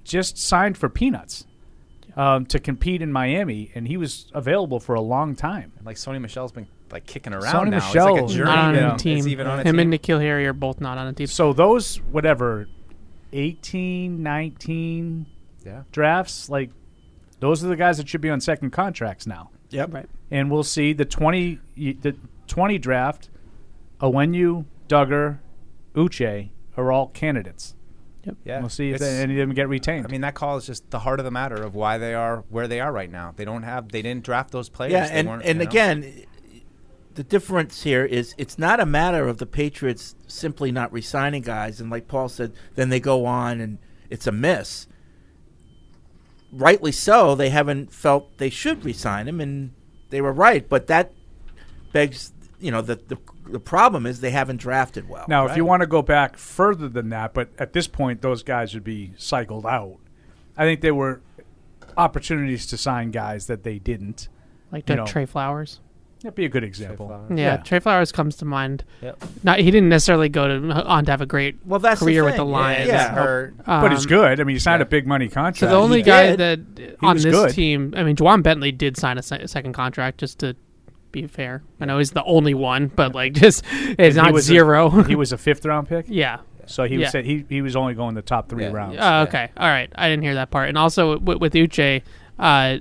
[0.03, 1.45] just signed for peanuts
[2.15, 5.71] um, to compete in Miami, and he was available for a long time.
[5.84, 7.77] Like Sony Michel's been like kicking around Sony now.
[7.77, 8.49] Michel it's like a journey.
[8.51, 8.95] not on Yeah.
[8.95, 9.27] a team.
[9.27, 9.91] Even on a Him team?
[9.91, 11.27] and N'Keal Harry are both not on a team.
[11.27, 12.67] So those whatever
[13.34, 15.26] 18, 19
[15.65, 15.84] Yeah.
[15.91, 16.69] drafts, like
[17.39, 19.49] those are the guys that should be on second contracts now.
[19.72, 19.93] Yep.
[19.93, 20.10] Right.
[20.31, 22.15] And we'll see the 20 y- the
[22.47, 23.30] 20 draft
[23.99, 25.39] Onwenu, Dugger,
[25.95, 27.76] Uche are all candidates.
[28.26, 28.35] Yep.
[28.45, 30.05] Yeah, We'll see if It's- any of them get retained.
[30.07, 32.43] I mean, that call is just the heart of the matter of why they are
[32.49, 33.34] where they are right now.
[33.35, 34.93] They don't have, they didn't draft those players.
[34.93, 35.61] Yeah, They and and you know?
[35.61, 36.14] again,
[37.15, 41.80] the difference here is it's not a matter of the Patriots simply not resigning guys,
[41.80, 43.77] and like Paul said, then they go on and
[44.10, 44.88] it's a miss.
[46.52, 49.73] Rightly so, they haven't felt they should resign him, and
[50.10, 50.68] they were right.
[50.68, 51.14] But that
[51.91, 53.18] begs, you know, the the,
[53.48, 55.26] the problem is they haven't drafted well.
[55.27, 58.44] Now, if you want to go back further than that, but at this point, those
[58.44, 59.98] guys would be cycled out.
[60.56, 61.22] I think there were
[61.98, 64.30] opportunities to sign guys that they didn't.
[64.72, 65.07] Like you the know.
[65.07, 65.80] Trey Flowers.
[66.23, 67.27] That'd be a good example.
[67.35, 68.85] Yeah, Trey Flowers comes to mind.
[69.01, 69.23] Yep.
[69.43, 72.23] Not he didn't necessarily go to on to have a great Well, that's the career
[72.23, 72.45] with thing.
[72.45, 72.87] the Yeah, Lions.
[72.87, 73.13] yeah.
[73.13, 73.53] hurt.
[73.65, 74.39] but he's Um, good.
[74.39, 75.57] I mean, he signed a big money contract.
[75.59, 76.39] So the only He guy did.
[76.77, 77.49] that He on this good.
[77.51, 80.55] team, I mean, Ja'Whaun Bentley did sign a, se- second contract just to
[81.11, 81.61] be fair.
[81.81, 83.63] I know he's the only one, but like just
[83.99, 84.89] it's He not was a- zero.
[85.03, 86.05] he was a fifth round pick.
[86.07, 86.37] yeah.
[86.67, 86.99] So he Yeah.
[87.01, 88.71] was said he he was only going the top three Yeah.
[88.71, 88.95] rounds.
[88.97, 89.49] Oh, okay.
[89.57, 89.91] All right.
[89.93, 90.69] I didn't hear that part.
[90.69, 92.01] And also with, with Uche,
[92.39, 92.77] uh,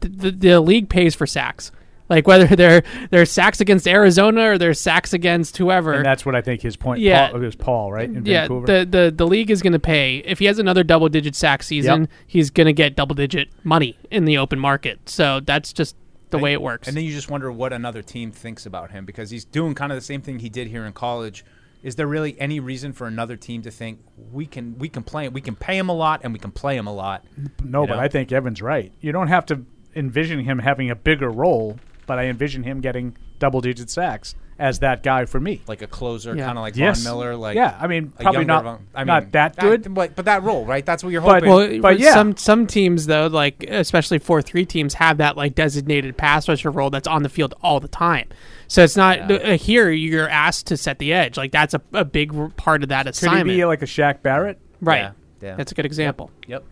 [0.00, 1.70] the, the the league pays for sacks.
[2.10, 5.94] Like whether they're they're sacks against Arizona or they're sacks against whoever.
[5.94, 7.00] And that's what I think his point.
[7.00, 7.30] Yeah.
[7.30, 8.10] Paul, it was Paul, right?
[8.10, 8.66] In yeah, Vancouver.
[8.66, 11.62] the, the the league is going to pay if he has another double digit sack
[11.62, 12.02] season.
[12.02, 12.10] Yep.
[12.26, 15.08] He's going to get double digit money in the open market.
[15.08, 15.96] So that's just
[16.30, 16.88] the way it works.
[16.88, 19.92] And then you just wonder what another team thinks about him because he's doing kind
[19.92, 21.44] of the same thing he did here in college.
[21.82, 24.00] Is there really any reason for another team to think
[24.32, 26.76] we can we can play we can pay him a lot and we can play
[26.76, 27.24] him a lot?
[27.64, 28.00] no, you but know?
[28.00, 28.92] I think Evan's right.
[29.00, 29.64] You don't have to
[29.96, 31.78] envision him having a bigger role,
[32.10, 35.62] but I envision him getting double digit sacks as that guy for me.
[35.68, 36.46] Like a closer, Yeah.
[36.46, 37.04] kind of like Yes.
[37.04, 37.36] Von Miller.
[37.36, 39.94] Like Yeah, I mean, a probably younger not- Von- I not that good.
[39.94, 40.84] but but that role, right?
[40.84, 41.48] That's what you're But- hoping.
[41.48, 42.14] Well, But but yeah.
[42.14, 46.72] some some teams though, like especially four three teams, have that like designated pass rusher
[46.72, 48.26] role that's on the field all the time.
[48.66, 51.36] So it's not uh, here you're asked to set the edge.
[51.36, 53.48] Like that's a, a big r- part of that Could assignment.
[53.50, 54.58] he be like a Shaq Barrett?
[54.80, 54.98] right.
[54.98, 55.10] Yeah,
[55.42, 55.54] yeah.
[55.54, 56.32] That's a good example.
[56.48, 56.64] Yep.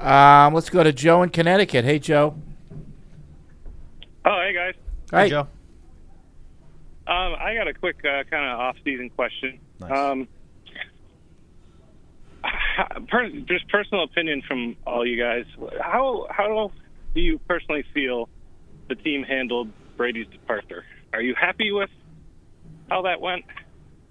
[0.00, 1.84] um, let's go to Joe in Connecticut.
[1.84, 2.36] Hey, Joe.
[4.28, 4.74] Oh, hey guys.
[5.10, 5.48] Hi, Joe.
[7.06, 9.58] Um, I got a quick uh, kind of off-season question.
[9.80, 9.90] Nice.
[9.90, 10.28] Um,
[13.08, 15.46] per- just personal opinion from all you guys.
[15.80, 16.70] How how
[17.14, 18.28] do you personally feel
[18.90, 20.84] the team handled Brady's departure?
[21.14, 21.88] Are you happy with
[22.90, 23.46] how that went?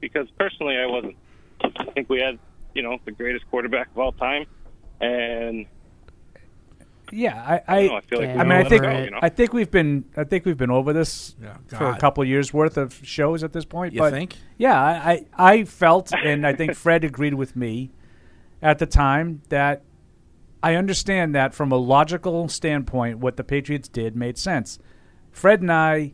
[0.02, 1.15] Because personally, I wasn't.
[1.64, 2.39] I think we had,
[2.73, 4.48] you know, the greatest quarterback of all time,
[4.99, 5.68] and
[7.11, 9.19] Yeah, I I, I, know, I feel like I mean, I think go, you know?
[9.21, 11.99] I think we've been I think we've been over this Yeah, for a God.
[11.99, 13.93] couple years worth of shows at this point.
[13.93, 14.35] You but think?
[14.57, 17.91] Yeah, I, I I felt, and I think Fred agreed with me
[18.61, 19.84] at the time that
[20.63, 24.79] I understand that from a logical standpoint, what the Patriots did made sense.
[25.31, 26.13] Fred and I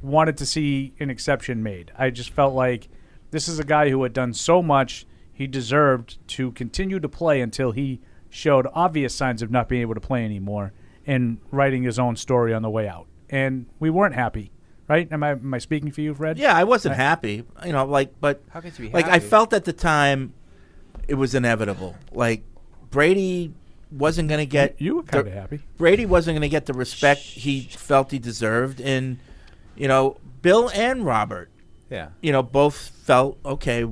[0.00, 1.92] wanted to see an exception made.
[1.98, 2.88] I just felt like
[3.32, 7.40] this is a guy who had done so much, he deserved to continue to play
[7.40, 8.00] until he
[8.30, 10.72] showed obvious signs of not being able to play anymore
[11.06, 13.06] and writing his own story on the way out.
[13.28, 14.50] And we weren't happy,
[14.88, 15.10] right?
[15.12, 16.38] Am I am I speaking for you, Fred?
[16.38, 17.44] Yeah, I wasn't I- happy.
[17.66, 20.32] You know, like, but How could you be like I felt at the time
[21.08, 21.96] it was inevitable.
[22.12, 22.42] Like
[22.90, 23.52] Brady
[23.90, 25.60] wasn't going to get You were the- kinda happy.
[25.76, 29.18] Brady wasn't going to get the respect he felt he deserved, and
[29.76, 31.50] you know, Bill and Robert,
[31.90, 32.08] Yeah.
[32.20, 33.84] you know, both felt okay.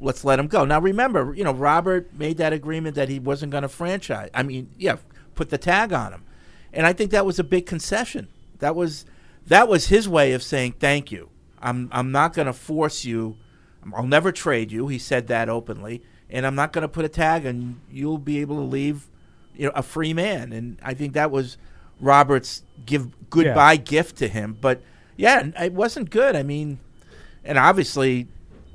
[0.00, 0.64] Let's let him go.
[0.64, 4.30] Now remember, you know, Robert made that agreement that he wasn't going to franchise.
[4.32, 4.96] I mean, yeah,
[5.34, 6.24] put the tag on him,
[6.72, 8.28] and I think that was a big concession.
[8.60, 9.04] That was
[9.46, 11.30] that was his way of saying thank you.
[11.60, 13.36] I'm I'm not going to force you.
[13.94, 14.88] I'll never trade you.
[14.88, 17.80] He said that openly, and I'm not going to put a tag on.
[17.90, 19.08] You'll be able to leave,
[19.54, 20.52] you know, a free man.
[20.52, 21.56] And I think that was
[22.00, 24.56] Robert's give goodbye gift to him.
[24.60, 24.82] But
[25.16, 26.36] yeah, it wasn't good.
[26.36, 26.78] I mean,
[27.44, 28.28] and obviously,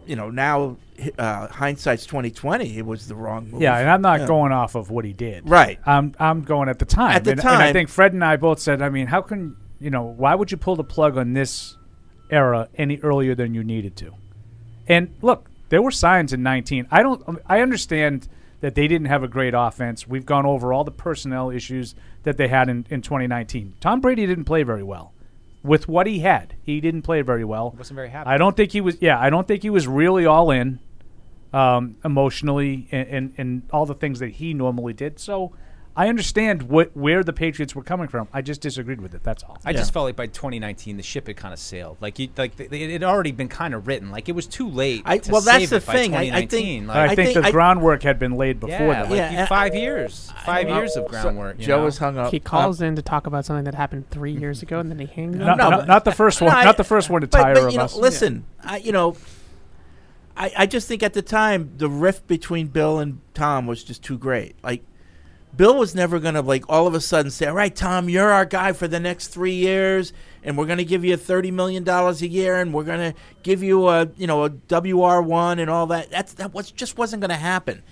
[0.05, 0.77] you know, now
[1.17, 2.77] uh, hindsight's twenty twenty.
[2.77, 3.61] It was the wrong move.
[3.61, 4.27] Yeah, and I'm not Yeah.
[4.27, 5.49] going off of what he did.
[5.49, 5.79] Right.
[5.85, 7.15] I'm I'm going at the time.
[7.15, 9.55] At the and, and I think Fred and I both said, I mean, how can
[9.79, 11.77] you know, why would you pull the plug on this
[12.29, 14.13] era any earlier than you needed to?
[14.87, 16.87] And look, there were signs in 19.
[16.91, 17.39] I don't.
[17.47, 18.27] I understand
[18.61, 20.07] that they didn't have a great offense.
[20.07, 23.73] We've gone over all the personnel issues that they had in, in 2019.
[23.81, 25.12] Tom Brady didn't play very well.
[25.63, 27.73] With what he had, he didn't play very well.
[27.77, 28.29] Wasn't very happy.
[28.29, 28.97] I don't think he was.
[29.01, 30.79] Yeah, I don't think he was really all in
[31.53, 35.19] um, emotionally and, and and all the things that he normally did.
[35.19, 35.53] So.
[35.95, 38.27] I understand what where the Patriots were coming from.
[38.33, 39.21] I just disagreed with it.
[39.23, 39.59] That's all.
[39.63, 41.97] I just felt like by 2019 the ship had kind of sailed.
[42.01, 44.09] Like you, like th- it had already been kind of written.
[44.09, 45.03] Like it was too late.
[45.05, 46.15] I- to well, that's the it thing.
[46.15, 46.51] I- I think-
[46.85, 46.89] 2019.
[46.89, 49.09] I, Like, think, the groundwork had been laid before yeah, that.
[49.11, 51.59] like Yeah, you- five years, five years of groundwork.
[51.59, 51.87] you know?
[51.91, 52.31] hung up.
[52.31, 55.05] He calls in to talk about something that happened three years ago, and then he
[55.05, 55.57] hangs No, up.
[55.59, 57.63] no, not- not the first one- I- not the first one to but- tire but,
[57.65, 57.95] of you know, us.
[57.95, 59.15] Listen, I, you know,
[60.35, 64.03] I, I just think at the time the rift between Bill and Tom was just
[64.03, 64.55] too great.
[64.63, 64.83] Like,
[65.55, 68.31] Bill was never going to like all of a sudden say, "All right, Tom, you're
[68.31, 70.11] our guy for the next three years,
[70.43, 73.19] and we're going to give you thirty million dollars a year, and we're going to
[73.43, 76.97] give you a you know a WR one and all that." That's that was just
[76.97, 77.83] wasn't going to happen.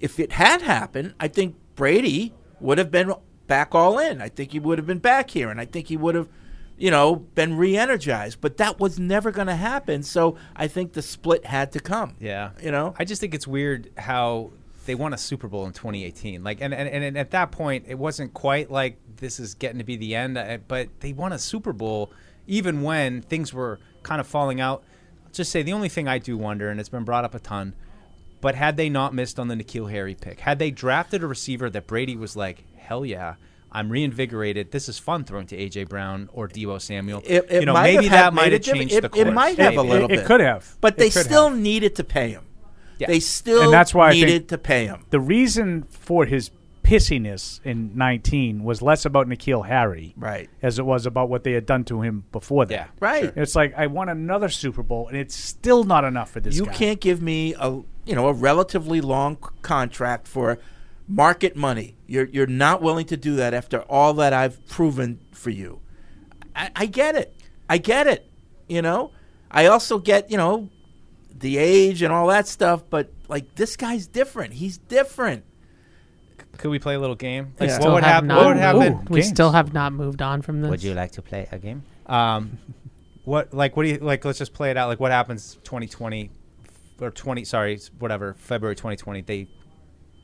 [0.00, 3.14] If it had happened, I think Brady would have been
[3.46, 4.20] back all in.
[4.20, 6.28] I think he would have been back here, and I think he would have,
[6.76, 8.40] you know, been re-energized.
[8.40, 10.02] But that was never going to happen.
[10.02, 12.16] So I think the split had to come.
[12.20, 14.52] Yeah, you know, I just think it's weird how
[14.86, 16.42] they won a Super Bowl in 2018.
[16.42, 19.84] Like, and and, and at that point, it wasn't quite like this is getting to
[19.84, 20.36] be the end.
[20.38, 22.12] uh, But they won a Super Bowl
[22.46, 24.82] even when things were kind of falling out.
[25.24, 27.38] I'll just say the only thing I do wonder, and it's been brought up a
[27.38, 27.74] ton,
[28.40, 31.70] but had they not missed on the N'Keal Harry pick, had they drafted a receiver
[31.70, 33.34] that Brady was like, hell yeah.
[33.74, 34.70] I'm reinvigorated.
[34.70, 37.22] This is fun throwing to AJ Brown or Deebo Samuel.
[37.24, 39.26] It, it you know, might maybe have that might have changed it, the course.
[39.26, 39.88] It might have a Maybe.
[39.88, 40.26] little It bit.
[40.26, 40.76] could have.
[40.82, 42.44] but It they could still needed to pay him.
[43.02, 43.08] Yeah.
[43.08, 45.04] They still and that's why needed to pay him.
[45.10, 46.52] The reason for his
[46.84, 51.50] pissiness in 19 was less about N'Keal Harry, right, as it was about what they
[51.52, 52.72] had done to him before that.
[52.72, 53.24] Yeah, right.
[53.24, 53.32] sure.
[53.34, 56.66] It's like I want another Super Bowl, and it's still not enough for this you
[56.66, 56.72] guy.
[56.72, 60.58] can't give me a you know a relatively long contract for
[61.08, 61.96] market money.
[62.06, 65.80] You're you're not willing to do that after all that I've proven for you.
[66.54, 67.34] I, I get it.
[67.68, 68.30] I get it.
[68.68, 69.10] You know.
[69.52, 70.70] I also get you know
[71.38, 74.54] the age and all that stuff, but like this guy's different.
[74.54, 75.44] He's different.
[76.58, 77.54] Could we play a little game?
[77.58, 78.36] Like, still what would have happen?
[78.36, 78.92] What would happen?
[78.92, 80.70] Ooh, we still have not moved on from this.
[80.70, 81.82] Would you like to play a game?
[82.06, 82.58] Um,
[83.24, 84.24] what like what do you like?
[84.24, 84.88] Let's just play it out.
[84.88, 86.30] Like what happens 2020
[87.00, 87.44] or 20?
[87.44, 88.34] Sorry, whatever.
[88.34, 89.22] February 2020.
[89.22, 89.48] They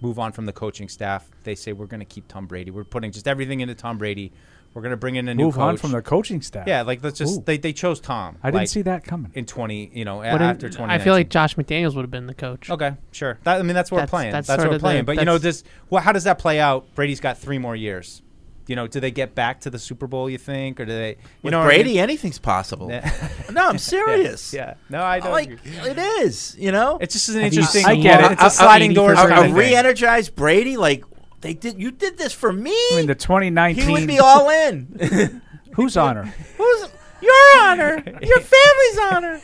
[0.00, 1.28] move on from the coaching staff.
[1.44, 2.70] They say we're going to keep Tom Brady.
[2.70, 4.32] We're putting just everything into Tom Brady.
[4.78, 6.68] We're going to bring in a new Move on from the coaching staff.
[6.68, 7.42] Yeah, like let's just Ooh.
[7.44, 8.36] they, they chose Tom.
[8.44, 9.32] I didn't like, see that coming.
[9.34, 9.90] in 20.
[9.92, 10.92] You know, a- Wouldn't- after 20.
[10.92, 12.70] I feel like Josh McDaniels would have been the coach.
[12.70, 13.40] Okay, sure.
[13.42, 14.32] That, I mean, that's what That's- we're playing.
[14.32, 15.04] that's That's, what we're of the- playing.
[15.04, 16.94] But you know, that's- does well, how does that play out?
[16.94, 18.22] Brady's got three more years.
[18.68, 20.28] You know, do they get back to the Super Bowl?
[20.30, 21.08] You think, or do they?
[21.12, 21.98] You With know, what I Brady, mean?
[22.00, 22.88] anything's possible.
[22.90, 23.10] Yeah.
[23.50, 24.52] no, I'm serious.
[24.54, 24.74] Yeah.
[24.90, 25.32] No, I don't.
[25.32, 26.54] like it is.
[26.56, 27.84] You know, It's just an Have interesting.
[27.84, 28.32] I get it.
[28.32, 31.02] It's a sliding doors A, kind a of re-energized Brady, like
[31.40, 31.80] they did.
[31.80, 32.72] You did this for me.
[32.92, 33.84] I mean, the 2019.
[33.84, 35.42] he would be all in.
[35.74, 36.24] Whose honor?
[36.56, 36.90] Who's
[37.20, 38.02] your honor?
[38.22, 39.40] Your family's honor.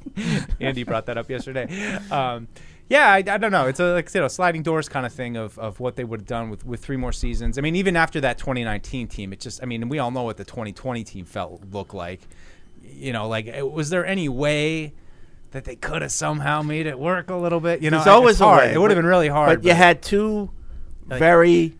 [0.60, 1.66] Andy brought that up yesterday.
[2.10, 2.48] Um,
[2.88, 3.66] yeah, I, I don't know.
[3.68, 6.20] It's a like you know sliding doors kind of thing of, of what they would
[6.20, 7.58] have done with, with three more seasons.
[7.58, 10.36] I mean, even after that 2019 team, it just I mean we all know what
[10.36, 12.20] the 2020 team felt looked like.
[12.82, 14.92] You know, like was there any way
[15.52, 17.82] that they could have somehow made it work a little bit?
[17.82, 18.60] You know, There's always it's hard.
[18.66, 19.60] way, It would have been really hard.
[19.62, 20.50] But you had two
[21.08, 21.74] Like- very,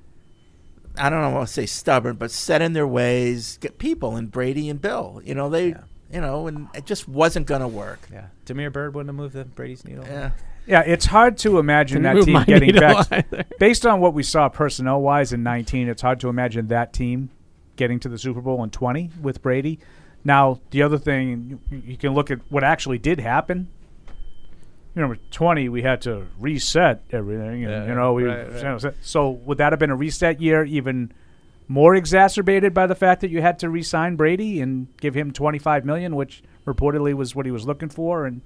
[0.99, 4.17] I don't know, I want to say stubborn, but set in their ways get people
[4.17, 5.21] and Brady and Bill.
[5.25, 5.69] You know they,
[6.13, 8.01] you know, and it just wasn't going to work.
[8.13, 10.05] Yeah, Damiere Byrd wouldn't have moved the Brady's needle.
[10.05, 10.31] Yeah.
[10.65, 13.07] Yeah, it's hard to imagine Didn't that team getting back.
[13.11, 13.45] either.
[13.59, 17.31] Based on what we saw personnel wise in 19, it's hard to imagine that team
[17.75, 19.81] getting to the Super Bowl in 20 with Brady.
[20.23, 23.67] Now, the other thing, you, you can look at what actually did happen.
[24.95, 27.65] You know, with 20, we had to reset everything.
[27.65, 28.95] And, Yeah, you know, we right, right.
[29.01, 31.13] so would that have been a reset year even
[31.67, 35.87] more exacerbated by the fact that you had to re-sign Brady and give him 25
[35.87, 38.43] million, which reportedly was what he was looking for and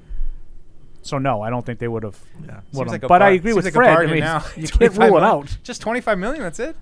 [1.07, 2.17] so no, I don't think they would have.
[2.17, 3.05] Seems would like have.
[3.05, 3.97] a but I agree with like a Fred.
[3.97, 4.45] I mean, now.
[4.57, 5.57] you can't 25 rule it out.
[5.63, 6.43] Just 25 million.
[6.43, 6.77] That's it.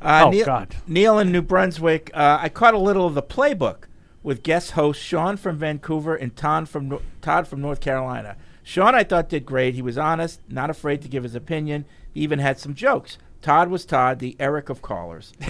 [0.00, 0.76] Uh, Oh, Neil, God.
[0.86, 2.10] Neil in New Brunswick.
[2.14, 3.84] Uh, I caught a little of the playbook
[4.22, 8.36] with guest hosts Sean from Vancouver and Todd from Todd from North Carolina.
[8.64, 9.74] Sean, I thought did great.
[9.74, 11.84] He was honest, not afraid to give his opinion.
[12.12, 13.18] He even had some jokes.
[13.42, 15.32] Todd was Todd, the Eric of callers.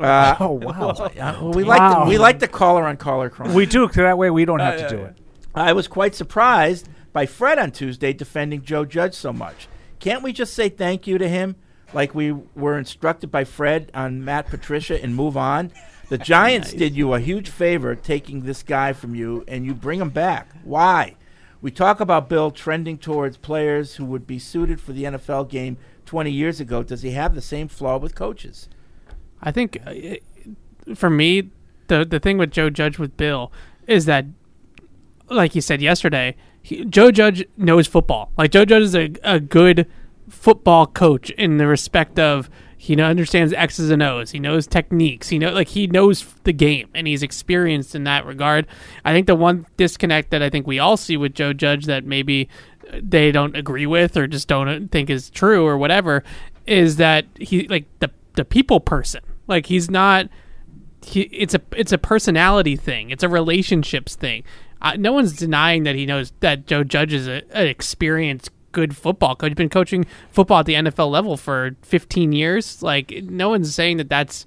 [0.00, 0.94] Uh, Oh, wow.
[1.14, 3.52] well, we like the, we like the caller on caller crime.
[3.52, 5.18] We do, 'cause that way we don't have to Uh, do it.
[5.54, 9.68] I was quite surprised by Fred on Tuesday defending Joe Judge so much.
[9.98, 11.54] Can't we just say thank you to him
[11.92, 15.70] like we were instructed by Fred on Matt Patricia and move on?
[16.08, 20.00] The Giants did you a huge favor taking this guy from you and you bring
[20.00, 20.48] him back.
[20.64, 21.16] Why?
[21.62, 25.76] We talk about Bill trending towards players who would be suited for the NFL game
[26.06, 26.82] 20 years ago.
[26.82, 28.68] Does he have the same flaw with coaches?
[29.42, 31.50] I think uh, for me,
[31.88, 33.52] the the thing with Joe Judge with Bill
[33.86, 34.26] is that,
[35.28, 38.32] like you said yesterday, he, Joe Judge knows football.
[38.36, 39.86] Like Joe Judge is a, a good
[40.28, 42.48] football coach in the respect of
[42.80, 44.30] he understands X's and O's.
[44.30, 45.28] He knows techniques.
[45.28, 48.66] He know like he knows the game and he's experienced in that regard.
[49.04, 52.06] I think the one disconnect that I think we all see with Joe Judge that
[52.06, 52.48] maybe
[52.90, 56.24] they don't agree with or just don't think is true or whatever
[56.66, 59.20] is that he like the the people person.
[59.46, 60.30] Like he's not
[61.04, 63.10] he, it's a it's a personality thing.
[63.10, 64.42] It's a relationships thing.
[64.80, 68.96] Uh, no one's denying that he knows that Joe Judge is a, an experienced, good
[68.96, 69.50] football coach.
[69.50, 72.82] He's been coaching football at the NFL level for 15 years.
[72.82, 74.46] Like no one's saying that that's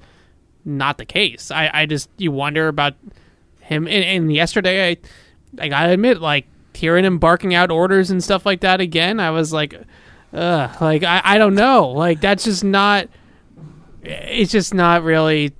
[0.65, 1.51] not the case.
[1.51, 2.93] I, I just you wonder about
[3.61, 3.87] him.
[3.87, 4.97] And, and yesterday, I
[5.59, 9.31] I gotta admit, like hearing him barking out orders and stuff like that again, I
[9.31, 9.75] was like,
[10.33, 13.07] ugh, like I, I don't know, like that's just not.
[14.03, 15.53] It's just not really.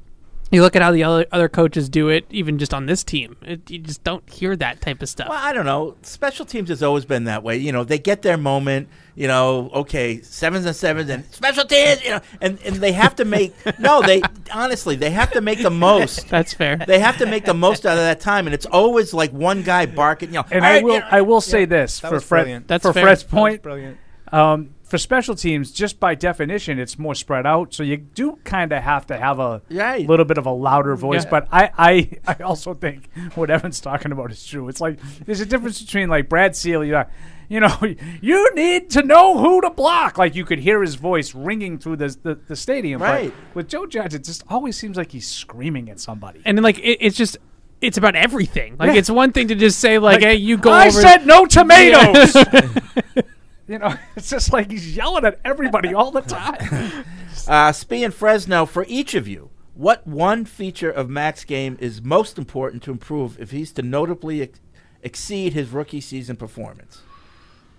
[0.54, 3.38] You look at how the other other coaches do it, even just on this team.
[3.42, 5.30] It, you just don't hear that type of stuff.
[5.30, 5.96] Well, I don't know.
[6.04, 7.58] Special teams has always been that way.
[7.58, 8.88] You know, they get their moment.
[9.16, 12.04] You know, okay, sevens and sevens and special teams.
[12.04, 14.04] You know, and and they have to make no.
[14.04, 14.22] They
[14.54, 16.28] honestly, they have to make the most.
[16.30, 16.78] That's fair.
[16.78, 19.64] They have to make the most out of that time, and it's always like one
[19.64, 20.30] guy barking.
[20.30, 22.24] You know, And "All I right, will you know." I will say this for was
[22.24, 22.68] Fred.
[22.68, 23.04] That's for fair.
[23.04, 23.62] Fred's That was point.
[23.64, 23.98] brilliant.
[24.32, 28.72] Um, for special teams, just by definition, it's more spread out, so you do kind
[28.72, 30.08] of have to have a Right.
[30.08, 31.24] little bit of a louder voice.
[31.24, 31.30] Yeah.
[31.32, 32.10] But I, I,
[32.40, 34.68] I also think what Evan's talking about is true.
[34.70, 37.06] It's like there's a difference between like Brad Seely, uh,
[37.50, 40.20] you know, you know, you need to know who to block.
[40.20, 43.00] Like you could hear his voice ringing through the the, the stadium.
[43.00, 43.34] But Right.
[43.56, 46.44] with Joe Judge, it just always seems like he's screaming at somebody.
[46.46, 47.38] and then like it, it's just
[47.82, 48.76] it's about everything.
[48.78, 49.00] Like Yeah.
[49.00, 51.46] it's one thing to just say like, Like, "Hey, you go." I over said no
[51.48, 52.36] tomatoes.
[53.68, 57.06] you know, it's just like he's yelling at everybody all the time.
[57.48, 62.02] Uh, Spee and Fresno, for each of you, what one feature of Mac's game is
[62.02, 64.60] most important to improve if he's to notably ex-
[65.02, 67.02] exceed his rookie season performance?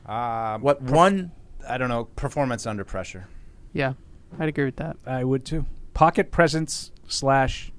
[0.06, 1.30] Um, What one-
[1.66, 2.04] I don't know.
[2.16, 3.26] Performance under pressure.
[3.72, 3.94] Yeah,
[4.38, 4.96] I'd agree with that.
[5.06, 5.64] I would too.
[5.94, 7.72] Pocket presence slash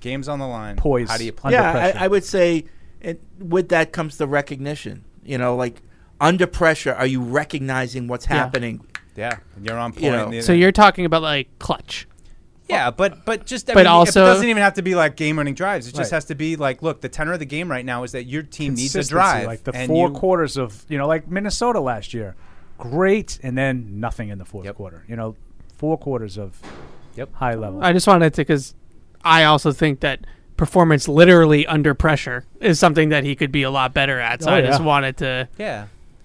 [0.00, 0.76] games on the line.
[0.76, 1.08] Poise.
[1.08, 1.52] How do you play?
[1.52, 2.64] yeah, I, I would say
[3.00, 5.04] it, with that comes the recognition.
[5.24, 5.80] You know, like
[6.24, 8.34] under pressure, are you recognizing what's Yeah.
[8.36, 8.80] happening?
[9.16, 10.30] Yeah, you're on You point.
[10.32, 10.40] know.
[10.40, 12.08] So you're talking about like clutch.
[12.68, 15.16] Yeah, but but just I But mean, also- it doesn't even have to be like
[15.16, 15.86] game-winning drives.
[15.86, 16.16] It just Right.
[16.16, 18.42] has to be like, look, the tenor of the game right now is that your
[18.42, 21.28] team needs a Consistency, drive, like the and four you- quarters of you know, like
[21.28, 22.34] Minnesota last year,
[22.78, 25.04] great, and then nothing in the fourth quarter.
[25.06, 25.36] You know,
[25.76, 26.58] four quarters of
[27.16, 27.28] yep.
[27.34, 27.84] high level.
[27.84, 28.74] I just wanted to because
[29.24, 30.20] I also think that
[30.56, 34.42] performance literally under pressure is something that he could be a lot better at.
[34.42, 34.86] So Oh, I just yeah.
[34.86, 35.84] wanted to Yeah.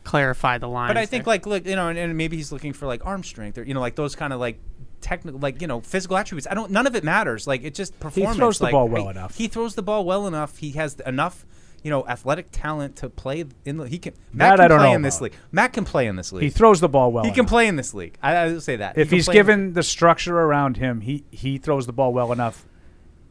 [0.10, 0.90] Clarify the line.
[0.90, 3.24] But I think like look, you know, and, and maybe he's looking for like arm
[3.24, 4.60] strength or you know, like those kind of like
[5.02, 6.48] technical, like you know, physical attributes.
[6.50, 6.72] I don't.
[6.72, 7.46] None of it matters.
[7.46, 8.36] Like it just performance.
[8.36, 9.36] He throws the ball well hey, enough.
[9.36, 10.58] He throws the ball well enough.
[10.58, 11.46] He has enough.
[11.82, 13.88] You know, athletic talent to play in the.
[13.88, 14.14] He can.
[14.34, 15.24] Matt That can I don't play know in this about.
[15.24, 15.34] league.
[15.52, 16.44] Matt can play in this league.
[16.44, 18.18] He throws the ball well He can play in this league.
[18.22, 18.98] I, I will say that.
[18.98, 22.66] If can he's given the structure around him, he he throws the ball well enough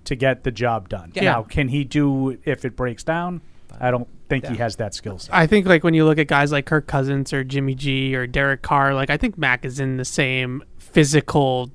[0.05, 1.13] to get the job done.
[1.15, 1.25] Yeah.
[1.25, 3.43] Now, can he do if it breaks down?
[3.81, 5.35] I don't think he has that skill set.
[5.35, 8.27] I think like when you look at guys like Kirk Cousins or Jimmy G or
[8.27, 11.71] Derek Carr, like I think Mac is in the same physical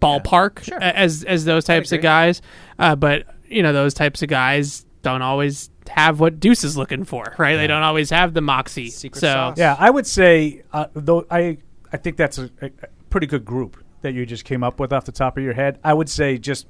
[0.00, 2.42] ballpark a- as as those types of guys.
[2.78, 7.04] Uh, but you know those types of guys don't always have what Deuce is looking
[7.04, 7.56] for, right?
[7.56, 8.90] They don't always have the moxie.
[9.20, 11.58] so yeah, I would say uh, though I
[11.92, 14.92] I think that's a, a a pretty good group that you just came up with
[14.92, 15.78] off the top of your head.
[15.84, 16.66] I would say just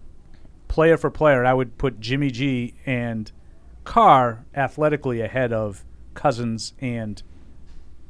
[0.68, 3.30] player for player, I would put Jimmy G and
[3.90, 5.84] Carr athletically ahead of
[6.14, 7.20] Cousins and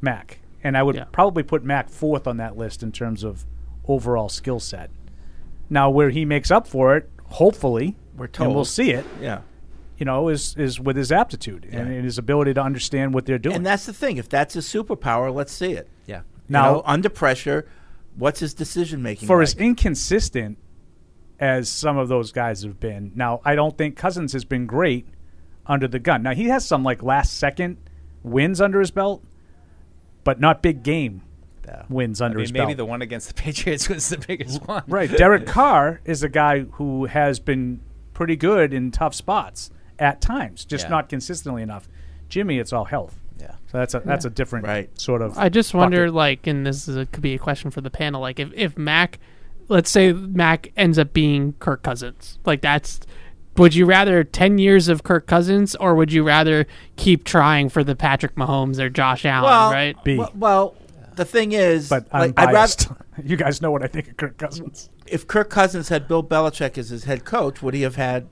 [0.03, 3.47] Mac, and I would probably put Mac fourth on that list in terms of
[3.89, 4.91] overall skill set.
[5.71, 9.07] Now, where he makes up for it, hopefully, We're and we'll see it.
[9.23, 9.41] Yeah.
[9.97, 13.57] You know, is is with his aptitude and his ability to understand what they're doing.
[13.57, 14.19] And that's the thing.
[14.19, 15.89] If that's his superpower, let's see it.
[16.05, 16.23] Yeah.
[16.47, 17.67] Now- Now, under pressure,
[18.17, 19.27] what's his decision making?
[19.29, 19.45] for like?
[19.45, 20.59] as inconsistent
[21.39, 23.13] as some of those guys have been.
[23.15, 25.07] Now, I don't think Cousins has been great
[25.71, 26.23] under the gun.
[26.23, 27.79] Now, he has some like last second
[28.23, 29.23] wins under his belt,
[30.25, 31.23] but not big game
[31.89, 32.69] wins I under mean, his maybe belt.
[32.69, 34.83] Maybe the one against the Patriots was the biggest one.
[34.89, 35.09] right.
[35.17, 37.81] Derek Carr is a guy who has been
[38.13, 40.91] pretty good in tough spots at times, just Yeah.
[40.91, 41.89] not consistently enough.
[42.29, 43.17] Jimmy, it's all health.
[43.39, 43.53] Yeah.
[43.71, 44.91] So that's a that's a different right.
[45.01, 45.39] sort of.
[45.39, 46.15] I just wonder, bucket.
[46.15, 48.77] like, and this is a, could be a question for the panel, like, if if
[48.77, 49.19] Mac,
[49.69, 53.01] let's say Mac ends up being Kirk Cousins, like that's
[53.61, 56.67] would you rather 10 years of Kirk Cousins or would you rather
[56.97, 59.97] keep trying for the Patrick Mahomes or Josh Allen, well, right?
[60.05, 60.75] Well, well,
[61.17, 62.89] the thing is, But I'm like, I'd biased.
[62.89, 63.05] rather.
[63.25, 64.91] you guys know what I think of Kirk Cousins.
[65.07, 68.29] If Kirk Cousins had Bill Belichick as his head coach, would he have had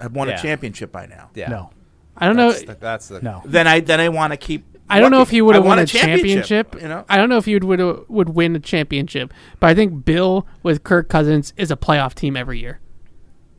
[0.00, 0.38] have won Yeah.
[0.38, 1.30] a championship by now?
[1.34, 1.48] Yeah.
[1.48, 1.70] No.
[2.16, 2.52] I don't know.
[2.52, 3.42] That's the, that's the No.
[3.44, 4.64] Then I then I want to keep.
[4.90, 5.36] I don't know if looking.
[5.36, 6.74] he would have won want a championship.
[6.80, 9.74] You know, I don't know if he would, would would win a championship, but I
[9.74, 12.80] think Bill with Kirk Cousins is a playoff team every year.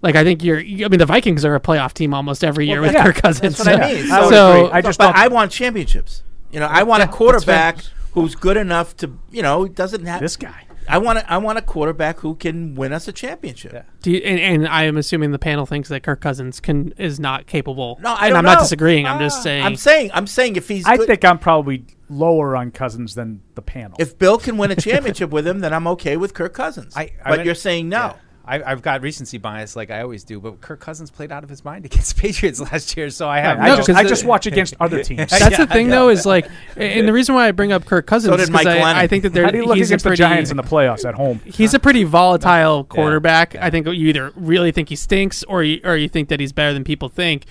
[0.01, 0.59] Like I think you're.
[0.59, 3.57] I mean, the Vikings are a playoff team almost every year with yeah, Kirk Cousins.
[3.57, 4.11] That's what I mean.
[4.11, 4.69] I so.
[4.71, 6.23] I just but I want championships.
[6.51, 7.79] You know, I want a quarterback
[8.13, 10.65] who's good enough to, you know, doesn't have This guy.
[10.87, 13.85] I want a, I want a quarterback who can win us a championship.
[14.01, 17.19] Do you, and, and I am assuming the panel thinks that Kirk Cousins can is
[17.19, 17.99] not capable.
[18.01, 18.63] No, I and don't I'm not know.
[18.63, 19.05] disagreeing.
[19.05, 19.65] I'm just ah, saying.
[19.65, 23.41] I'm saying I'm saying if he's I good, think I'm probably lower on Cousins than
[23.53, 23.97] the panel.
[23.99, 26.97] if Bill can win a championship with him, then I'm okay with Kirk Cousins.
[26.97, 27.97] I, I but mean- you're saying no.
[27.97, 28.15] Yeah.
[28.49, 31.49] I, I've got recency bias, like I always do, but Kirk Cousins played out of
[31.49, 33.59] his mind against Patriots last year, so I have.
[33.59, 35.29] I no- just, I just watch against other teams.
[35.29, 38.31] That's the thing, though, is like, and the reason why I bring up Kirk Cousins
[38.31, 40.09] did is because I, I think that there How do you look he's against a
[40.09, 41.39] pretty, the Giants in the playoffs at home?
[41.45, 43.55] He's a pretty volatile quarterback.
[43.55, 46.51] I think you either really think he stinks or you, or you think that he's
[46.51, 47.45] better than people think.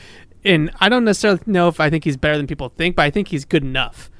[0.44, 3.10] And I don't necessarily know if I think he's better than people think, but I
[3.10, 4.10] think he's good enough.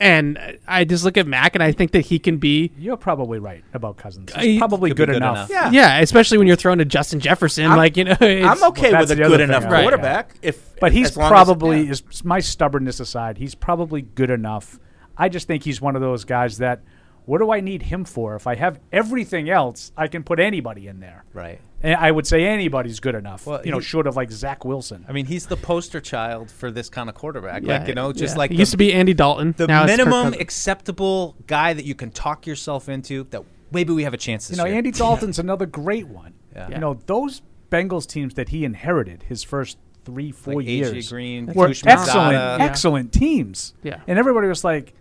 [0.00, 2.70] And I just look at Mac and I think that he can be.
[2.78, 4.30] You're probably right about Cousins.
[4.34, 5.50] I- He's probably good, good enough.
[5.50, 5.50] enough.
[5.50, 5.70] Yeah.
[5.96, 8.16] Yeah, especially when you're throwing to Justin Jefferson, I'm- like you know.
[8.20, 9.82] I'm okay Well, with a the other good thing, enough right.
[9.82, 10.36] quarterback.
[10.42, 11.90] If But he's as long as- probably yeah.
[11.92, 14.78] is my stubbornness aside, he's probably good enough.
[15.16, 16.80] I just think he's one of those guys that
[17.28, 18.34] what do I need him for?
[18.36, 21.24] If I have everything else, I can put anybody in there.
[21.34, 21.60] Right.
[21.82, 23.46] And I would say anybody's good enough.
[23.46, 25.04] Well, you know, he- short of like Zach Wilson.
[25.08, 27.62] I mean, he's the poster child for this kind of quarterback.
[27.62, 28.38] Yeah, like you know, just yeah.
[28.38, 29.54] like It the- used to be Andy Dalton.
[29.58, 33.24] the now minimum acceptable guy that you can talk yourself into.
[33.30, 34.74] That maybe we have a chance You know, year.
[34.76, 36.32] Andy Dalton's another great one.
[36.56, 36.68] Yeah.
[36.70, 40.72] You know, those Bengals teams that he inherited his first three, four Like A.J.
[40.94, 42.56] years Green, were Tushman excellent, Yeah.
[42.60, 43.74] excellent teams.
[43.82, 44.00] Yeah.
[44.06, 44.94] And everybody was like,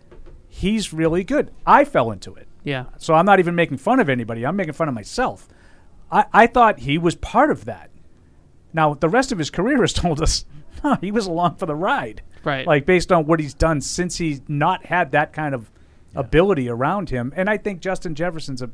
[0.57, 1.51] he's really good.
[1.65, 2.47] I fell into it.
[2.63, 2.85] Yeah.
[2.97, 4.45] So I'm not even making fun of anybody.
[4.45, 5.47] I'm making fun of myself.
[6.11, 7.91] I, I thought he was part of that.
[8.73, 10.45] Now, the rest of his career has told us
[10.81, 12.21] huh, he was along for the ride.
[12.43, 12.65] Right.
[12.65, 15.69] Like, based on what he's done since he's not had that kind of
[16.15, 17.33] ability around him.
[17.35, 18.71] And I think Justin Jefferson's a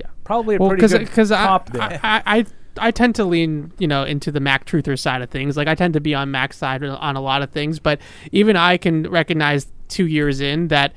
[0.00, 0.06] yeah.
[0.24, 1.82] probably a well, pretty good because I, comp there.
[1.82, 2.46] I, I, I
[2.78, 5.56] I tend to lean, you know, into the Mac truther side of things.
[5.56, 8.00] Like I tend to be on Mac's side on a lot of things, but
[8.32, 10.94] even I can recognize two years in that i-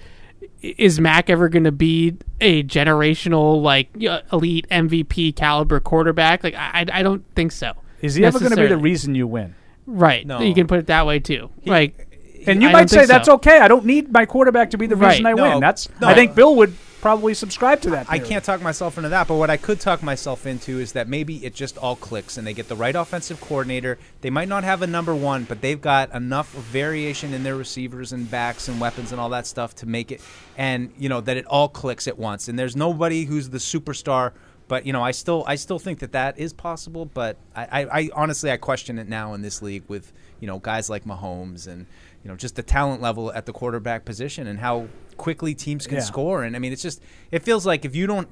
[0.61, 3.89] is Mac ever going to be a generational like
[4.31, 6.43] elite MVP caliber quarterback?
[6.43, 7.73] Like I, I I don't think so.
[8.01, 9.55] Is he ever going to be the reason you win?
[9.87, 10.25] Right.
[10.25, 10.39] No.
[10.41, 11.49] You can put it that way too.
[11.65, 12.07] like,
[12.47, 13.35] And you I might say think that's so.
[13.35, 13.59] okay.
[13.59, 15.11] I don't need my quarterback to be the Right.
[15.11, 15.59] reason I No, win.
[15.59, 16.07] That's no.
[16.07, 18.07] I think Bill would probably subscribe to that.
[18.09, 21.07] I can't talk myself into that, but what I could talk myself into is that
[21.07, 23.99] maybe it just all clicks and they get the right offensive coordinator.
[24.21, 28.11] They might not have a number one, but they've got enough variation in their receivers
[28.11, 30.19] and backs and weapons and all that stuff to make it,
[30.57, 32.47] and you know that it all clicks at once.
[32.47, 34.31] And there's nobody who's the superstar.
[34.67, 37.05] But you know, I still, I still think that that is possible.
[37.05, 40.57] But I, I, I honestly, I question it now in this league with you know
[40.57, 41.85] guys like Mahomes and
[42.25, 45.97] you know just the talent level at the quarterback position and how quickly teams can
[45.97, 46.03] Yeah.
[46.03, 46.43] score.
[46.43, 46.99] And I mean, it's just
[47.31, 48.27] it feels like if you don't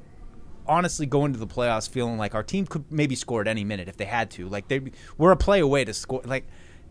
[0.68, 3.88] honestly go into the playoffs feeling like our team could maybe score at any minute
[3.88, 4.82] if they had to, like they
[5.18, 6.22] we're a play away to score.
[6.26, 6.48] Like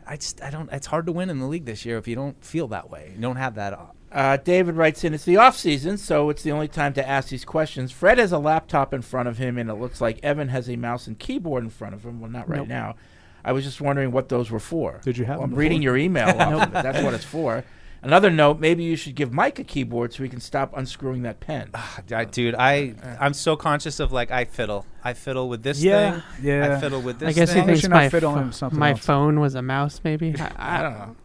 [0.07, 0.71] I just I don't.
[0.73, 3.13] It's hard to win in the league this year if you don't feel that way.
[3.17, 3.79] You don't have that.
[4.13, 7.31] Uh, David writes in, it's the off season, so it's the only time to ask
[7.31, 7.91] these questions.
[7.91, 10.77] Fred has a laptop in front of him, and it looks like Evan has a
[10.77, 12.21] mouse and keyboard in front of him.
[12.21, 12.69] Well, not right Nope.
[12.69, 12.95] now.
[13.45, 15.01] I was just wondering what those were for.
[15.03, 16.83] Did you have Well, I'm them reading your email off of it.
[16.83, 17.65] That's what it's for.
[18.05, 21.39] Another note: maybe you should give Mike a keyboard so he can stop unscrewing that
[21.39, 21.71] pen.
[21.75, 24.87] Ah, I, dude, I I'm so conscious of like I fiddle.
[25.05, 26.23] I fiddle with this Yeah, thing.
[26.43, 26.77] yeah.
[26.77, 27.29] I fiddle with this.
[27.29, 27.61] I guess he thing.
[27.67, 29.05] long as thinks my fiddling pho- with something my else.
[29.05, 30.01] phone was a mouse.
[30.03, 31.17] Maybe I, I don't know.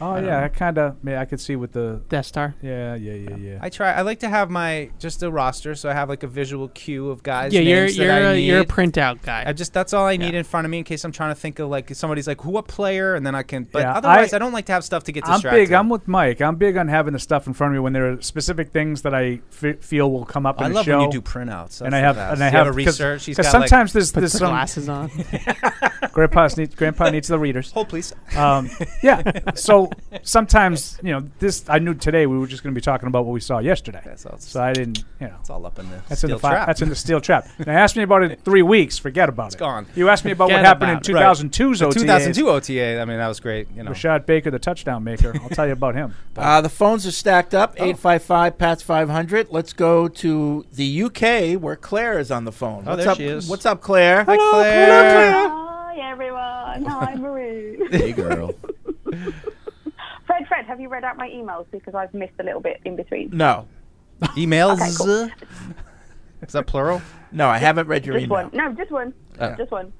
[0.00, 0.44] Oh I yeah.
[0.44, 0.96] I kind of.
[1.04, 2.54] Yeah, I could see with the Death Star.
[2.62, 3.58] Yeah, yeah, yeah, yeah.
[3.60, 3.92] I try.
[3.92, 7.10] I like to have my just a roster, so I have like a visual cue
[7.10, 7.52] of guys.
[7.52, 9.44] Yeah, you're names you're I a, you're a printout guy.
[9.46, 11.40] I just that's all I need in front of me in case I'm trying to
[11.40, 13.64] think of like somebody's like who what player, and then I can.
[13.64, 15.48] But Yeah, otherwise, I- I, don't like to have stuff to get distracted.
[15.48, 15.72] I'm big.
[15.72, 16.40] I'm with Mike.
[16.40, 19.02] I'm big on having the stuff in front of me when there are specific things
[19.02, 20.98] that I f- feel will come up I in love the show.
[21.00, 21.82] when you do printouts.
[21.82, 22.32] and I have best.
[22.34, 23.26] and I have have a 'cause- research.
[23.26, 25.10] Because got, like- sometimes there's Puts there's the some glasses on.
[26.12, 27.70] Grandpa's needs Grandpa needs the readers.
[27.72, 28.14] Hold please.
[28.36, 28.70] Um,
[29.02, 29.22] yeah.
[29.54, 29.89] So
[30.22, 31.64] sometimes you know this.
[31.68, 34.02] I knew today we were just going to be talking about what we saw yesterday.
[34.30, 35.04] all- so I didn't.
[35.20, 35.36] You know.
[35.40, 36.66] It's all up in the That's in steel the fi- trap.
[36.66, 37.46] That's in the steel trap.
[37.66, 38.98] Now ask me about it in three weeks.
[38.98, 39.58] Forget about It's it.
[39.58, 39.86] gone.
[39.94, 41.08] You asked me about what happened about
[41.40, 41.50] in it.
[41.52, 41.98] 2002's The OTA.
[42.00, 43.00] 2002 OTA.
[43.00, 43.68] I mean, that was great.
[43.76, 45.32] You know, Rashad Baker, the touchdown maker.
[45.42, 46.14] I'll tell you about him.
[46.36, 47.74] Uh, the phones are stacked up.
[47.76, 49.48] 855 PATS 500.
[49.50, 52.84] Let's go to the UK where Claire is on the phone.
[52.86, 53.16] Oh, What's there up?
[53.18, 53.46] she is.
[53.46, 54.24] What's up, Claire?
[54.24, 55.34] Hi, Claire.
[55.34, 56.84] Oh, Hi everyone.
[56.86, 57.78] Hi Marie.
[57.90, 58.54] Hey, girl.
[60.46, 62.96] Fred, Fred, have you read out my emails because I've missed a little bit in
[62.96, 63.30] between?
[63.32, 63.66] No.
[64.36, 64.80] Emails?
[64.80, 65.30] Okay, cool.
[66.42, 67.02] Is that plural?
[67.32, 68.44] No, I haven't read your just email.
[68.44, 68.50] one.
[68.54, 69.12] No, just one.
[69.38, 69.54] Oh.
[69.56, 69.92] Just one.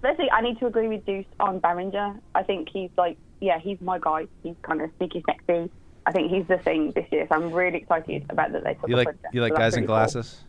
[0.00, 2.18] Firstly, I need to agree with Deuce on Baringer.
[2.34, 4.26] I think he's like, yeah, he's my guy.
[4.42, 5.70] He's kind of sneaky sexy.
[6.06, 8.88] I think he's the thing this year, so I'm really excited about that they took
[8.88, 9.30] You like princess.
[9.32, 9.96] you like So that's guys in really cool.
[9.96, 10.44] glasses?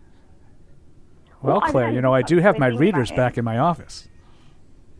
[1.42, 4.10] Well, Well, Claire, you know, I do have my readers back in my office.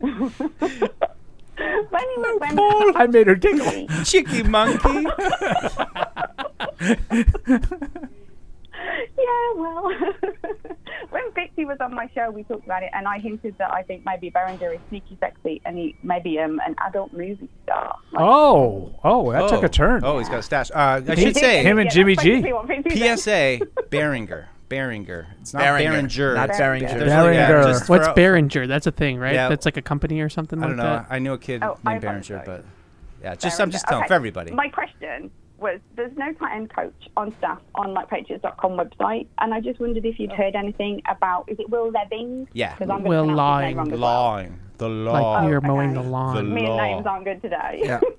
[1.58, 3.86] When you when I made her giggle.
[4.04, 5.06] Chicky monkey.
[9.18, 9.84] Yeah, well,
[11.10, 13.82] when Pixie was on my show, we talked about it, and I hinted that I
[13.82, 17.96] think maybe Berenger is sneaky sexy, and he maybe um, an adult movie star.
[18.16, 20.02] Oh, oh, that took a turn.
[20.04, 20.70] Oh, he's got a stash.
[20.70, 21.36] Uh, I He should did.
[21.36, 22.28] say Him and Yeah, Jimmy G.
[22.30, 23.16] basically what Pixie.
[23.16, 23.60] PSA
[23.90, 24.48] Beringer.
[24.68, 25.26] Beringer.
[25.40, 26.34] It's not Beringer, Behringer.
[26.34, 26.80] not Behringer.
[26.98, 28.66] There's a- yeah, just What's for- Behringer?
[28.68, 29.34] That's a thing, right?
[29.34, 29.48] Yeah.
[29.48, 30.82] That's like a company or something I don't know.
[30.82, 31.06] that.
[31.10, 32.64] I knew a kid Oh, I named Behringer, but
[33.22, 34.52] yeah, just I'm just telling Okay, for everybody.
[34.52, 39.54] My question was: There's no tight end coach on staff on like Patriots.com website, and
[39.54, 42.48] I just wondered if you'd heard anything about is it Will Lebbing?
[42.52, 42.74] Yeah.
[42.76, 43.76] 'Cause I'm Will pronounce his name Line.
[43.76, 44.22] wrong as well.
[44.32, 44.60] Line.
[44.78, 45.12] The law.
[45.40, 46.02] Like you're Oh, mowing okay.
[46.02, 46.54] the lawn.
[46.54, 46.82] Me and law.
[46.82, 47.80] names aren't good today.
[47.84, 48.00] Yeah.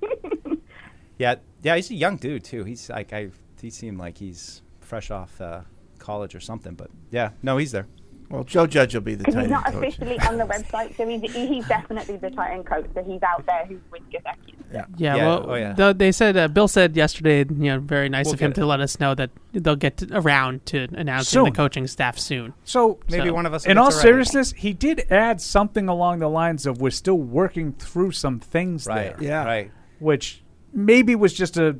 [1.19, 2.63] Yeah, yeah, he's a young dude too.
[2.63, 3.29] He's like I.
[3.59, 5.61] He seemed like he's fresh off uh,
[6.07, 6.73] college or something.
[6.73, 7.87] But yeah, no, he's there.
[8.29, 9.75] Well, Joe Judge will be the Because tight he's not coach.
[9.75, 12.85] officially on the website, so he's, he's definitely the tight end coach.
[12.93, 14.53] So he's out there who's with Gesicki.
[14.73, 14.83] Yeah.
[14.97, 15.71] Yeah, Yeah, well, oh, yeah.
[15.71, 18.55] though they said uh, Bill said yesterday, you know, very nice We'll of him get
[18.55, 21.45] to let us know that they'll get to, around to announcing Soon.
[21.45, 22.53] the coaching staff soon.
[22.65, 23.65] So Maybe So- one of us.
[23.65, 24.07] in all to write it.
[24.07, 28.85] seriousness, he did add something along the lines of we're still working through some things
[28.87, 29.17] right?
[29.17, 29.45] there, Yeah.
[29.45, 29.71] right.
[29.99, 30.43] which
[30.73, 31.77] maybe was just a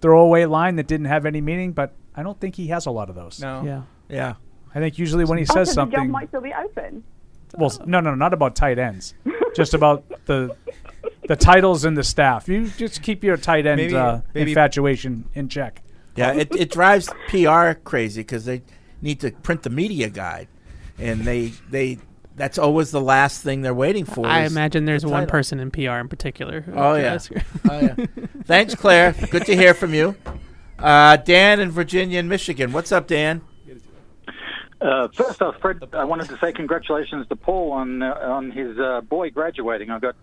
[0.00, 3.08] throwaway line that didn't have any meaning, but I don't think he has a lot
[3.08, 3.40] of those.
[3.40, 3.62] No.
[3.64, 4.34] Yeah, Yeah.
[4.74, 7.02] I think usually when he Oh, says so the job might still be open.
[7.56, 9.14] well, s- no, no, not about tight ends,
[9.56, 10.54] just about the
[11.26, 12.48] the titles and the staff.
[12.48, 15.82] You just keep your tight end Maybe- uh, maybe- infatuation in check.
[16.16, 18.62] Yeah, it, it drives PR crazy because they
[19.02, 20.48] need to print the media guide,
[20.98, 21.98] and they they
[22.36, 24.26] that's always the last thing they're waiting for.
[24.26, 26.60] I imagine there's the one person in PR in particular.
[26.62, 27.18] who Oh would yeah.
[27.70, 28.06] oh yeah.
[28.44, 29.14] Thanks, Claire.
[29.30, 30.14] Good to hear from you.
[30.82, 32.72] Uh, Dan in Virginia and Michigan.
[32.72, 33.42] What's up, Dan?
[34.80, 38.78] Uh, first off, Fred, I wanted to say congratulations to Paul on uh, on his
[38.78, 39.90] uh, boy graduating.
[39.90, 40.16] I've got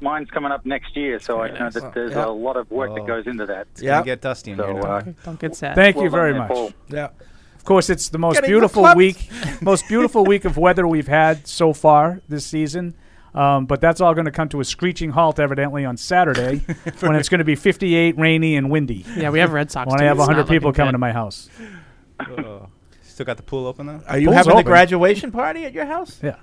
[0.00, 1.74] mine's coming up next year, so I know nice.
[1.74, 2.26] that there's Yeah.
[2.26, 2.94] a lot of work Oh.
[2.96, 3.68] that goes into that.
[3.72, 4.02] It's Yeah.
[4.02, 4.74] get dusty in So, here.
[4.82, 4.88] now.
[4.96, 5.76] uh, Don't get sad.
[5.76, 6.74] Thank Well you very done there, much.
[6.88, 7.08] Yeah.
[7.54, 9.28] Of course, it's the most Getting beautiful week,
[9.60, 12.94] most beautiful week of weather we've had so far this season.
[13.34, 16.58] Um, but that's all going to come to a screeching halt, evidently, on Saturday
[17.00, 19.04] when it's going to be 58, rainy, and windy.
[19.16, 19.88] Yeah, we have Red Sox.
[19.90, 20.06] When I too.
[20.08, 20.92] have It's 100 not people looking coming good.
[20.92, 21.48] to my house.
[22.20, 22.68] Oh.
[23.02, 24.00] Still got the pool open though.
[24.08, 24.66] Are you Pool's having the open.
[24.66, 26.18] graduation party at your house?
[26.22, 26.36] Yeah.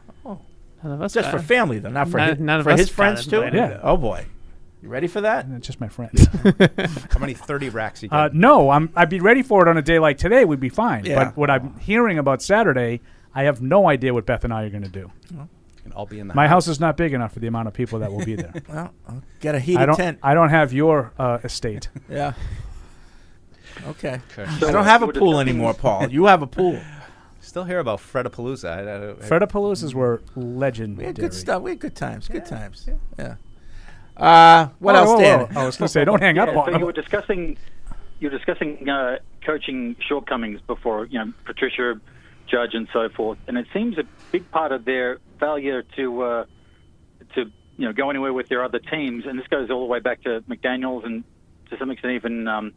[0.83, 2.69] None of us Just for got- family, though, not for None- his, none of for
[2.71, 3.37] us his got friends too.
[3.41, 3.57] invited.
[3.57, 3.79] Yeah.
[3.81, 4.25] Oh boy,
[4.83, 5.45] you ready for that?
[5.45, 6.27] And just my friends.
[7.11, 8.15] How many thirty racks you get?
[8.15, 10.45] uh, no, I'm, I'd be ready for it on a day like today.
[10.45, 11.03] We'd be fine.
[11.05, 11.25] Yeah.
[11.25, 13.01] But what I'm hearing about Saturday,
[13.33, 15.11] I have no idea what Beth and I are going to do.
[15.87, 17.73] Can all be in the My house is not big enough for the amount of
[17.73, 18.53] people that will be there.
[18.67, 19.95] Well, I'll get a heated I don't.
[19.95, 20.19] tent.
[20.21, 21.89] I don't have your uh, estate.
[22.09, 22.33] Yeah.
[23.85, 24.19] Okay.
[24.37, 24.49] Okay.
[24.59, 26.09] So, I don't have a pool anymore, Paul.
[26.09, 26.79] You have a pool.
[27.41, 28.67] Still hear about Fredapalooza.
[28.69, 31.03] I, I, I, Fredapaloozas were legendary.
[31.03, 31.61] We had good stuff.
[31.61, 32.27] We had good times.
[32.27, 32.89] Good times.
[33.19, 33.35] Yeah.
[34.15, 35.39] Uh, what Whoa, else, whoa, Dan?
[35.39, 35.61] whoa.
[35.61, 36.79] I was going to say, don't hang up Yeah, on so them.
[36.79, 37.57] you were discussing
[38.19, 41.99] you were discussing uh, coaching shortcomings before, you know, Patricia,
[42.47, 46.45] Judge, and so forth, and it seems a big part of their failure to uh,
[47.35, 49.99] to you know go anywhere with their other teams, and this goes all the way
[49.99, 51.23] back to McDaniels and
[51.69, 52.73] to some extent even um,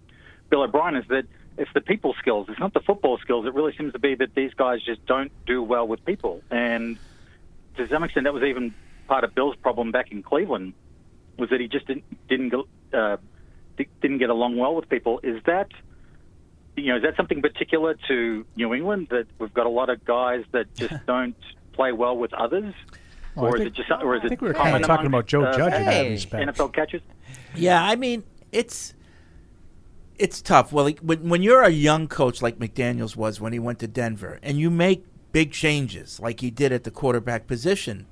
[0.51, 1.25] Bill O'Brien, is that
[1.57, 2.47] it's the people skills.
[2.49, 3.47] It's not the football skills.
[3.47, 6.99] It really seems to be that these guys just don't do well with people, and
[7.77, 8.75] to some extent that was even
[9.07, 10.75] part of Bill's problem back in Cleveland
[11.37, 12.55] was that he just didn't didn't
[12.93, 13.17] uh,
[14.01, 15.21] didn't get along well with people.
[15.23, 15.69] Is that
[16.77, 20.05] you know is that something particular to New England that we've got a lot of
[20.05, 21.35] guys that just don't
[21.73, 22.75] play well with others,
[23.35, 24.81] Well, I or is think- it just or is I it think we were kinda
[24.81, 26.57] talking about Joe uh, Judge in that respect.
[26.59, 27.03] NFL catches?
[27.55, 28.95] Yeah, I mean it's
[30.19, 30.73] it's tough.
[30.73, 33.87] Well, like, when when you're a young coach like McDaniels was when he went to
[33.89, 38.07] Denver, and you make big changes like he did at the quarterback position,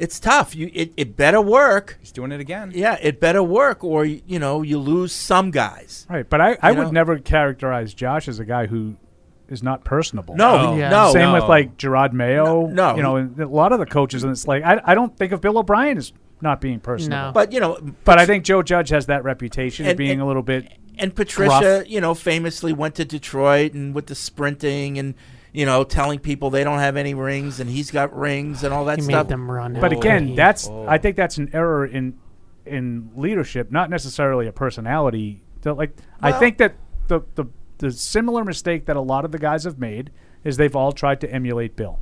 [0.00, 0.56] it's tough.
[0.56, 1.96] You it, it better work.
[2.00, 2.72] He's doing it again.
[2.74, 6.06] Yeah, it better work, or you know you lose some guys.
[6.10, 6.90] Right, but I, I You would know?
[6.90, 8.96] never characterize Josh as a guy who
[9.48, 10.36] is not personable.
[10.36, 11.12] No, he- no.
[11.12, 11.48] Same with No.
[11.48, 12.66] like Jerod Mayo.
[12.66, 14.94] No, no, you know, and a lot of the coaches, and it's like I, I
[14.94, 17.26] don't think of Bill O'Brien as not being personable.
[17.26, 17.32] No.
[17.32, 20.22] But you know, but I think Joe Judge has that reputation of And- being and-
[20.22, 21.88] a little bit And Patricia, gruff.
[21.90, 25.14] you know, famously went to Detroit and with the sprinting and
[25.52, 28.84] you know telling people they don't have any rings and he's got rings and all
[28.84, 29.28] that He made stuff.
[29.28, 30.86] them run But again, that's Oh.
[30.88, 32.14] I think that's an error in
[32.66, 35.42] in leadership, not necessarily a personality.
[35.64, 36.74] So, like I think that
[37.08, 37.46] the, the
[37.78, 40.10] the similar mistake that a lot of the guys have made
[40.44, 41.98] is they've all tried to emulate Bill.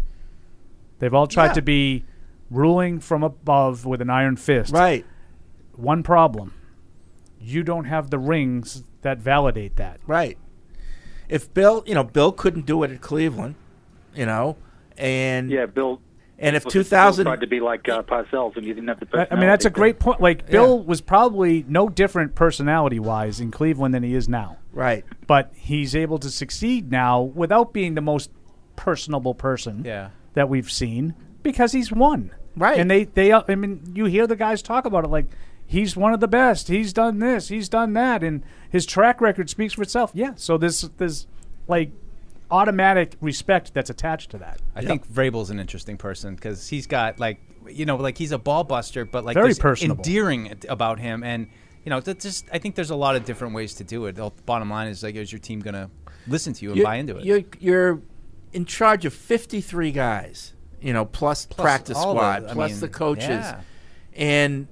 [0.98, 1.52] They've all tried Yeah.
[1.54, 2.04] to be
[2.50, 4.72] ruling from above with an iron fist.
[4.72, 5.06] Right.
[5.76, 6.54] One problem.
[7.40, 10.00] You don't have the rings that validate that.
[10.06, 10.36] Right.
[11.28, 13.54] If Bill, you know, Bill couldn't do it at Cleveland,
[14.14, 14.56] you know,
[14.96, 16.00] and Yeah, Bill.
[16.40, 19.08] And if 2000 tried to be like uh, Parcells, and you didn't have the.
[19.12, 20.20] I- I mean, that's a great point.
[20.20, 24.56] Like Bill was probably no different personality wise in Cleveland than he is now.
[24.72, 25.04] Right.
[25.26, 28.30] But he's able to succeed now without being the most
[28.76, 30.10] personable person Yeah.
[30.34, 32.30] that we've seen because he's won.
[32.56, 32.78] Right.
[32.78, 35.26] And they they uh, I mean, you hear the guys talk about it like
[35.68, 36.66] he's one of the best.
[36.68, 40.10] He's done this, he's done that and his track record speaks for itself.
[40.14, 40.32] Yeah.
[40.36, 41.26] So this there's
[41.68, 41.92] like
[42.50, 44.60] automatic respect that's attached to that.
[44.74, 47.38] I think Vrabel's an interesting person because he's got like
[47.68, 50.02] you know like he's a ball buster, but like Very there's personable.
[50.04, 51.48] endearing about him, and
[51.84, 54.16] you know that's just I think there's a lot of different ways to do it.
[54.16, 55.90] The bottom line is like, is your team gonna
[56.26, 57.24] listen to you and You're- buy into it?
[57.24, 58.00] You're you're
[58.54, 62.80] in charge of 53 guys, you know, plus, Plus practice all the- squad, plus mean,
[62.80, 63.60] the coaches, yeah.
[64.16, 64.66] and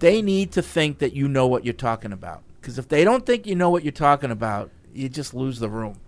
[0.00, 2.42] they need to think that you know what you're talking about.
[2.60, 5.68] Because if they don't think you know what you're talking about, you just lose the
[5.70, 5.98] room,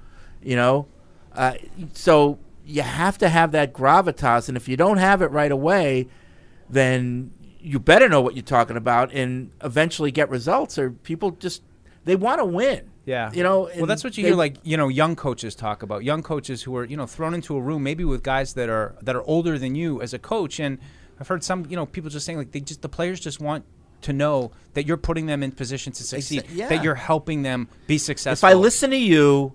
[0.43, 0.87] you know.
[1.35, 1.55] Uh,
[1.95, 6.09] so you have to have that gravitas, and if you don't have it right away,
[6.69, 10.79] then you better know what you're talking about and eventually get results.
[10.79, 11.63] Or people just
[12.05, 12.91] they want to win.
[13.05, 13.69] Yeah, you know.
[13.77, 16.05] Well, that's what you they- hear, like you know, young coaches talk about.
[16.05, 18.95] Young coaches who are you know thrown into a room, maybe with guys that are
[19.03, 20.61] that are older than you as a coach.
[20.61, 20.79] And
[21.19, 23.65] I've heard some you know people just saying like they just the players just want
[24.03, 26.69] to know that you're putting them in position to succeed, yeah.
[26.69, 28.49] that you're helping them be successful.
[28.49, 28.55] If.
[28.55, 29.53] I listen to you,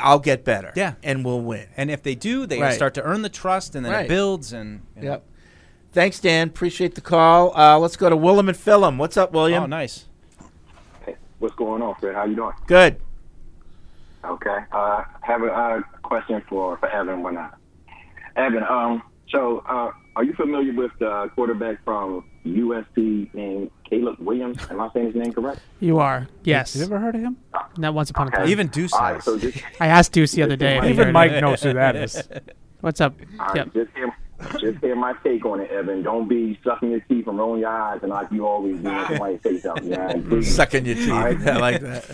[0.00, 0.72] I'll get better.
[0.74, 0.94] Yeah.
[1.02, 1.68] and we'll win.
[1.76, 2.74] and if they do, they Right.
[2.74, 4.06] start to earn the trust, and then Right.
[4.06, 4.52] it builds.
[4.52, 5.10] And you know.
[5.12, 5.24] Yep.
[5.92, 6.48] Thanks, Dan.
[6.48, 7.56] Appreciate the call.
[7.56, 8.96] Uh, let's go to Willem and Philem.
[8.98, 9.62] What's up, William?
[9.62, 10.06] Oh, nice.
[11.06, 12.16] Hey, What's going on, Fred?
[12.16, 12.52] How you doing?
[12.66, 13.00] Good.
[14.24, 14.58] Okay.
[14.72, 17.22] Uh, have a uh, question for for Evan.
[17.22, 17.50] When I,
[18.36, 24.58] Evan, um, so uh, are you familiar with the quarterback from USC named Caleb Williams?
[24.70, 25.60] Am I saying his name correct?
[25.80, 26.28] You are.
[26.44, 26.74] Yes.
[26.74, 27.36] Have you ever heard of him?
[27.78, 28.48] Not once upon a time.
[28.48, 29.24] Even Deuce All right, has.
[29.24, 30.78] so just, I asked Deuce the other day.
[30.78, 31.40] if he Even Mike it.
[31.40, 32.22] knows who that is.
[32.80, 33.14] What's up?
[33.40, 33.72] all right, Yep.
[33.72, 34.14] just hear,
[34.60, 36.02] just hear my take on it, Evan.
[36.02, 39.06] Don't be sucking your teeth and rolling your eyes and like you always do when
[39.06, 39.90] somebody say something.
[39.90, 40.40] Yeah.
[40.42, 41.10] Sucking your teeth.
[41.10, 41.38] All right?
[41.48, 42.04] I like that.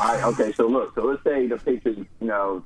[0.00, 2.64] All right, okay, so look, so let's say the Patriots, you know,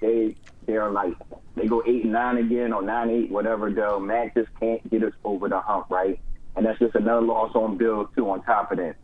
[0.00, 0.34] they
[0.70, 1.14] they're like
[1.56, 3.98] they go eight and nine again or nine eight, whatever though.
[3.98, 6.18] Mac just can't get us over the hump, right?
[6.56, 8.30] And that's just another loss on Bill too.
[8.30, 8.96] On top of that,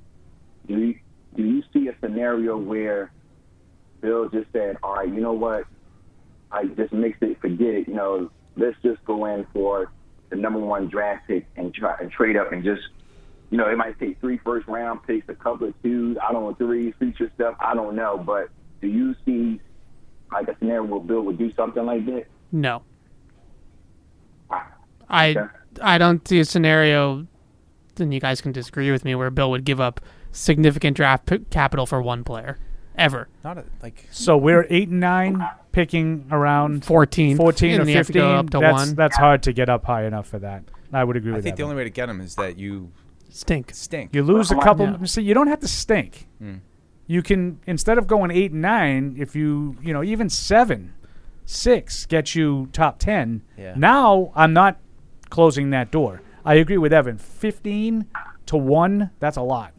[0.66, 0.98] do you
[1.34, 3.10] do you see a scenario where
[4.00, 5.64] Bill just said, "All right, you know what?
[6.52, 7.88] I just mix it, forget it.
[7.88, 9.90] You know, let's just go in for
[10.30, 12.82] the number one draft pick and try and trade up and just."
[13.48, 16.42] You know, it might take three first round picks, a couple of twos, I don't
[16.42, 18.18] know, three future stuff, I don't know.
[18.18, 18.48] But
[18.80, 19.60] do you see
[20.32, 22.24] like a scenario where Bill would do something like that?
[22.52, 22.82] No.
[25.08, 25.36] I
[25.80, 27.26] I don't see a scenario.
[27.96, 30.00] Then you guys can disagree with me where Bill would give up
[30.32, 32.58] significant draft p- capital for one player
[32.98, 33.28] ever.
[33.44, 37.96] Not a, like So we're eight and nine, picking around 14, 14 or and you
[37.96, 38.36] have to go 15.
[38.36, 38.94] up to that's, one.
[38.96, 40.64] that's hard to get up high enough for that.
[40.92, 41.62] I would agree I with think that.
[41.62, 42.90] the only way to get him is that you
[43.30, 43.72] stink.
[43.74, 44.14] Stink.
[44.14, 44.86] You lose a couple.
[44.86, 45.04] yeah.
[45.04, 46.26] See, you don't have to stink.
[46.42, 46.60] Mm.
[47.06, 50.94] You can instead of going eight and nine, if you you know even seven,
[51.44, 53.42] six gets you top ten.
[53.56, 53.74] Yeah.
[53.76, 54.78] Now I'm not
[55.30, 56.22] closing that door.
[56.44, 57.18] I agree with Evan.
[57.18, 58.06] Fifteen
[58.46, 59.72] to one, that's a lot.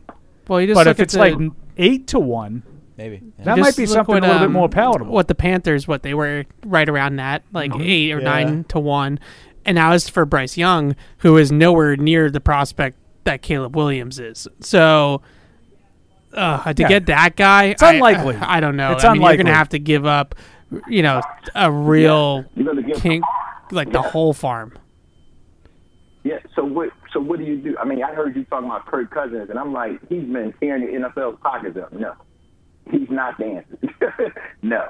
[0.48, 1.38] Well, you just but if it's like
[1.78, 2.64] eight to one,
[2.98, 5.12] maybe that might be something what, a little bit um, more palatable.
[5.12, 7.86] What the Panthers, what they were right around that, like Mhm.
[7.86, 8.26] eight or Yeah.
[8.26, 9.20] nine to one,
[9.66, 14.20] and now as for Bryce Young, who is nowhere near the prospect that Caleb Williams
[14.20, 14.48] is.
[14.62, 15.22] So
[16.34, 16.88] uh, to Yeah.
[16.90, 18.36] get that guy, It's I- unlikely.
[18.42, 18.92] I, don't know.
[18.94, 20.36] It's I mean, You're going to have to give up,
[20.88, 21.22] you know,
[21.56, 23.22] a real You're gonna king,
[23.72, 24.74] like the whole farm.
[26.24, 26.40] Yeah.
[26.56, 26.90] So what?
[27.14, 27.78] So what do you do?
[27.80, 30.86] I mean, I heard you talking about Kirk Cousins, and I'm like, he's been tearing
[30.86, 31.94] the NFL's pockets up.
[31.94, 32.14] No,
[32.92, 33.78] he's not dancing.
[34.62, 34.90] no.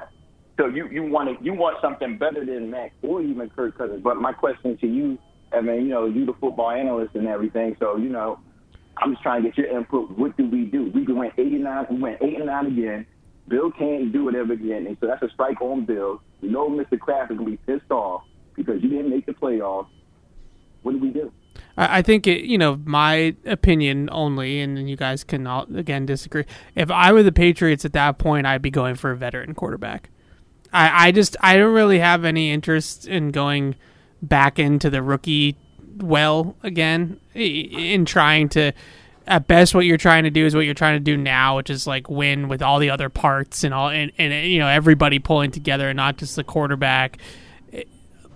[0.57, 4.01] So you you want to you want something better than Mac or even Kirk Cousins.
[4.03, 5.19] But my question to you,
[5.53, 7.75] I mean, you know, you the football analyst and everything.
[7.79, 8.39] So you know,
[9.01, 10.11] I'm just trying to get your input.
[10.11, 10.91] What do we do?
[10.93, 11.87] We can went 89.
[11.89, 13.05] We went eight and nine again.
[13.47, 16.21] Bill can't do it ever again, and so that's a strike on Bill.
[16.41, 16.99] We know Mr.
[16.99, 18.23] Kraft is gonna be pissed off
[18.55, 19.87] because you didn't make the playoffs.
[20.81, 21.31] What do we do?
[21.77, 26.05] I, I think it, you know my opinion only, and you guys can all again
[26.05, 26.43] disagree.
[26.75, 30.09] If I were the Patriots at that point, I'd be going for a veteran quarterback.
[30.73, 33.75] I, I just I don't really have any interest in going
[34.21, 35.55] back into the rookie
[36.01, 38.71] well again in trying to
[39.27, 41.69] at best what you're trying to do is what you're trying to do now which
[41.69, 45.19] is like win with all the other parts and all and, and you know everybody
[45.19, 47.17] pulling together and not just the quarterback.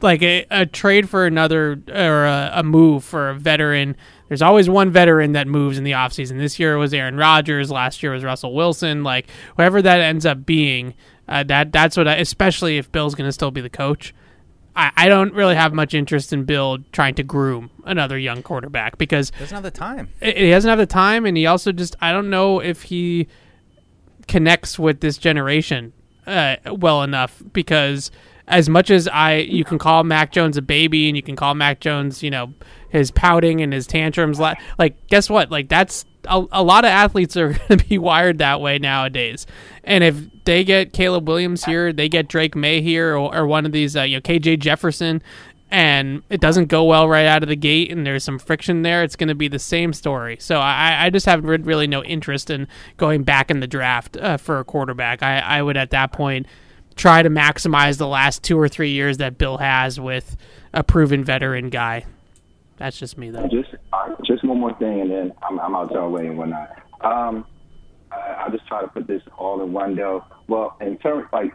[0.02, 3.96] Like a, a trade for another or a, a move for a veteran
[4.28, 6.40] there's always one veteran that moves in the offseason.
[6.40, 10.44] This year was aaron rodgers last year was russell wilson like whoever that ends up
[10.44, 10.96] being
[11.28, 14.14] uh, that that's what I, especially if bill's going to still be the coach
[14.76, 18.98] I, I don't really have much interest in bill trying to groom another young quarterback
[18.98, 20.10] because Doesn't have the time.
[20.22, 23.28] he doesn't have the time and he also just i don't know if he
[24.28, 25.94] connects with this generation
[26.28, 28.12] uh, well enough because
[28.52, 31.56] as much as i you can call mac jones a baby and you can call
[31.56, 32.54] mac jones you know
[32.90, 37.36] his pouting and his tantrums like guess what like that's a, a lot of athletes
[37.36, 39.48] are going to be wired that way nowadays
[39.84, 43.66] and if they get caleb williams here they get drake maye here or, or one
[43.66, 45.22] of these uh, you know kj jefferson
[45.72, 49.04] and it doesn't go well right out of the gate and there's some friction there,
[49.04, 50.36] it's going to be the same story.
[50.38, 52.68] So I, I just have really no interest in
[52.98, 55.24] going back in the draft uh, for a quarterback.
[55.24, 56.46] I, I would at that point
[56.96, 60.38] try to maximize the last two or three years that Bill has with
[60.74, 62.06] a proven veteran guy.
[62.78, 63.48] That's just me, though.
[63.48, 63.76] Just
[64.26, 66.70] just one more thing, and then I'm, I'm out your way and whatnot.
[67.02, 67.46] Um,
[68.12, 70.26] I, I'll just try to put this all in one though.
[70.48, 71.54] Well, in terms like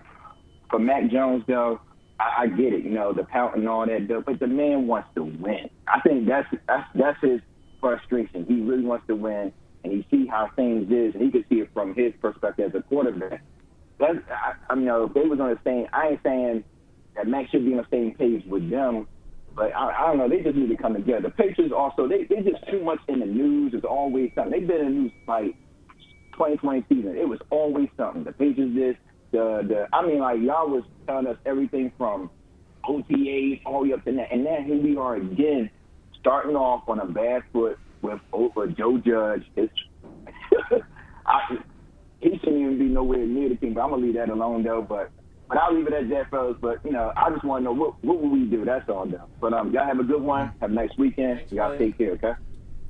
[0.71, 1.81] for Mac Jones though,
[2.21, 4.87] I, I get it, you know, the pout and all that, though, but the man
[4.87, 5.69] wants to win.
[5.89, 7.41] I think that's that's that's his
[7.81, 8.45] frustration.
[8.47, 9.53] He really wants to win,
[9.85, 12.81] and he see how things is, and he can see it from his perspective as
[12.81, 13.43] a quarterback.
[14.01, 16.65] I, I mean, you know, if they was on the same, I ain't saying
[17.17, 19.07] that Max should be on the same page with them,
[19.55, 20.29] but I, I don't know.
[20.29, 21.23] They just need to come together.
[21.23, 23.73] The Patriots also, they they just too much in the news.
[23.75, 24.53] It's always something.
[24.53, 25.57] They've been in the news like
[26.33, 27.17] 2020 season.
[27.17, 28.25] It was always something.
[28.25, 28.97] The Patriots this,
[29.33, 29.87] the the.
[29.97, 32.31] I mean, like y'all was telling us everything from
[32.85, 35.71] OTAs all the way up to that, and now here we are again,
[36.21, 39.45] starting off on a bad foot with over Joe Judge.
[39.57, 39.73] It's
[41.27, 41.57] I,
[42.21, 43.75] he shouldn't even be nowhere near the team.
[43.75, 44.83] But I'm gonna leave that alone though.
[44.83, 45.11] But
[45.49, 46.57] but I'll leave it at that, fellas.
[46.61, 48.65] But you know, I just want to know what what will we do?
[48.65, 49.29] That's all though.
[49.41, 50.53] But um, y'all have a good one.
[50.61, 51.43] Have a nice weekend.
[51.51, 52.13] Y'all take care.
[52.13, 52.33] Okay.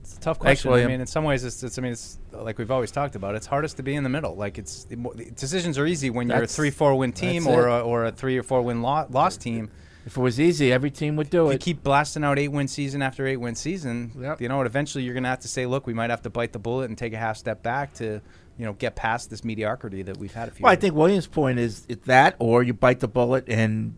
[0.00, 0.84] It's a tough Thanks, question.
[0.84, 1.78] I mean, in some ways, it's, it's.
[1.78, 3.34] I mean, it's like we've always talked about.
[3.34, 4.36] It's hardest to be in the middle.
[4.36, 4.96] Like it's the
[5.34, 8.12] decisions are easy when you're a That's- three, four win team or a, or a
[8.12, 9.68] three or four win lo- loss team.
[10.06, 11.52] If it was easy, every team would do If it.
[11.54, 14.66] you keep blasting out eight win season after eight win season, you know what?
[14.66, 16.88] Eventually, you're going to have to say, look, we might have to bite the bullet
[16.88, 18.20] and take a half step back to,
[18.58, 20.64] you know, get past this mediocrity that we've had a few.
[20.64, 23.96] Well, I think Williams' point is it that, or you bite the bullet and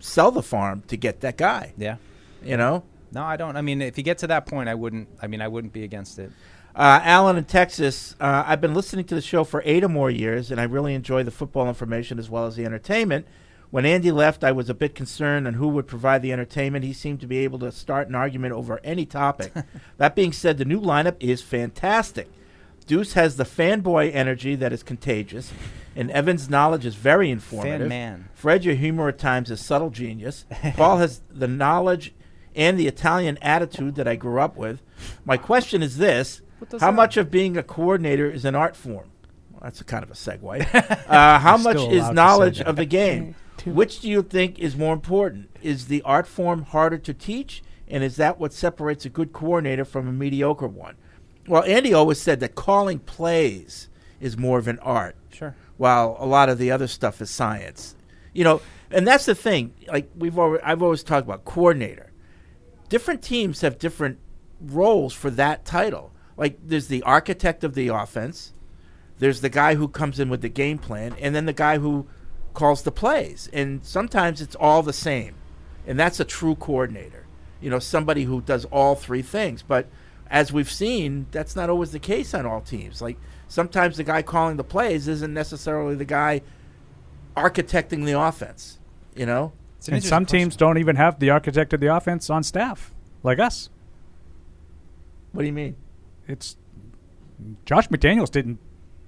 [0.00, 1.72] sell the farm to get that guy.
[1.76, 1.96] Yeah.
[2.42, 2.84] You know.
[3.12, 3.56] No, I don't.
[3.56, 5.08] I mean, if you get to that point, I wouldn't.
[5.22, 6.32] I mean, I wouldn't be against it.
[6.74, 10.10] Uh, Alan in Texas, uh, I've been listening to the show for eight or more
[10.10, 13.26] years, and I really enjoy the football information as well as the entertainment.
[13.70, 16.84] When Andy left, I was a bit concerned on who would provide the entertainment.
[16.84, 19.52] He seemed to be able to start an argument over any topic.
[19.98, 22.28] that being said, the new lineup is fantastic.
[22.86, 25.52] Deuce has the fanboy energy that is contagious,
[25.96, 27.88] and Evan's knowledge is very informative.
[27.88, 28.28] man.
[28.34, 30.44] Fred, your humor at times is subtle genius.
[30.76, 32.12] Paul has the knowledge
[32.54, 34.80] and the Italian attitude that I grew up with.
[35.24, 36.42] My question is this
[36.72, 39.10] How that- much of being a coordinator is an art form?
[39.50, 41.08] Well, that's a kind of a segue.
[41.08, 43.34] uh, how much is knowledge of the game?
[43.64, 45.48] Which do you think is more important?
[45.62, 47.62] Is the art form harder to teach?
[47.88, 50.96] And is that what separates a good coordinator from a mediocre one?
[51.46, 53.88] Well, Andy always said that calling plays
[54.20, 55.16] is more of an art.
[55.32, 55.54] Sure.
[55.76, 57.96] While a lot of the other stuff is science.
[58.32, 59.74] You know, and that's the thing.
[59.86, 62.12] Like we've already, I've always talked about coordinator.
[62.88, 64.18] Different teams have different
[64.60, 66.12] roles for that title.
[66.36, 68.52] Like there's the architect of the offense,
[69.18, 72.06] there's the guy who comes in with the game plan, and then the guy who
[72.52, 73.48] calls the plays.
[73.52, 75.34] And sometimes it's all the same.
[75.86, 77.26] And that's a true coordinator.
[77.60, 79.62] You know, somebody who does all three things.
[79.62, 79.86] But
[80.34, 83.00] as we've seen, that's not always the case on all teams.
[83.00, 83.16] Like
[83.46, 86.42] sometimes the guy calling the plays isn't necessarily the guy
[87.36, 88.78] architecting the offense.
[89.14, 89.52] You know?
[89.88, 92.92] and some teams don't even have the architect of the offense on staff,
[93.22, 93.68] like us.
[95.32, 95.76] What do you mean?
[96.26, 96.56] It's
[97.64, 98.58] Josh McDaniels didn't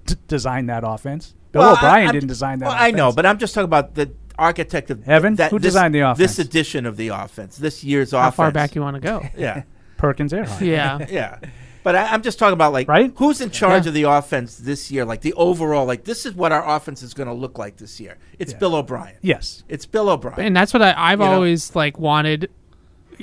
[0.05, 1.33] d- design that offense.
[1.51, 2.67] Bill Well, O'Brien I'm- didn't design that.
[2.67, 5.35] Well, I know, but I'm just talking about the architect of Evan?
[5.35, 6.19] That, Who this- designed the offense?
[6.19, 8.33] This edition of the offense, this year's How offense.
[8.35, 9.27] How far back you want to go?
[9.37, 9.63] Yeah.
[9.97, 10.61] Perkins Erhardt.
[10.65, 11.05] Yeah.
[11.09, 11.39] yeah.
[11.83, 13.13] But I, I'm just talking about like Right?
[13.15, 13.89] who's in charge Yeah.
[13.89, 17.13] of the offense this year, like the overall, like this is what our offense is
[17.13, 18.17] going to look like this year.
[18.39, 19.15] It's Bill O'Brien.
[19.21, 19.63] Yes.
[19.69, 20.39] It's Bill O'Brien.
[20.47, 21.31] and that's what I, I've You know?
[21.33, 22.49] always like wanted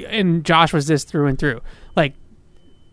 [0.08, 1.60] and Josh was this through and through.
[1.94, 2.14] Like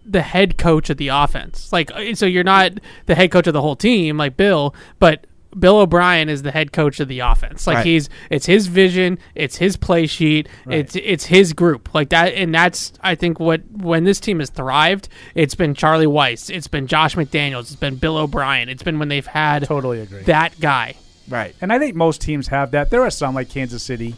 [0.06, 1.72] the head coach of the offense.
[1.72, 2.74] Like so you're not
[3.06, 5.26] the head coach of the whole team like Bill, but
[5.58, 7.68] Bill O'Brien is the head coach of the offense.
[7.68, 7.86] Like Right.
[7.86, 11.94] he's it's his vision, it's his play sheet, it's it's his group.
[11.94, 16.06] Like that and that's I think what when this team has thrived, it's been Charlie
[16.06, 18.70] Weis, it's been Josh McDaniels, it's been Bill O'Brien.
[18.70, 20.24] It's been when they've had totally agree.
[20.24, 20.96] that guy.
[21.30, 21.56] Right.
[21.62, 22.90] And I think most teams have that.
[22.90, 24.16] There are some like Kansas City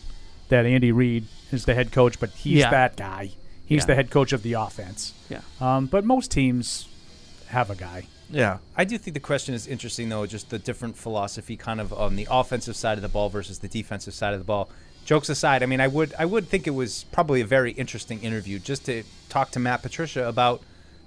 [0.50, 2.70] that Andy Reid is the head coach, but he's Yeah.
[2.72, 3.32] that guy.
[3.66, 3.86] He's Yeah.
[3.88, 5.14] the head coach of the offense.
[5.30, 5.40] Yeah.
[5.62, 6.88] Um, but most teams
[7.48, 8.08] have a guy.
[8.34, 8.58] Yeah.
[8.76, 12.16] I do think the question is interesting, though, just the different philosophy kind of on
[12.16, 14.70] the offensive side of the ball versus the defensive side of the ball.
[15.06, 18.22] Jokes aside, I mean, I would I would think it was probably a very interesting
[18.22, 20.62] interview just to talk to Matt Patricia about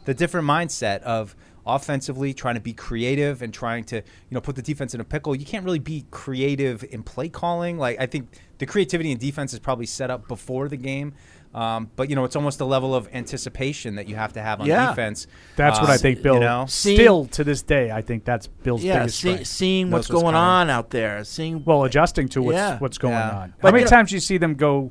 [0.04, 1.34] the different mindset of
[1.66, 5.04] offensively trying to be creative and trying to you know put the defense in a
[5.04, 5.34] pickle.
[5.34, 7.78] You can't really be creative in play calling.
[7.78, 8.28] Like I think
[8.58, 11.14] the creativity in defense is probably set up before the game.
[11.56, 14.60] Um, but you know, it's almost a level of anticipation that you have to have
[14.60, 14.90] on Yeah.
[14.90, 15.26] defense.
[15.56, 18.46] That's what I Um, think Bill You know, still to this day I think that's
[18.46, 19.46] Bill's Yeah, biggest see, strength.
[19.46, 20.48] seeing what's Knows going coming.
[20.48, 22.78] on out there, seeing Well, adjusting to what's Yeah.
[22.78, 23.30] what's going Yeah.
[23.30, 23.54] on.
[23.62, 24.90] But How many you know- times do you see them go?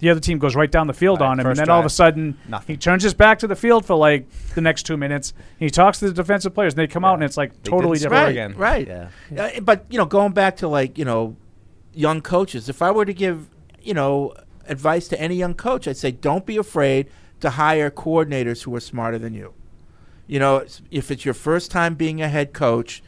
[0.00, 1.80] The other team goes right down the field Right, on him, and first then all
[1.80, 2.74] of a sudden nothing.
[2.74, 5.32] he turns his back to the field for like the next two minutes.
[5.58, 8.58] He talks to the defensive players, and they come out, and it's like totally different.
[8.58, 9.08] right, right.
[9.38, 11.36] Uh, but you know, going back to like you know,
[11.94, 12.68] young coaches.
[12.68, 13.48] If I were to give
[13.80, 14.34] you know
[14.68, 17.08] advice to any young coach, I'd say don't be afraid
[17.40, 19.54] to hire coordinators who are smarter than you.
[20.26, 23.02] You know, if it's your first time being a head coach,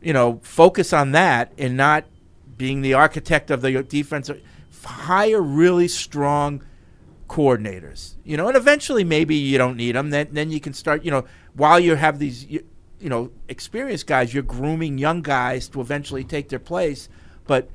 [0.00, 2.04] you know, focus on that and not
[2.56, 4.30] being the architect of the defense.
[4.84, 6.62] Hire really strong
[7.28, 8.14] coordinators.
[8.24, 10.10] You know, and eventually maybe you don't need them.
[10.10, 11.04] Then then you can start.
[11.04, 12.64] You know, while you have these you,
[13.00, 17.08] you know experienced guys, you're grooming young guys to eventually take their place.
[17.46, 17.70] But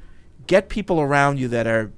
[0.47, 1.91] get people around you that are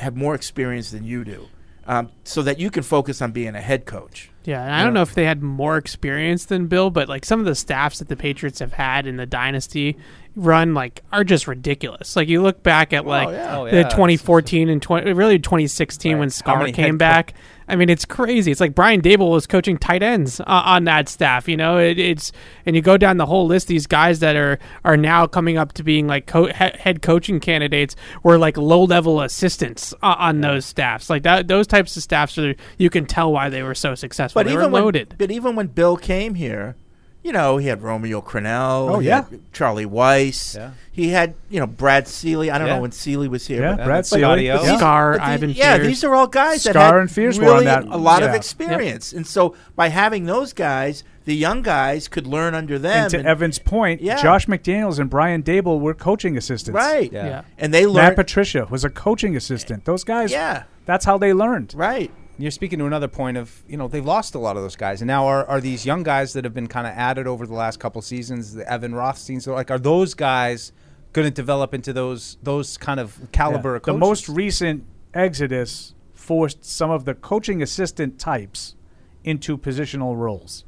[0.00, 1.48] have more experience than you do,
[1.86, 4.30] um, so that you can focus on being a head coach.
[4.44, 7.40] Yeah, and I don't know if they had more experience than Bill, but like some
[7.40, 9.96] of the staffs that the Patriots have had in the dynasty
[10.36, 12.16] run like are just ridiculous.
[12.16, 13.58] Like you look back at like yeah.
[13.58, 13.88] Oh, the yeah.
[13.88, 17.34] 2014 and 20 really 2016 when How Scar came head back.
[17.70, 18.50] I mean, it's crazy.
[18.50, 21.48] It's like Brian Daboll was coaching tight ends uh, on that staff.
[21.48, 22.32] You know, it, it's
[22.66, 23.68] and you go down the whole list.
[23.68, 27.96] These guys that are are now coming up to being like co- head coaching candidates
[28.22, 31.08] were like low level assistants uh, on those staffs.
[31.08, 34.40] Like that, those types of staffs are you can tell why they were so successful.
[34.40, 36.76] But they even when but even when Bill came here,
[37.22, 38.90] you know, he had Romeo Crennel.
[38.96, 39.24] Oh, yeah.
[39.52, 40.56] Charlie Weis.
[40.56, 40.70] Yeah.
[40.92, 42.50] He had you know Brad Seely.
[42.50, 42.76] I don't Yeah.
[42.76, 43.62] know when Seely was here.
[43.62, 44.46] Yeah, but- Brad but- Seely.
[44.46, 44.58] Yeah.
[44.58, 45.86] these- Scar, but these- Ivan Yeah, Fears.
[45.86, 48.22] these are all guys that Scar had and Fears were really on that- a lot
[48.22, 48.36] of yeah.
[48.36, 53.04] experience, and so by having those guys, the young guys could learn under them.
[53.04, 54.20] And to and- Evan's point, Yeah.
[54.20, 56.76] Josh McDaniels and Brian Daboll were coaching assistants.
[56.76, 57.26] right, Yeah.
[57.26, 57.42] Yeah.
[57.58, 57.94] and they learned.
[57.96, 58.16] Matt learned.
[58.16, 59.84] Patricia was a coaching assistant.
[59.84, 60.64] Those guys, Yeah.
[60.86, 61.72] that's how they learned.
[61.76, 62.10] right.
[62.40, 65.00] You're speaking to another point of you know they've lost a lot of those guys,
[65.02, 67.54] and now are, are these young guys that have been kind of added over the
[67.54, 70.72] last couple seasons, the Evan Rothsteins, so like are those guys
[71.12, 73.76] going to develop into those those kind of caliber Yeah.
[73.76, 78.76] of The most recent exodus forced some of the coaching assistant types
[79.24, 80.64] into positional roles,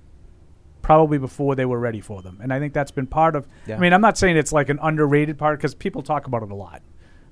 [0.83, 2.39] probably before they were ready for them.
[2.43, 3.47] And I think that's been part of.
[3.67, 3.77] Yeah.
[3.77, 6.51] I mean, I'm not saying it's like an underrated part because people talk about it
[6.51, 6.83] a lot,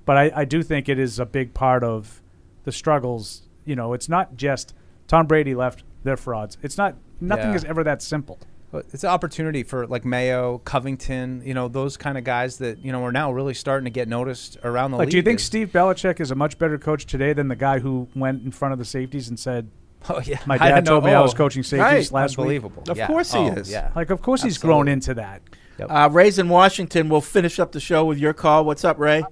[0.06, 2.22] but I, I do think it is a big part of
[2.64, 3.42] the struggles.
[3.64, 4.74] You know, it's not just
[5.08, 6.56] Tom Brady left; they're frauds.
[6.62, 6.96] It's not.
[7.20, 7.56] Nothing Yeah.
[7.56, 8.38] is ever that simple.
[8.72, 12.92] It's an opportunity for like Mayo, Covington, you know, those kind of guys that you
[12.92, 15.10] know are now really starting to get noticed around the Like, league.
[15.10, 18.06] do you think Steve Belichick is a much better coach today than the guy who
[18.14, 19.68] went in front of the safeties and said,
[20.08, 22.22] Oh yeah, "My dad didn't know- told me I was oh, coaching safeties Right.
[22.22, 22.44] last week"?
[22.44, 22.84] Unbelievable.
[22.88, 23.06] Of Yeah.
[23.08, 23.70] course he Oh, is.
[23.70, 23.90] Yeah.
[23.96, 25.42] Like, of course he's grown into that.
[25.80, 27.08] Uh, Ray's in Washington.
[27.08, 28.64] We'll finish up the show with your call.
[28.64, 29.24] What's up, Ray?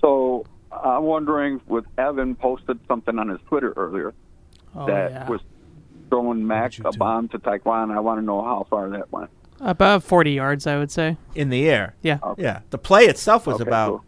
[0.00, 0.44] So
[0.84, 4.14] I'm wondering, with Evan posted something on his Twitter earlier
[4.74, 5.28] Oh, that yeah.
[5.28, 5.40] was
[6.10, 7.90] throwing Mac a bomb to Tyquan.
[7.94, 9.30] I want to know how far that went.
[9.60, 11.16] About 40 yards, I would say.
[11.34, 11.94] In the air.
[12.02, 12.18] Yeah.
[12.36, 12.60] Yeah.
[12.70, 14.04] The play itself was Okay, about cool.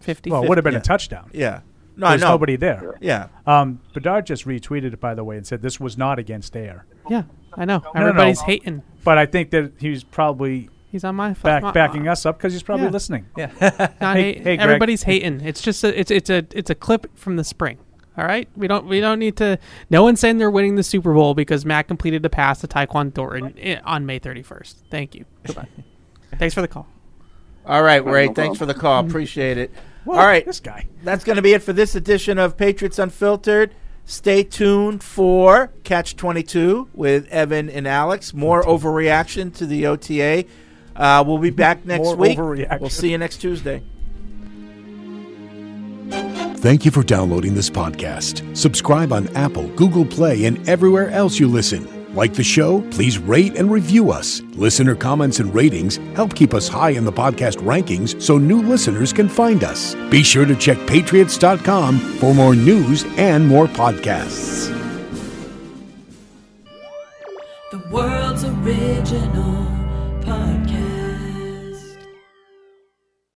[0.00, 0.30] 50.
[0.30, 0.78] Well, it would have been Yeah.
[0.78, 1.30] a touchdown.
[1.32, 1.60] yeah.
[1.96, 2.32] No, There's I know.
[2.32, 2.94] nobody there.
[3.00, 3.28] Yeah.
[3.46, 6.86] Um, Bedard just retweeted it, by the way, and said this was not against air.
[7.08, 7.22] Yeah,
[7.56, 7.78] I know.
[7.78, 8.46] No, no, Everybody's no.
[8.46, 8.82] hating.
[9.04, 11.60] But I think that he's probably He's on my phone.
[11.60, 12.90] back, backing uh, us up because he's probably Yeah.
[12.92, 13.26] listening.
[13.36, 13.50] Yeah.
[14.00, 14.60] Not Hey- hate- hey, Greg.
[14.60, 15.40] everybody's hating.
[15.40, 17.78] It's just a, it's it's a it's a clip from the spring.
[18.16, 19.58] All right, we don't we don't need to.
[19.90, 23.12] No one's saying they're winning the Super Bowl because Matt completed the pass to Tyquan
[23.12, 24.74] Thornton i- on May 31st.
[24.88, 25.24] Thank you.
[25.44, 25.66] Goodbye.
[26.38, 26.86] Thanks for the call.
[27.66, 28.28] All right, Ray.
[28.28, 29.04] no thanks for the call.
[29.06, 29.72] Appreciate it.
[30.04, 30.18] What?
[30.20, 30.46] All right.
[30.46, 30.86] This guy.
[31.02, 33.74] That's going to be it for this edition of Patriots Unfiltered.
[34.04, 38.34] Stay tuned for Catch 22 with Evan and Alex.
[38.34, 40.44] More overreaction to the OTA.
[40.96, 42.38] Uh, we'll be back next More week.
[42.38, 42.80] overreaction.
[42.80, 43.82] We'll see you next Tuesday.
[46.10, 48.56] Thank you for downloading this podcast.
[48.56, 51.86] Subscribe on Apple, Google Play, and everywhere else you listen.
[52.14, 52.80] Like the show?
[52.90, 54.40] Please rate and review us.
[54.54, 59.12] Listener comments and ratings help keep us high in the podcast rankings so new listeners
[59.12, 59.94] can find us.
[60.10, 64.68] Be sure to check patriots.com for more news and more podcasts.
[67.72, 69.64] The world's original.